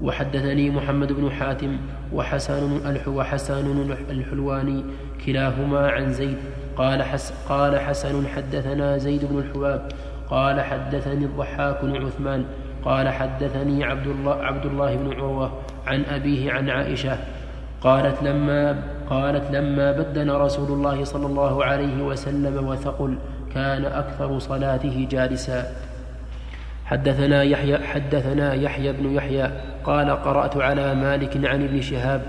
[0.00, 1.76] وحدثني محمد بن حاتم
[2.12, 4.84] وحسن وحسن الحلواني
[5.26, 6.38] كلاهما عن زيد.
[6.76, 9.88] قال حس قال حسن حدثنا زيد بن الحباب
[10.30, 12.44] قال حدثني الضحاك بن عثمان
[12.84, 15.52] قال حدثني عبد الله عبد الله بن عروة
[15.86, 17.18] عن أبيه عن عائشة
[17.80, 23.18] قالت لما قالت لما بدن رسول الله صلى الله عليه وسلم وثقل
[23.54, 25.64] كان أكثر صلاته جالسا.
[26.84, 29.50] حدثنا يحيى حدثنا يحيى بن يحيى
[29.84, 32.22] قال قرأت على مالك عن ابن شهاب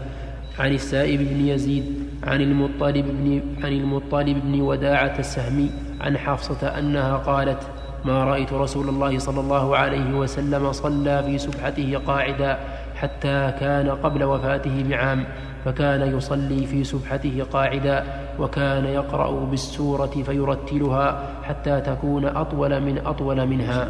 [0.60, 1.86] عن السائب بن يزيد
[2.24, 5.72] عن المطلب بن عن المطلب بن وداعة السهمي
[6.02, 7.64] عن حفصة أنها قالت
[8.06, 12.60] ما رأيت رسول الله صلى الله عليه وسلم صلى في سبحته قاعدا
[12.96, 15.26] حتى كان قبل وفاته بعام
[15.66, 18.04] فكان يصلي في سبحته قاعدا
[18.40, 21.08] وكان يقرأ بالسورة فيرتلها
[21.44, 23.88] حتى تكون أطول من أطول منها.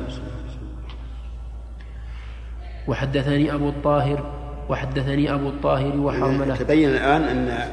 [2.88, 4.23] وحدثني أبو الطاهر
[4.69, 6.56] وحدثني أبو الطاهر وحرملة.
[6.56, 7.69] تبين الآن أن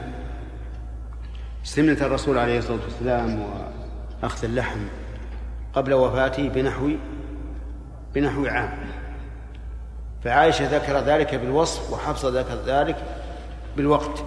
[1.65, 3.39] سنة الرسول عليه الصلاة والسلام
[4.23, 4.81] وأخذ اللحم
[5.77, 6.91] قبل وفاته بنحو
[8.15, 8.71] بنحو عام.
[10.25, 12.97] فعائشة ذكر ذلك بالوصف وحفصة ذكر ذلك
[13.77, 14.25] بالوقت.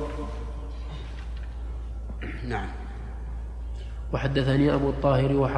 [2.48, 2.68] نعم.
[4.14, 5.50] وحدثني أبو الطاهر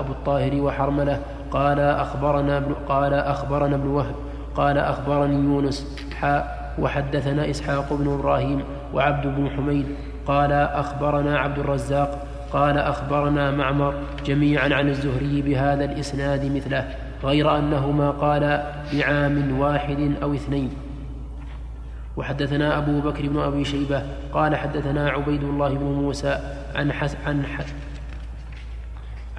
[0.00, 4.14] أبو الطاهر وحرملة قال أخبرنا ابن قال أخبرنا ابن وهب
[4.54, 8.64] قال أخبرني يونس حاء وحدثنا إسحاق بن إبراهيم
[8.94, 9.86] وعبد بن حميد
[10.26, 13.94] قال أخبرنا عبد الرزاق قال أخبرنا معمر
[14.26, 16.88] جميعا عن الزهري بهذا الإسناد مثله
[17.24, 20.70] غير أنهما قال بعام واحد أو اثنين.
[22.16, 24.02] وحدثنا أبو بكر بن أبي شيبة
[24.32, 26.38] قال حدثنا عبيد الله بن موسى
[26.74, 27.44] عن حس عن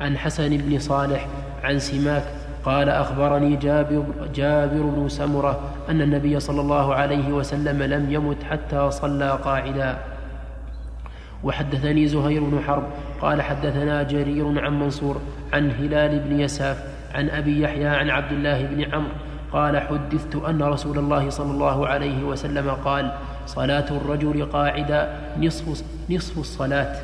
[0.02, 1.28] عن حسن بن صالح
[1.64, 2.24] عن سماك
[2.66, 4.04] قال أخبرني جابر,
[4.36, 5.60] جابر بن سمرة
[5.90, 10.13] أن النبي صلى الله عليه وسلم لم يمت حتى صلى قاعدا.
[11.44, 12.84] وحدثني زهير بن حرب
[13.22, 15.22] قال حدثنا جرير عن منصور
[15.54, 16.84] عن هلال بن يساف
[17.14, 19.12] عن أبي يحيى عن عبد الله بن عمرو
[19.54, 23.12] قال حدثت أن رسول الله صلى الله عليه وسلم قال
[23.46, 26.96] صلاة الرجل قاعدا نصف, نصف الصلاة.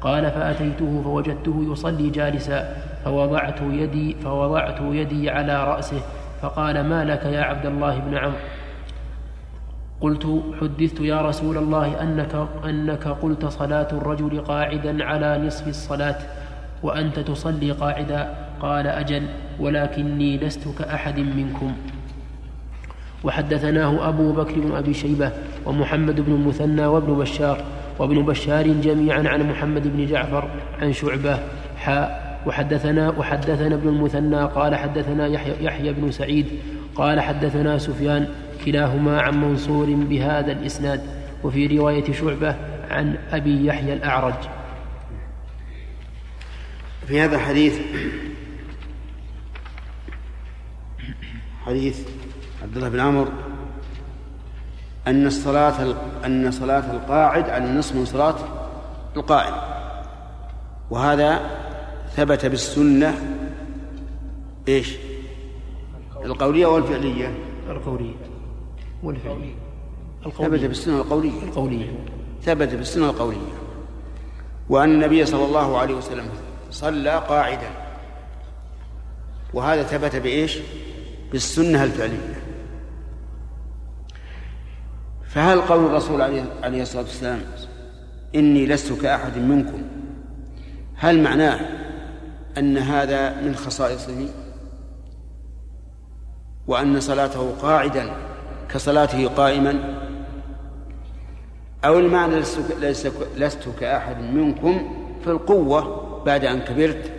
[0.00, 6.02] قال فأتيته فوجدته يصلي جالسا فوضعت يدي فوضعت يدي على رأسه
[6.42, 8.36] فقال ما لك يا عبد الله بن عمرو؟
[10.02, 16.18] قلت حدثت يا رسول الله أنك, أنك قلت صلاة الرجل قاعدا على نصف الصلاة
[16.82, 18.34] وأنت تصلي قاعدا.
[18.62, 19.22] قال أجل
[19.60, 21.72] ولكني لست كأحد منكم.
[23.24, 25.30] وحدثناه أبو بكر بن أبي شيبة
[25.66, 27.64] ومحمد بن المثنى وابن بشار
[27.98, 30.48] وابن بشار جميعا عن محمد بن جعفر
[30.82, 31.38] عن شعبة.
[31.76, 36.46] حاء وحدثنا وحدثنا ابن المثنى قال حدثنا يحيى, يحيى بن سعيد
[36.94, 38.26] قال حدثنا سفيان
[38.64, 41.00] كلاهما عن منصور بهذا الإسناد
[41.44, 42.56] وفي رواية شعبة
[42.90, 44.34] عن أبي يحيى الأعرج
[47.06, 47.78] في هذا الحديث
[51.66, 52.08] حديث
[52.62, 53.30] عبد الله بن عمرو
[55.06, 55.94] أن الصلاة
[56.24, 58.34] أن صلاة القاعد على النصف من صلاة
[59.16, 59.54] القائم
[60.90, 61.50] وهذا
[62.16, 63.14] ثبت بالسنة
[64.68, 64.96] إيش؟
[66.24, 67.34] القولية والفعلية؟
[67.70, 68.31] القولية
[69.02, 69.54] والفعلية.
[70.38, 71.42] ثبت بالسنة القولية.
[71.42, 72.04] القولية.
[72.42, 73.52] ثبت بالسنة القولية.
[74.68, 76.28] وأن النبي صلى الله عليه وسلم
[76.70, 77.70] صلى قاعدا.
[79.54, 80.58] وهذا ثبت بإيش؟
[81.32, 82.42] بالسنة الفعلية.
[85.26, 86.22] فهل قول الرسول
[86.62, 87.40] عليه الصلاة والسلام
[88.34, 89.82] إني لست كأحد منكم؟
[90.94, 91.60] هل معناه
[92.58, 94.28] أن هذا من خصائصه؟
[96.66, 98.31] وأن صلاته قاعدا؟
[98.74, 99.78] كصلاته قائما؟
[101.84, 102.34] أو المعنى
[103.36, 104.94] لست, كأحد منكم
[105.24, 107.12] في القوة بعد أن كبرت؟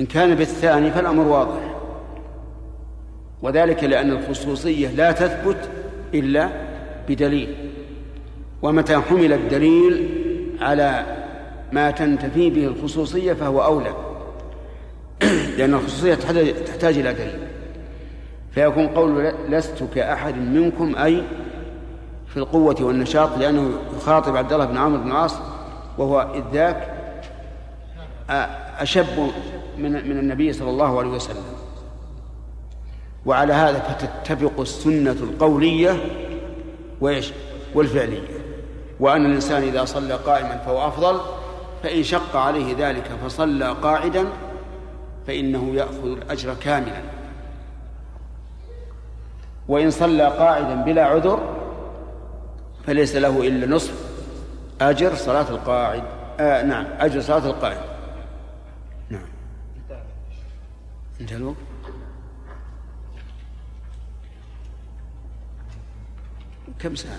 [0.00, 1.74] إن كان بالثاني فالأمر واضح.
[3.42, 5.68] وذلك لأن الخصوصية لا تثبت
[6.14, 6.48] إلا
[7.08, 7.70] بدليل.
[8.62, 10.08] ومتى حمل الدليل
[10.60, 11.06] على
[11.72, 13.94] ما تنتفي به الخصوصية فهو أولى.
[15.58, 16.14] لأن الخصوصية
[16.66, 17.53] تحتاج إلى دليل.
[18.54, 21.22] فيكون قول لست كأحد منكم أي
[22.28, 25.34] في القوة والنشاط لأنه يخاطب عبد الله بن عمرو بن العاص
[25.98, 26.94] وهو إذ ذاك
[28.78, 29.30] أشب
[29.78, 31.44] من من النبي صلى الله عليه وسلم.
[33.26, 35.96] وعلى هذا فتتفق السنة القولية
[37.00, 37.32] وإيش؟
[37.74, 38.28] والفعلية.
[39.00, 41.20] وأن الإنسان إذا صلى قائما فهو أفضل
[41.82, 44.24] فإن شق عليه ذلك فصلى قاعدا
[45.26, 47.13] فإنه يأخذ الأجر كاملا.
[49.68, 51.56] وإن صلى قاعدا بلا عذر
[52.86, 54.14] فليس له إلا نصف
[54.80, 56.02] أجر صلاة القاعد.
[56.40, 57.80] آه نعم أجر صلاة القائم
[59.10, 59.26] نعم.
[61.20, 61.56] انتهى الوقت.
[66.78, 67.18] كم 53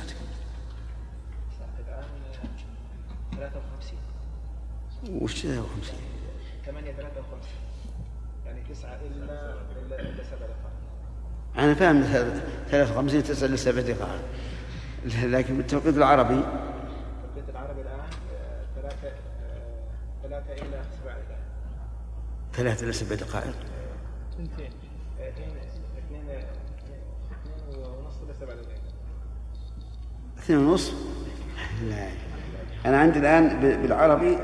[5.21, 5.99] وش 53
[6.65, 7.39] 8 53
[8.45, 10.64] يعني 9 إلا إلا إلا 7 دقائق
[11.57, 12.03] أنا فاهم
[12.71, 14.21] 53 9 إلى 7 دقائق.
[15.23, 17.99] لكن بالتوقيت العربي البيت العربي الآن
[18.75, 18.95] 3
[20.23, 21.39] 3 إلى 7 دقائق.
[22.53, 23.53] ثلاثة إلى سبع دقائق.
[24.33, 24.71] اثنين
[25.19, 25.49] اثنين
[25.97, 26.23] اثنين
[27.69, 28.81] ونص إلى 7 دقائق.
[30.37, 30.93] اثنين ونص؟
[31.89, 32.07] لا.
[32.85, 34.37] أنا عندي الآن بالعربي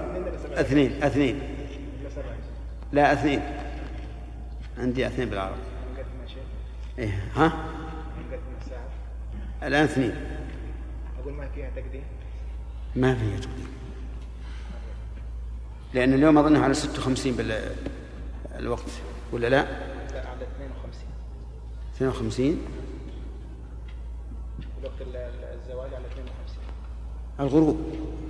[0.54, 1.36] اثنين اثنين
[2.02, 2.24] إلى 7
[2.92, 3.42] لا اثنين.
[4.78, 5.62] عندي اثنين بالعربي.
[7.00, 7.54] إيه ها؟
[8.62, 8.88] الساعة
[9.64, 10.16] الآن اثنين.
[11.22, 12.04] أقول ما فيها تقديم؟
[12.96, 13.68] ما فيها تقديم.
[15.94, 17.36] لأن اليوم أظنها على 56
[18.58, 18.90] بالوقت
[19.32, 19.62] ولا لا؟
[20.14, 21.08] لا على 52
[21.96, 22.62] 52
[24.84, 26.64] وقت ال- ال- الزواج على 52
[27.40, 27.80] الغروب.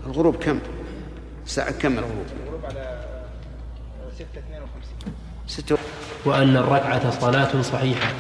[0.05, 0.59] الغروب كم؟
[1.45, 3.05] ساعة كم الغروب؟ الغروب على
[4.17, 5.13] 6 52
[5.47, 5.77] ستة.
[6.25, 8.13] وأن الركعة صلاة صحيحة.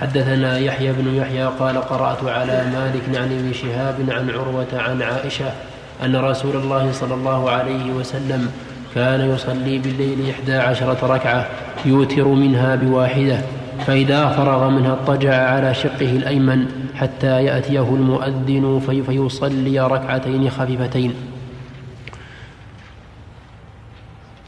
[0.00, 5.52] حدثنا يحيى بن يحيى قال قرأت على مالك عن ابن شهاب عن عروة عن عائشة
[6.04, 8.50] أن رسول الله صلى الله عليه وسلم
[8.94, 11.46] كان يصلي بالليل إحدى عشرة ركعة
[11.84, 13.40] يوتر منها بواحدة
[13.86, 21.14] فإذا فرغ منها اضطجع على شقه الأيمن حتى يأتيه المؤذن في فيصلي ركعتين خفيفتين.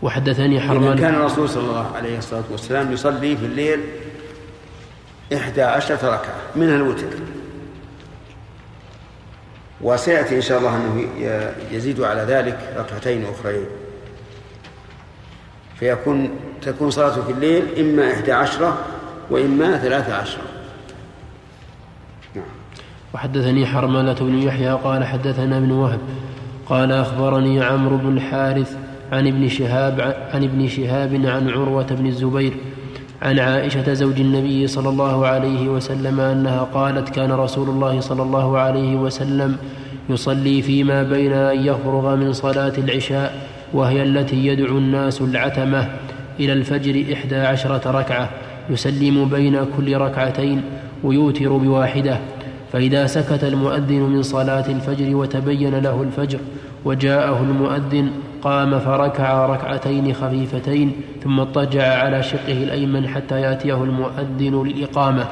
[0.02, 0.98] وحدثني حرمان.
[0.98, 3.80] كان الرسول صلى الله عليه الصلاة والسلام يصلي في الليل
[5.34, 7.06] إحدى عشرة ركعة منها الوتر.
[9.80, 11.06] وسيأتي إن شاء الله أنه
[11.72, 13.66] يزيد على ذلك ركعتين أخرين.
[15.78, 16.30] فيكون
[16.62, 18.78] تكون صلاته في الليل إما إحدى عشرة
[19.30, 20.42] وإما ثلاثة عشرة.
[23.14, 26.00] وحدثني حرملة بن يحيى قال حدثنا ابن وهب
[26.66, 28.76] قال أخبرني عمرو بن الحارث
[29.12, 30.00] عن ابن شهاب
[30.34, 32.56] عن ابن شهاب عن عروة بن الزبير
[33.22, 38.58] عن عائشة زوج النبي صلى الله عليه وسلم أنها قالت كان رسول الله صلى الله
[38.58, 39.56] عليه وسلم
[40.10, 45.88] يصلي فيما بين أن يفرغ من صلاة العشاء وهي التي يدعو الناس العتمة
[46.40, 48.30] إلى الفجر إحدى عشرة ركعة
[48.70, 50.62] يسلم بين كل ركعتين
[51.04, 52.18] ويوتر بواحدة.
[52.72, 56.38] فإذا سكت المؤذن من صلاة الفجر وتبين له الفجر
[56.84, 58.10] وجاءه المؤذن
[58.42, 60.92] قام فركع ركعتين خفيفتين
[61.24, 65.24] ثم اضطجع على شقه الأيمن حتى يأتيه المؤذن للإقامة.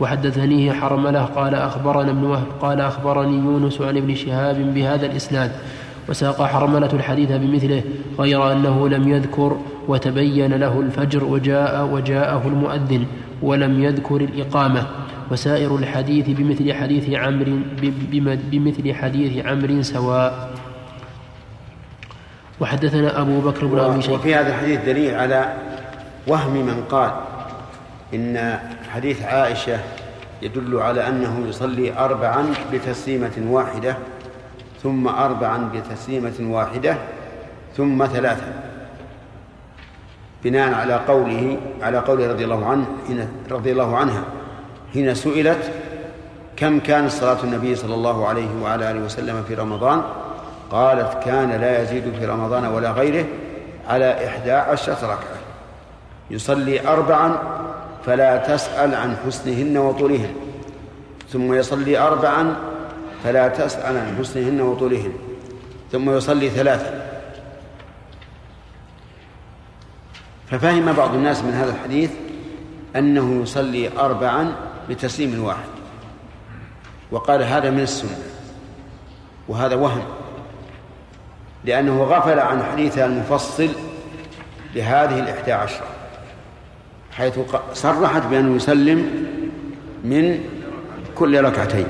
[0.00, 5.52] وحدثنيه حرملة قال أخبرنا ابن وهب قال أخبرني يونس عن ابن شهاب بهذا الإسناد.
[6.08, 7.82] وساق حرملة الحديث بمثله
[8.18, 9.56] غير أنه لم يذكر
[9.88, 13.04] وتبين له الفجر وجاء وجاءه المؤذن
[13.42, 14.86] ولم يذكر الإقامة.
[15.30, 17.58] وسائر الحديث بمثل حديث عمرو
[18.12, 20.50] بم- بمثل حديث عمرو سواء.
[22.60, 24.14] وحدثنا أبو بكر بن أبي شيبة.
[24.14, 25.52] وفي هذا الحديث دليل على
[26.26, 27.10] وهم من قال
[28.14, 28.58] إن
[28.94, 29.78] حديث عائشة
[30.42, 33.96] يدل على أنه يصلي أربعا بتسليمة واحدة
[34.82, 36.96] ثم أربعا بتسليمة واحدة
[37.76, 38.46] ثم ثلاثة
[40.44, 42.86] بناء على قوله على قوله رضي الله عنه
[43.50, 44.24] رضي الله عنها
[44.92, 45.70] حين سئلت
[46.56, 50.02] كم كانت صلاة النبي صلى الله عليه وعلى آله وسلم في رمضان؟
[50.70, 53.26] قالت كان لا يزيد في رمضان ولا غيره
[53.88, 55.36] على إحدى عشرة ركعة.
[56.30, 57.38] يصلي أربعا
[58.06, 60.34] فلا تسأل عن حسنهن وطولهن.
[61.28, 62.56] ثم يصلي أربعا
[63.24, 65.12] فلا تسأل عن حسنهن وطولهن.
[65.92, 67.06] ثم يصلي ثلاثا.
[70.50, 72.10] ففهم بعض الناس من هذا الحديث
[72.96, 74.52] أنه يصلي أربعا
[74.88, 75.68] بتسليم واحد.
[77.10, 78.18] وقال هذا من السنة.
[79.48, 80.15] وهذا وهم.
[81.66, 83.68] لأنه غفل عن حديثها المفصل
[84.74, 85.86] لهذه الإحدى عشرة
[87.12, 87.38] حيث
[87.72, 89.26] صرحت بأنه يسلم
[90.04, 90.38] من
[91.14, 91.86] كل ركعتين.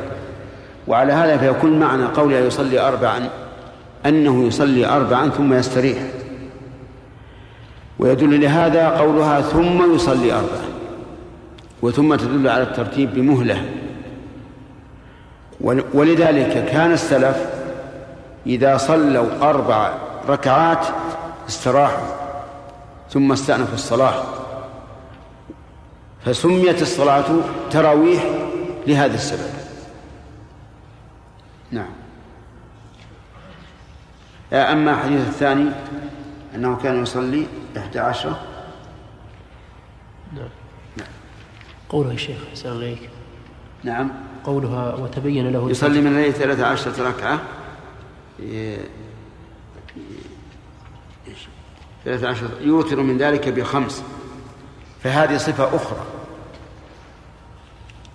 [0.89, 3.29] وعلى هذا فيكون معنى قولها يصلي أربعا
[4.07, 5.99] أنه يصلي أربعا ثم يستريح.
[7.99, 10.67] ويدل لهذا قولها ثم يصلي أربعا
[11.83, 13.63] وثم تدل على الترتيب بمهلة.
[15.61, 17.56] ول- ولذلك كان السلف
[18.47, 19.95] إذا صلوا أربع
[20.29, 20.87] ركعات
[21.49, 22.17] استراحوا
[23.11, 24.25] ثم استأنفوا الصلاة.
[26.25, 27.25] فسميت الصلاة
[27.71, 28.25] تراويح
[28.87, 29.51] لهذا السبب.
[31.71, 31.91] نعم.
[34.53, 35.71] أما الحديث الثاني
[36.55, 37.47] أنه كان يصلي
[37.77, 38.41] إحدى عشرة
[40.33, 40.49] نعم.
[41.89, 43.11] قوله يا شيخ أحسن عليك
[43.85, 44.11] نعم.
[44.45, 47.41] قولها وتبين له يصلي من الليل ثلاثة عشرة ركعة.
[52.07, 54.03] عشرة يوتر من ذلك بخمس.
[55.03, 56.05] فهذه صفة أخرى.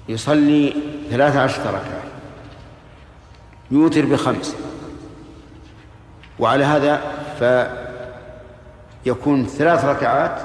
[0.09, 0.73] يصلي
[1.09, 2.03] ثلاثة عشرة ركعة.
[3.71, 4.55] يوتر بخمس.
[6.39, 7.01] وعلى هذا
[9.03, 10.41] فيكون ثلاث ركعات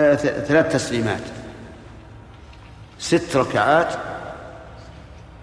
[0.00, 1.22] آه ثلاث تسليمات.
[2.98, 3.94] ست ركعات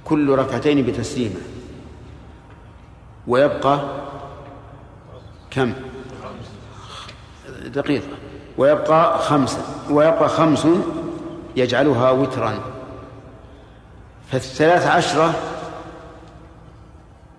[0.05, 1.54] كل ركعتين بتسليمة.
[3.27, 3.79] ويبقى
[5.51, 5.73] كم؟
[7.65, 8.07] دقيقة.
[8.57, 10.67] ويبقى خمسة ويبقى خمس
[11.55, 12.59] يجعلها وترا.
[14.31, 15.33] فالثلاث عشرة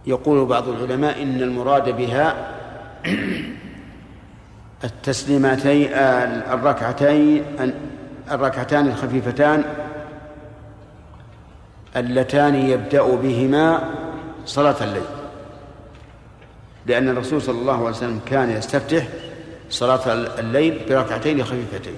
[0.07, 2.35] يقول بعض العلماء إن المراد بها
[4.85, 7.45] التسليمتين الركعتين
[8.31, 9.65] الركعتان الخفيفتان
[11.97, 13.81] اللتان يبدأ بهما
[14.47, 15.16] صلاة الليل.
[16.87, 19.09] لأن الرسول صلى الله عليه وسلم كان يستفتح
[19.71, 21.95] صلاة الليل بركعتين خفيفتين.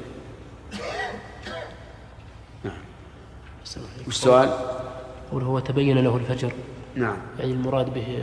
[2.64, 2.74] نعم.
[4.06, 4.50] والسؤال؟
[5.32, 6.52] قول هو تبين له الفجر.
[6.94, 7.16] نعم.
[7.38, 8.18] يعني المراد به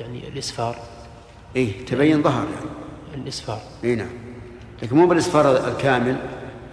[0.00, 0.76] يعني الإسفار.
[1.56, 3.22] إيه تبين ظهر يعني.
[3.22, 3.60] الإسفار.
[3.84, 4.10] إيه نعم.
[4.82, 6.16] لكن مو بالإسفار الكامل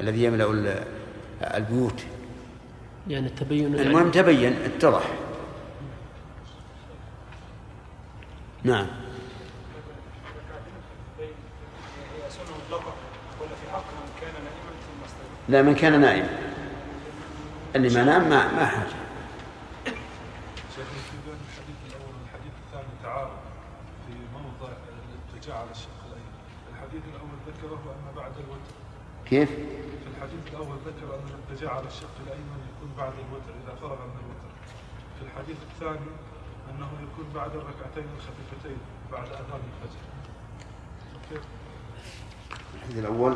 [0.01, 0.83] الذي يملأ
[1.41, 2.03] البيوت.
[3.07, 5.09] يعني التبين يعني المهم تبين اتضح.
[8.67, 8.87] نعم.
[15.49, 16.29] لا من كان نائما.
[17.75, 19.07] اللي ما نام ما ما حاجة.
[29.25, 34.05] كيف؟ في الحديث الأول ذكر أن الاتجاه على الشق الأيمن يكون بعد الوتر إذا فرغ
[34.05, 34.51] من الوتر.
[35.19, 36.11] في الحديث الثاني
[36.69, 38.77] أنه يكون بعد الركعتين الخفيفتين
[39.11, 40.07] بعد أذان الفجر؟
[42.75, 43.35] الحديث الأول.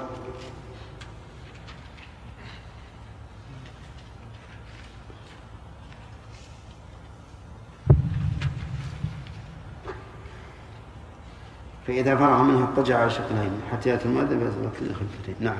[11.87, 15.55] فإذا فرغ منها اضطجع على شقين حتى يأتي المؤذن فيصلي الخلفتين نعم.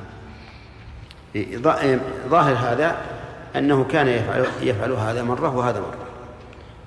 [1.36, 2.00] إيه، إيه،
[2.30, 2.98] ظاهر هذا
[3.56, 6.11] أنه كان يفعل, يفعل هذا مرة وهذا مرة.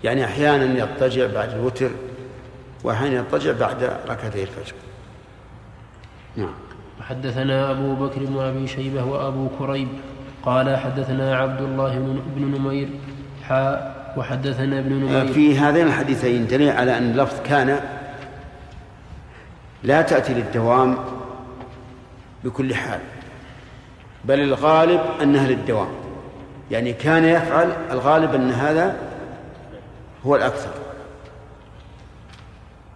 [0.04, 1.90] يعني أحيانا يضطجع بعد الوتر
[2.84, 4.74] وأحيانا يضطجع بعد ركعتي الفجر.
[6.36, 6.54] نعم.
[7.00, 9.88] وحدثنا أبو بكر بن أبي شيبة وأبو كريب
[10.42, 11.98] قال حدثنا عبد الله
[12.36, 12.88] بن نمير
[13.48, 15.32] حاء وحدثنا ابن نمير.
[15.32, 17.80] في هذين الحديثين دليل على أن اللفظ كان
[19.82, 20.98] لا تأتي للدوام
[22.44, 23.00] بكل حال
[24.24, 25.88] بل الغالب أنها للدوام.
[26.70, 28.96] يعني كان يفعل الغالب أن هذا
[30.26, 30.70] هو الأكثر.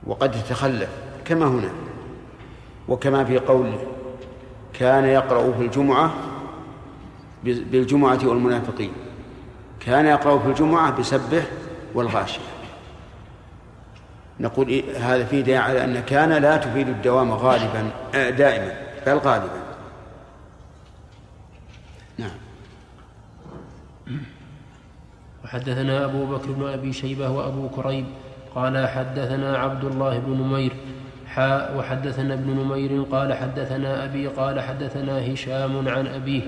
[0.06, 0.88] وقد يتخلف
[1.24, 1.70] كما هنا.
[2.88, 3.78] وكما في قوله
[4.72, 6.14] كان يقرأ في الجمعة
[7.44, 8.92] بالجمعة والمنافقين.
[9.80, 11.42] كان يقرأ في الجمعة بسبح
[11.94, 12.40] والغاشية.
[14.40, 18.72] نقول إيه هذا فيه دليل على أن كان لا تفيد الدوام غالبا آه، دائما
[19.06, 19.67] بل غالبا.
[25.48, 28.04] وحدثنا أبو بكر بن أبي شيبة وأبو كريب
[28.54, 30.72] قال حدثنا عبد الله بن نمير
[31.26, 36.42] حاء وحدثنا ابن نمير قال حدثنا أبي قال حدثنا هشام عن أبيه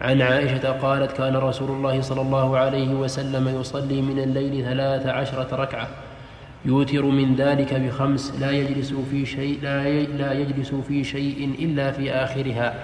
[0.00, 5.56] عن عائشة قالت كان رسول الله صلى الله عليه وسلم يصلي من الليل ثلاث عشرة
[5.56, 5.88] ركعة
[6.64, 12.12] يوتر من ذلك بخمس لا يجلس في شيء لا لا يجلس في شيء إلا في
[12.12, 12.74] آخرها.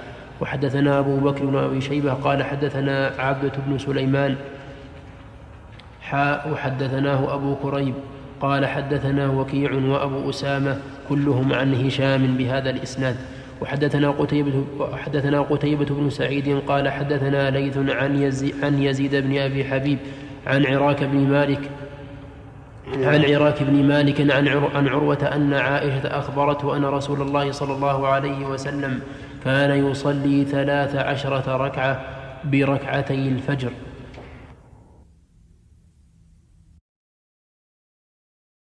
[0.41, 4.37] وحدثنا أبو بكر بن أبي شيبة قال حدثنا عبدة بن سليمان
[6.11, 7.95] حاء وحدثناه أبو كريب
[8.41, 10.79] قال حدثنا وكيع وأبو أسامة
[11.09, 13.17] كلهم عن هشام بهذا الإسناد.
[13.61, 14.65] وحدثنا قتيبة
[14.97, 19.99] حدثنا قتيبة بن سعيد قال حدثنا ليث عن يزيد, عن يزيد بن أبي حبيب
[20.47, 21.71] عن عراك بن مالك
[23.03, 28.07] عن عراك بن مالك عن عن عروة أن عائشة أخبرته أن رسول الله صلى الله
[28.07, 29.01] عليه وسلم
[29.45, 32.01] كان يصلي ثلاث عشرة ركعة
[32.45, 33.71] بركعتي الفجر.